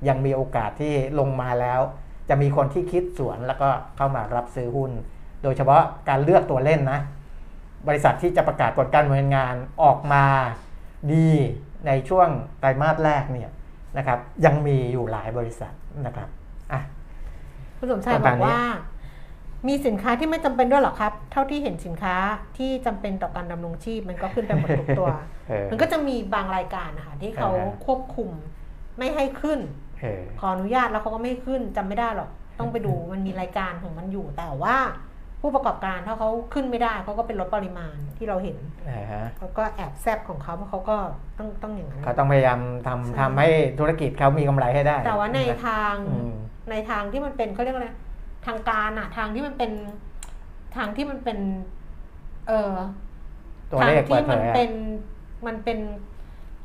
[0.08, 1.80] ยังมีโอกาสที่ลงมาแล้ว
[2.28, 4.90] จะมีคนที่คิดสวนแล้วก็เข้ามารับซื้อหุ้น
[5.42, 7.00] โดยเฉพาะการเลือกตัวเล่นนะ
[7.88, 10.24] บริษัทที่จะประกาศผลการดำเนินงานออกมา
[11.12, 11.28] ดี
[11.86, 12.28] ในช่วง
[12.60, 13.50] ไตรมาสแรกเนี่ย
[13.96, 15.72] นะครับ ยังมีอยู่หลายบริษัท
[16.06, 16.28] นะครับ
[16.72, 16.80] อะ
[17.78, 18.60] คุณสมชายประบมาอณกนี้ว่า
[19.68, 22.16] มีสินค้าที่ไม่จำเป็นด้วยหรอครับ เท่าที่เห็นสินค้า
[22.58, 25.08] ที่จำเป็นต่อการดำรงชีพ มันก็ขึ้นไปหมดทุกตัว
[25.48, 28.30] เออมันก็จะมีบางรายการนะคะที่เขาอ่าฮะควบคุม
[28.98, 29.85] ไม่ให้ขึ้นเออ
[30.40, 34.76] ขออนุญาตแล้วเขาก็ไม่ให้ขึ้นจำไม่ได้หรอก ต้องไปดูมันมีรายการของมันอยู่แต่ว่า
[35.40, 38.56] ผู้ประกอบการถ้าเขาขึ้นไม่ได้เขาก็เป็นลดปริมาณที่เราเห็น
[38.88, 40.96] อ่าฮะเขาก็แอบแซบของเขาเพราะเขาก็
[41.38, 46.32] ต้องต้องอย่างนั้นเขาต้องพยายามทำใช่ทำให้ธุรกิจเขามีกำไรให้ได้ แต่ว่าในนะครับทางอืม
[46.70, 47.90] ในทางที่มันเป็นเขาเรียกว่าอะไร
[48.46, 49.72] ทางการอะทางที่มันเป็น
[50.76, 51.38] ทางที่มันเป็น
[52.46, 52.74] เออ
[53.70, 54.70] ตัวเลขทางเปิที่ดเผมันยอะเป็น
[55.46, 55.78] มันเป็น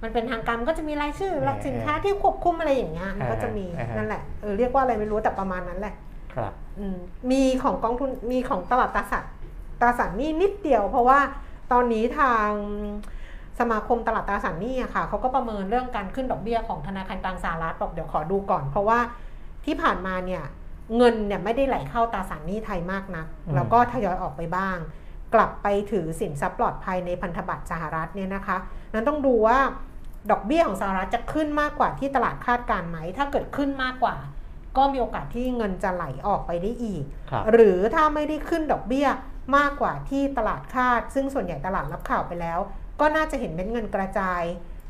[0.03, 5.93] มันเป็นทางการมันก็จะมีรายชื่อเออหลักสินค้าที่ควบคุมอะไรอย่างเงี้ยมันก็จะมีอ่าฮะนั่นแหละเออเรียกว่าอะไรไม่รู้แต่ประมาณนั้นแหละ
[6.33, 6.97] ครับอืม
[7.31, 9.25] มีของกองทุนมีของตลาดตราสาร
[9.81, 11.19] ตราสารหนี้นิดเดียว เพราะว่า
[11.71, 12.49] ตอนนี้ทาง
[13.59, 18.99] สมาคมตลาดตราสารหนี้อะค่ะเขาก็ประเมินเรื่องการขึ้นดอกเบี้ยของธนาคารกลางสหรัฐบอกเดี๋ยวขอดูก่อน เพราะว่า
[19.65, 20.43] ที่ผ่านมาเนี่ย
[20.97, 24.77] เงินเนี่ยไม่ได้ไหลเข้าตราสารหนี้ไทยมากนักอืมแล้วก็ทยอยออกไปบ้าง
[25.33, 28.57] กลับไปถือสินทรัพย์ปลอดภัยในพันธบัตรสหรัฐเนี่ยนะคะ
[28.93, 29.57] นั้นต้องดูว่า
[30.31, 34.15] ดอกเบี้ยของสหรัฐจะขึ้นมากกว่าที่ตลาดคาดการณ์ไหม ถ้าเกิดขึ้นมากกว่า
[34.77, 39.07] ก็มีโอกาสที่เงินจะไหลออกไปได้อีกครับหรือถ้าไม่ได้ขึ้นดอกเบี้ย
[39.57, 42.59] มากกว่าที่ตลาดคาด ซึ่งส่วนใหญ่ตลาดรับข่าวไปแล้ว
[42.99, 44.43] ก็น่าจะเห็นเม็ดเงินกระจาย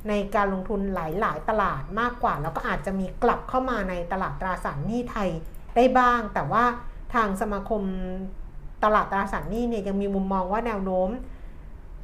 [0.09, 5.29] ในการลงทุนหลาย ๆ ตลาดมากกว่า แล้วก็อาจจะมีกลับเข้ามาในตลาดตราสารหนี้ไทย
[5.75, 6.63] ได้บ้าง แต่ว่า
[7.13, 7.81] ทางสมาคม
[8.83, 11.09] ตลาดตราสารหนี้เนี่ยยังมีมุมมองว่าแนวโน้ม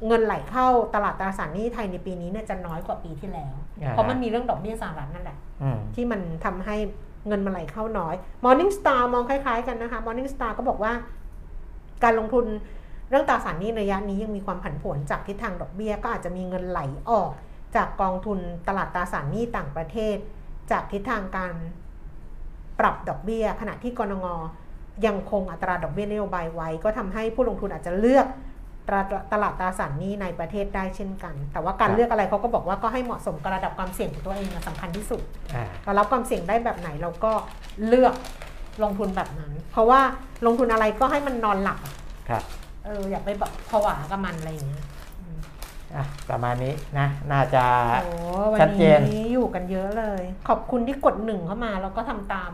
[0.06, 6.76] เงินไหลเข้าตลาดตราสารหนี้ไทยในปีนี้เนี่ยจะน้อยกว่าปีที่แล้วอ่าเพราะมันมีเรื่องดอกเบี้ยสหรัฐนั่นแหละอืมที่มันทำให้
[7.28, 10.92] เงินมันไหลเข้าน้อย Morning Star มองคล้าย ๆ กันนะคะ Morning Star ก็บอกว่า
[12.04, 12.46] การลงทุน
[13.10, 16.80] เรื่องตราสารหนี้ระยะนี้ยังมีความผันผวนจากทิศทางดอกเบี้ย ก็อาจจะมีเงินไหล
[17.10, 17.30] ออก
[17.76, 18.38] จากกองทุน
[18.68, 20.16] ตลาดตราสารหนี้ต่างประเทศ
[20.70, 21.54] จากทิศทางการ
[22.80, 24.28] ปรับดอกเบี้ย ขณะที่กรงง
[25.06, 28.26] ยังคงอัตราดอกเบี้ยนโยบายไว้ ก็ทำให้ผู้ลงทุนอาจจะเลือก
[28.88, 29.00] ตรา
[29.32, 35.20] ตลาดตราสารหนี้ในประเทศได้เช่นกัน แต่ว่าการครับเลือกอะไรเขาก็บอกว่าก็ให้เหมาะสมกับระดับความเสี่ยงของตัวเองอะสำคัญที่สุด
[35.54, 37.32] อ่าเรารับความเสี่ยงได้แบบไหนเราก็
[37.88, 38.14] เลือก
[38.82, 40.00] ลงทุนแบบนั้น เพราะว่า
[40.46, 41.94] ลงทุนอะไรก็ให้มันนอนหลับอะ
[42.28, 42.42] ครับ
[42.84, 44.84] เอออย่าไปแบบผวากับมันอะไรอย่างเงี้ย
[45.96, 47.64] อะประมาณนี้นะ น่าจะ
[48.04, 48.12] โอ้
[48.52, 52.52] วัชันดเจนนี้อยู่กันเยอะเลย ขอบคุณที่กดหนึ่งเข้ามาแล้วก็ทำตาม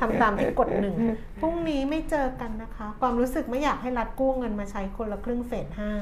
[0.00, 0.94] ทำตามที่กดหนึ่ง
[1.40, 5.92] พรุ่งนี้ไม่เจอกันนะคะ ความรู้สึกไม่อยากให้รัฐกู้เงินมาใช้คนละครึ่งเฟสห้า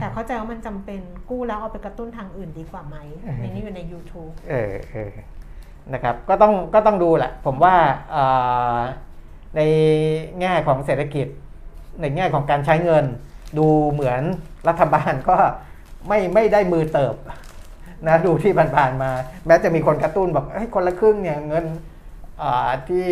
[0.00, 2.96] แต่เข้าใจว่ามันจำเป็นกู้แล้วเอาไปกระตุ้นทางอื่นดีกว่าไหม
[3.38, 5.12] ในนี้อยู่ใน YouTube เออเออ
[5.92, 7.74] นะครับก็ต้องก็ต้องดูแหละ ผมว่า
[8.12, 8.24] เอ่
[8.76, 8.78] อ
[9.56, 9.60] ใน
[10.40, 11.26] แง่ของเศรษฐกิจ
[12.00, 13.04] ในแง่ของการใช้เงิน
[13.58, 14.22] ดูเหมือน
[14.68, 15.36] รัฐบาลก็
[16.08, 17.14] ไม่ไม่ได้มือเติบ
[18.06, 19.10] นะดูที่ผ่านๆมา
[19.46, 21.64] แม้จะมีคนกระตุ้นบอกเฮ้ยคนละครึ่งเนี่ยเงิน
[22.42, 23.08] อ่าที่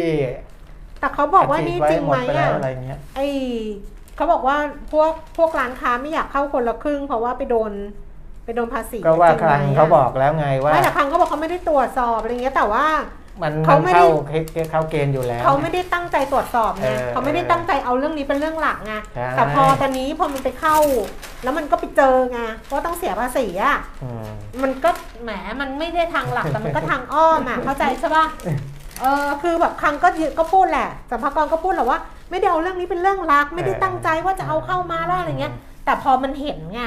[1.00, 3.20] แต่เขาบอกว่านี่ดจริงหมไหมดปแล้วอะอะไรเงี้ยไอ
[4.16, 4.56] เขาบอกว่า
[4.92, 7.72] พวกพวกร้านค้าไม่อยากเข้าคนละครึ่ง เพราะว่าไปโดน
[8.44, 12.84] ไปโดนภาษีก็ว่าจริงคไหมลังอะเขาบอกแล้วไงว่าไม่แต่ครั้งเขาบอกเขาไม่ได้ตรวจสอบอะไรเงี้ยแต่ว่า
[13.42, 14.06] มันเขามันไม่ได้ เข้า
[14.70, 20.76] เข้าเกณฑ์อยู่แล้ว เขาไม่ได้ตั้งใจตรวจสอบไงเออเขาไม่ได้ตั้งใจเอาเรื่องนี้เป็นเรื่องหลักไงใช่ แต่พอตอนนี้พอมันไปเข้า
[21.42, 24.26] แล้วมันก็ไปเจอไงว่าต้องเสียภาษีอะอืม
[24.62, 24.90] มันก็
[25.22, 25.30] แหม
[25.60, 28.24] มันไม่ได้ทางหลักแต่มันก็ทางอ้อมอะเข้าใจใช่ป่ะ
[29.00, 31.98] เออคือแบบครั้งก็ยืก็พูดแหละสัมภากรก็พูดแหละว่า
[32.30, 35.52] ไม่ได้เอาเรื่องนี้เป็นเรื่องรัก ไม่ได้ตั้งใจว่าจะเอาเข้ามาแล้วอะไรเงี้ย
[35.84, 36.80] แต่พอมันเห็นไง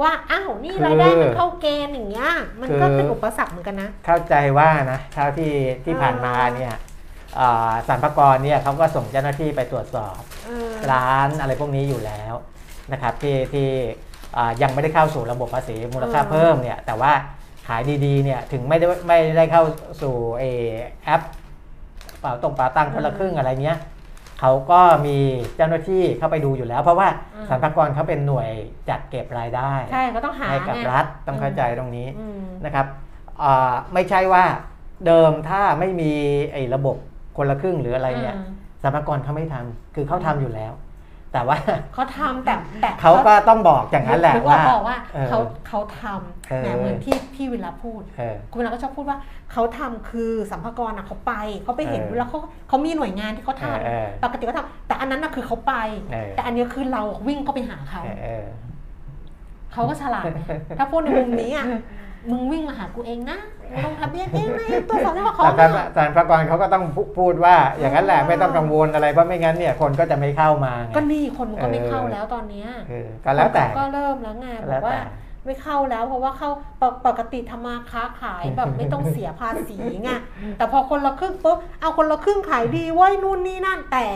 [0.00, 2.30] ว่าอ้าวนี่รายได้มันเข้าเกณฑ์อย่างเงี้ย
[2.60, 5.52] มันก็เป็นอุปสรรคเหมือนกันนะ เข้าใจว่านะเท่าที่
[5.84, 6.74] ที่ผ่านมาเนี่ย
[7.38, 12.34] อ่าสรรพากรเนี่ยเขาก็ส่งเจ้าหน้าที่ไปตรวจสอบเออร้านอะไรพวกนี้อยู่แล้ว
[12.92, 13.68] นะครับที่ที่
[14.36, 17.12] อ่ายังไม่ได้เข้าสู่ระบบภาษีมูลค่าเพิ่มเนี่ยแต่ว่า
[17.68, 19.64] ขายดีๆเนี่ยถึงไม่ได้ไม่ได้เข้า
[20.02, 20.44] สู่เอ
[21.04, 21.22] แอป
[22.20, 23.78] เป่าตรงเป่าตังคนละครึ่งอะไรเงี้ย
[24.40, 25.18] เขาก็มี
[25.56, 27.08] เจ้าหน้าที่เข้าไปดูอยู่แล้ว เพราะว่า
[27.48, 28.48] สรรพากรเขาเป็นหน่วย
[28.88, 32.86] จัดเก็บรายได้ใช่ก็ต้องหาให้กับไงรัฐต้องเข้าใจตรงนี้อืมนะครับ
[33.42, 34.44] อ่าไม่ใช่ว่า
[35.06, 36.12] เดิมถ้าไม่มี
[36.52, 36.96] ไอ้ระบบ
[37.36, 40.72] คนละครึ่งหรืออะไรเนี่ยอืมสรรพากรเขาไม่ทำคือเขาทำอยู่แล้ว
[41.36, 41.58] แต่ว่า
[41.94, 46.02] เขาทำแต่แต่เขาก็ต้องบอกอย่างนั้นแหละนึกว่าบอกว่าเออเขาเขาท
[46.50, 49.18] เออำแหมเหมือนที่พี่วิลาพูดเออคุณวิลาก็ชอบพูดว่า
[49.52, 51.32] เขาทำคือสัมภากระเขาไป
[51.64, 55.74] เขาไปเห็นเออแล้วเขาเขามีหน่วยงานที่เขาทเออเออำปกติเขาทำแต่อันนั้นน่ะคือเขาไป
[56.12, 58.46] เออแต่อันเนี้ยคือเราวิ่งเข้าไปหาเขาเออเออ
[59.72, 60.40] เขาก็ฉลาดไง
[60.78, 61.66] ถ้าพูดในมุมนี้อะ
[62.30, 75.00] มึงวิ่งมาหากูเองนะมึง ลงทะเบียนเองนะตัวสอนให้เขาแต่อะสรรพากรเขาก็ต้องพูพูดว่า อย่างนั้นแหละไม่ต้องกังวลอะไรเพราะไม่งั้นเนี่ยคนก็จะไม่เข้ามาไงก็นี่คนมันก็ไม่เออเข้าแล้วตอนเนี้ยเออก็แล้วแต่ก็เริ่มแล้วไงบแล้อวกว่าแต่
[75.44, 76.50] ไม่เข้าแล้วเพราะว่าเข้า
[76.82, 80.10] ปกปกติทำมาค้าขายแบบไม่ต้องเสียภาษีไง
[80.58, 84.06] แต่พอคนละครึ่งปุ๊บเอาคนละครึ่งขายดีเว้ยนู่นนี่นั่นแต่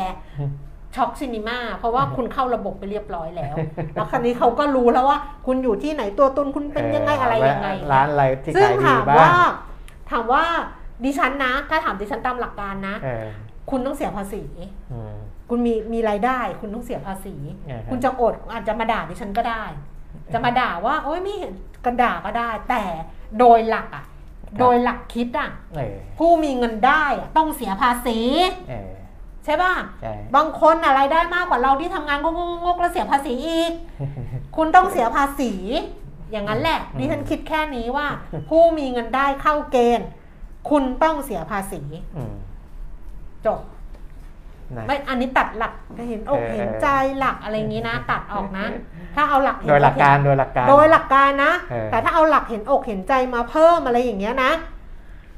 [0.96, 3.56] ช็อกซินิมาเพราะว่าคุณเข้าระบบไปเรียบร้อยแล้ว
[3.94, 9.50] แล้วคราวนี้เขาก็รู้แล้วว่า คุณอยู่ที่ไหนตัวตนคุณเป็นยังไงอะไรยังไงร้านอะไรที่ซึ่งขายดีถามบ้าว่าง
[10.10, 10.44] ถามว่า
[11.04, 13.26] ดิฉันนะ ถ้าถามดิฉันตามหลักการนะเออ
[13.70, 14.42] คุณต้องเสียภาษี
[14.92, 15.16] อืม
[15.50, 17.34] คุณมีมีรายได้ คุณต้องเสียภาษี
[17.68, 19.64] อ่าฮะคุณจะอดอาจจะมาด่าดิฉันก็ได้
[20.32, 21.52] จะมาด่าว่า โอ๊ยไม่เห็น
[21.84, 22.82] กันด่าก็ได้ แต่
[23.38, 24.04] โดยหลักอะ
[24.60, 28.18] โดยหลักคิดอะเออผู้มีเงินได้อะต้องเสียภาษี
[28.68, 32.34] เออใช่ป่ะใช่บางคนอะไรายได้มากกว่าเราที่ทำงานงก
[32.64, 33.72] งกๆแล้วเสียภาษีอีก
[34.56, 35.52] คุณต้องเสียภาษี
[36.30, 38.06] อย่างนั้นแหละดิฉันคิดแค่นี้ว่า
[38.48, 40.06] ผู้มีเงินได้เข้าเกณฑ์
[40.70, 41.82] คุณต้องเสียภาษี
[42.16, 42.34] อืม
[43.46, 43.60] จบ
[44.76, 45.72] นะไม่อันนี้ตัดหลัก
[46.08, 46.88] เห็นอกเออเห็นใจ
[47.18, 48.66] หลักอะไรอย่างนี้นะ ตัดออกนะ
[49.16, 54.52] ถ้าเอาหลักเนโดยหลักการอกโดยหลักการ โดยหลักการนะเออแต่ถ้าเอาหลักเห็นอกเห็นใจมาเพิ่มอะไรอย่างเงี้ยนะ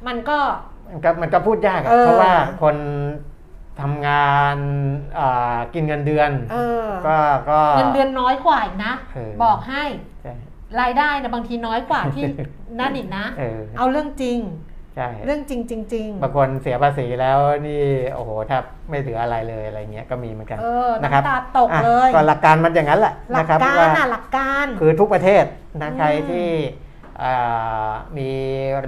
[0.07, 0.39] มันก็
[0.89, 2.77] มันก็มันก็พูดยากอะเออเพราะว่าคน
[3.81, 4.57] ทำงาน
[5.19, 7.17] อ่ากินเงินเดือนเออก็
[7.51, 9.85] ก็เงินเดือนน้อยกว่าอีกนะเออบอกให้
[10.23, 10.35] ใช่
[10.81, 12.25] รายได้นะบางทีน้อยกว่าที่
[12.81, 14.39] นั่นอีกนะ เออเอาเรื่องจริง
[14.97, 17.83] ใช่เรื่องจริงจริงบางคนเสียภาษีแล้วนี่
[18.15, 25.45] โอ้โหแทบไม่เหลืออะไรเลยอะไรเงี้ยก็มีเหมือนกันๆเออนะครับน้ำตาตกอะเลยก็หลักการมันอย่างนั้นแหละหลันะกครับการว่าน่ะหลักการ คือทุกประเทศ
[25.83, 26.92] นะใครอืมที่อ่า
[28.19, 28.31] มี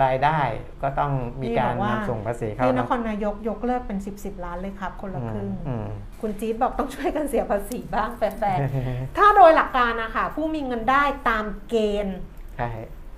[0.03, 0.39] รายได้
[0.83, 1.13] ก็ต้อง
[1.43, 5.87] มีการนี่บอกว่านำส่งภาษีเข้าที่นนะครนายกยกเลิกเป็น 10บสล้านเลยครับ คนละครึ่งอืม
[6.21, 12.17] คุณจี๊ดบอกต้องช่วยกันเสียภาษีบ้างแฟนๆถ้าโดยหลักการนะคะผู้มีเงินได้ตามเกณฑ์
[12.59, 12.71] ใช่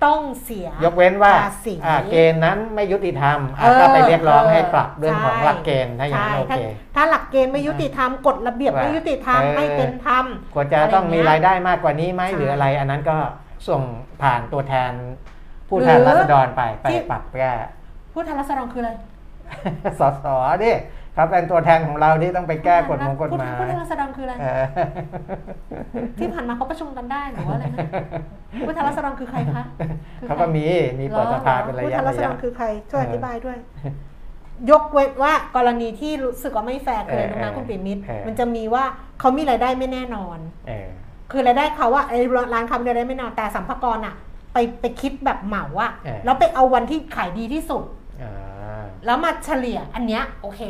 [0.05, 6.61] ต้องเสีย ยกเว้นว่าภาษีอ่าเกณฑ์นั้นไม่ยุติธรรมอะเออก็ไปเรียกร้องเออให้ปรับเรื่องของใช่หลักเกณฑ์ถ้าอย่างนั้นใช่โอถ้าเค
[6.95, 13.17] ถ้าหลักเกณฑ์ไม่ยุติธรรมกฎระเบียบว่าไม่ยุติธรรมเออไม่เป็นธรรมควรจะต้องมีรายได้มากกว่านี้ไหมใช่หรืออะไรอันนั้นก็
[13.69, 13.81] ส่ง
[14.21, 14.91] ผ่านตัวแทน
[15.69, 17.53] ผู้แทนหรือราษฎรไปไปที่ปรับแก้
[18.13, 18.91] ผู้แทนรัษฎรคืออะไร
[19.99, 20.25] สส
[20.63, 20.73] ดิ
[21.13, 24.63] เขาเป็นตัวแทนของเราที่ต้องไปแก้กฎหมงกฎหมายผู้แทนรัษฎรคืออะไรเออ
[26.19, 27.79] ที่ผ่านมาเขาประชุมกันได้หรือว่าอะไรนะ
[28.67, 29.63] ผู้แทนรัษฎรคือใครคะ
[30.19, 30.65] คือใครเขาก็มี
[30.99, 33.57] มีเปิดสภาเป็นระผู้ยะแทนรัระษฎยะรคือใครช่วยเอออธิบายด้วย
[34.71, 38.83] ยกเว้นว่ากรณีที่รู้สึกว่าไม่แฟร์คืออะไรรู้ไหมเออคุณปิมิตรเออมันจะมีว่า
[39.19, 40.37] เขามีรายได้ไม่แน่นอน
[40.67, 40.89] เออ
[41.31, 42.19] คือรายได้เขาอะไอ้
[42.53, 44.15] ร้านค้ามีรายได้ไม่แน่นอนแต่สัมภากระอะ
[44.53, 47.83] ไปไปคิดแบบเหมาอะเออ แล้วไปเอาวันที่ขายดีที่สุด
[48.21, 48.33] อ่า
[49.05, 50.61] แล้วมาเฉลี่ยอันเนี้ยโอเค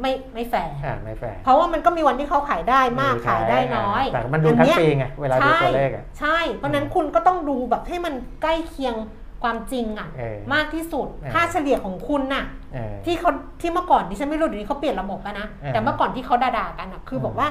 [0.00, 8.94] ไม่ไม่แฟร์อ่าไม่แฟร์เพราะว่ามันก็มีวันที่เขาขายได้มากมีขายได้น้อยแต่มันดูทั้งอัเนี้ยปีไงเวลาดูตัวเลขอะใช่ เพราะฉะนั้นคุณก็ต้องดูแบบให้มันใกล้เคียง
[9.42, 12.44] ความจริงอะเออมากที่สุด เออ ค่าเฉลี่ยของคุณน่ะ
[12.74, 13.30] เออ ที่เขา
[13.60, 17.48] ที่เมื่อก่อนดิฉันไม่รู้เดี๋ยวนี้เขาเปลี่ยนระบบกันนะ เออแต่เมื่อก่อนที่เขาด่าๆกันอะคืออม บอกว่า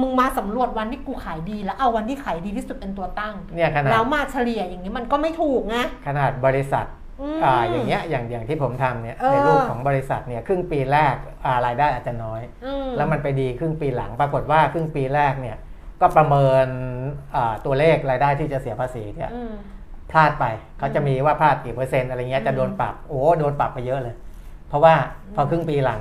[0.00, 5.76] มึงมาสำรวจวันที่กูขายดี แล้วเอาวันที่ขายดีที่สุดเป็นตัวตั้งเนี่ยขนาดแล้วมาเฉลี่ยอย่างนี้มันก็ไม่ถูกไง
[6.06, 6.86] ขนาดบริษัท
[7.22, 11.14] มอ่าอย่างเงี้ยอย่างอย่างที่ผมทำเนี่ยเออในรูปของบริษัทเนี่ยครึ่งปีแรก
[11.44, 15.56] อ่ารายได้อาจจะน้อยอืมแล้วมันไปดีครึ่งปีหลัง ปรากฏว่าครึ่งปีแรกเนี่ย
[16.00, 16.66] ก็ประเมิน
[17.34, 19.52] อ่าตัวเลขรายได้ที่จะเสียภาษีเนี่ยอืม
[20.10, 20.44] พลาดไป
[20.78, 24.14] เขาจะมีว่าพลาดกี่เปอร์เซ็นต์อะไรเงี้ยอืมจะโดนปรับโอ้โดนปรับไปเยอะเลย
[24.68, 24.94] เพราะว่า
[25.34, 26.00] พอครึ่งปีหลัง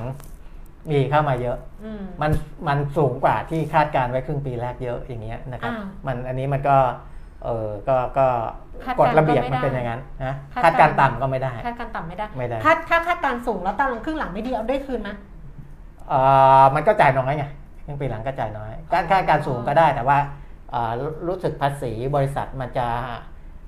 [0.91, 2.31] มีเข้ามาเยอะอืมมัน
[2.67, 6.77] มันสูงกว่าที่คาดการไว้ครึ่งปีแรกเยอะอย่างเงี้ยนะครับอ้าวมันอันนี้มันก็
[7.43, 8.27] เออก็ก็
[8.85, 15.09] คาดกการณ์ฎระเบียบก็ไม่มันเป็นได้อย่างนั้นนะคาดคาดการการณ์ต่ำก็ไม่ได้ คาดการณ์ต่ำไม่ได้ไม่ได้ ถ้าถ้าคาดการณ์สูงแล้วตารางครึ่งหลังไม่ดีเอาได้คืนไหม
[16.09, 16.19] เอ่
[16.61, 17.45] อมันก็จ่ายน้อยไง
[17.85, 20.17] ครึ่งปีหลังก็จ่ายน้อย การคาดการสูงก็ได้แต่ว่า
[20.71, 22.87] เอ่อรู้รู้สึกภาษีบริษัทมันจะ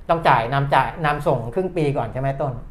[0.09, 2.53] ต้องจ่ายนำจ่ายนำส่งครึ่งปีก่อนใช่ไหมต้น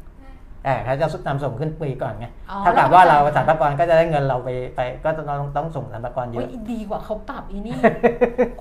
[0.67, 5.25] ออเขาจะนำส่งครึ่งปีก่อนไงอ๋อถ้ากับว่าเราแล้วก็สรจ่ายรพากรก็จะได้เงินเราไปไปก็ต้อง
[5.57, 7.73] ต้องส่งสรรพากรเยโอ้ยอะดีกว่าเขาปรับอีนี่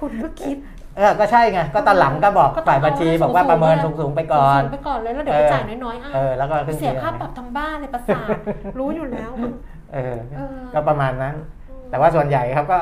[0.01, 0.57] คุณก็คิด
[0.97, 8.29] เออก็ใช่ไงก็ตอนหลังก็บอกก็ต้องฝ่ายบัญชีเอาบอกว่าสูงๆประเมินเลยสูงๆไปก่อนสูงๆไปก่อนเลยแล้วเดี๋ยวไปเออจ่ายน้อยๆอะเออแล้วก็ครึ่งเสียปีค่าปรับทำบ้านเลยประสาท
[8.79, 9.31] รู้อยู่แล้ว
[9.95, 11.35] เออเออก็ประมาณนั้น
[11.91, 12.79] แต่ว่าส่วนใหญ่ครับก็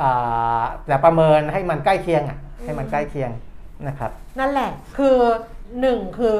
[0.00, 3.30] อ่าแต่ประเมินให้มันใกล้เคียงอะให้มันใกล้เคียง
[3.88, 5.16] นะครับ นั่นแหละคือ
[5.80, 6.36] หนึ่งคือ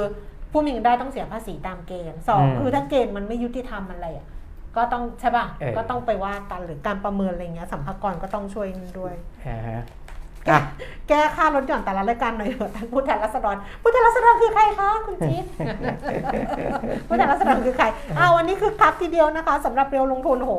[0.53, 4.27] ผู้มีเงินได้ต้องเสียภาษีตามเกณฑ์สองอืมคือถ้าเกณฑ์มันไม่ยุติธรรมอะไรอะ
[4.77, 9.15] ก็ต้องใช่ป่ะเออก็ต้องไปว่ากันหรือการประเมินอะไรเงี้ยสัมภากรก็ต้องช่วยด้วย
[9.47, 9.81] อ่าฮะ
[10.51, 10.61] อะ
[11.09, 15.45] แก้ค่ารถหย่อนแต่ละรายการหน่อยเถอะท่านผู้แทนรัษฎรผู้แทนรัษฎรคือใครคะคุณจี๊ด
[17.09, 17.87] ผู้แทนรัษฎรคือใคร
[18.19, 20.53] อ้าววันนี้คือคับทีเดียวนะคะสำหรับเรียวลงทุนโห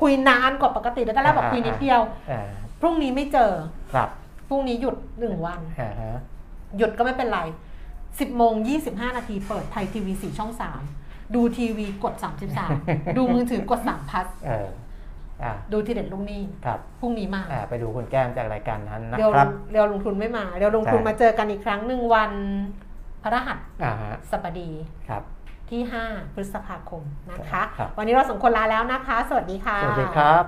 [0.00, 2.40] คุยนานกว่าปกติแล้วตอนแรกบอกคุยนิดเดียวอ่า
[2.80, 3.50] พรุ่งนี้ไม่เจอ
[3.94, 4.08] ครับ
[4.48, 6.18] พรุ่งนี้หยุดหนึ่งวันอ่าฮะ
[6.76, 7.40] หยุดก็ไม่เป็นไร
[8.20, 8.54] 10โมง
[8.86, 10.52] 25 นาทีเปิดไทยทีวี 4 ช่อง
[10.92, 12.14] 3 ดูทีวีกด
[12.66, 14.68] 33 ดูมือถือกด3พัสเออ
[15.42, 22.30] อ่าดูทีเด็ดลุงนี่ครับพรุ่งนี้มาอ่าไปดูคุณแก้มจากรายการนั้นนะเรียวครับเรียวลงทุนไม่มาเรียวลงทุนใช่มาเจอกันอีกครั้งหนึ่งวัน
[23.22, 24.70] พระรหัสอ่าฮะสบดี
[25.08, 25.22] ครับ
[25.70, 30.44] ที่ 5 พฤษภาคมนะคะครับวันนี้เราสองคนลาแล้วนะคะ สวัสดีค่ะ สวัสดีครับ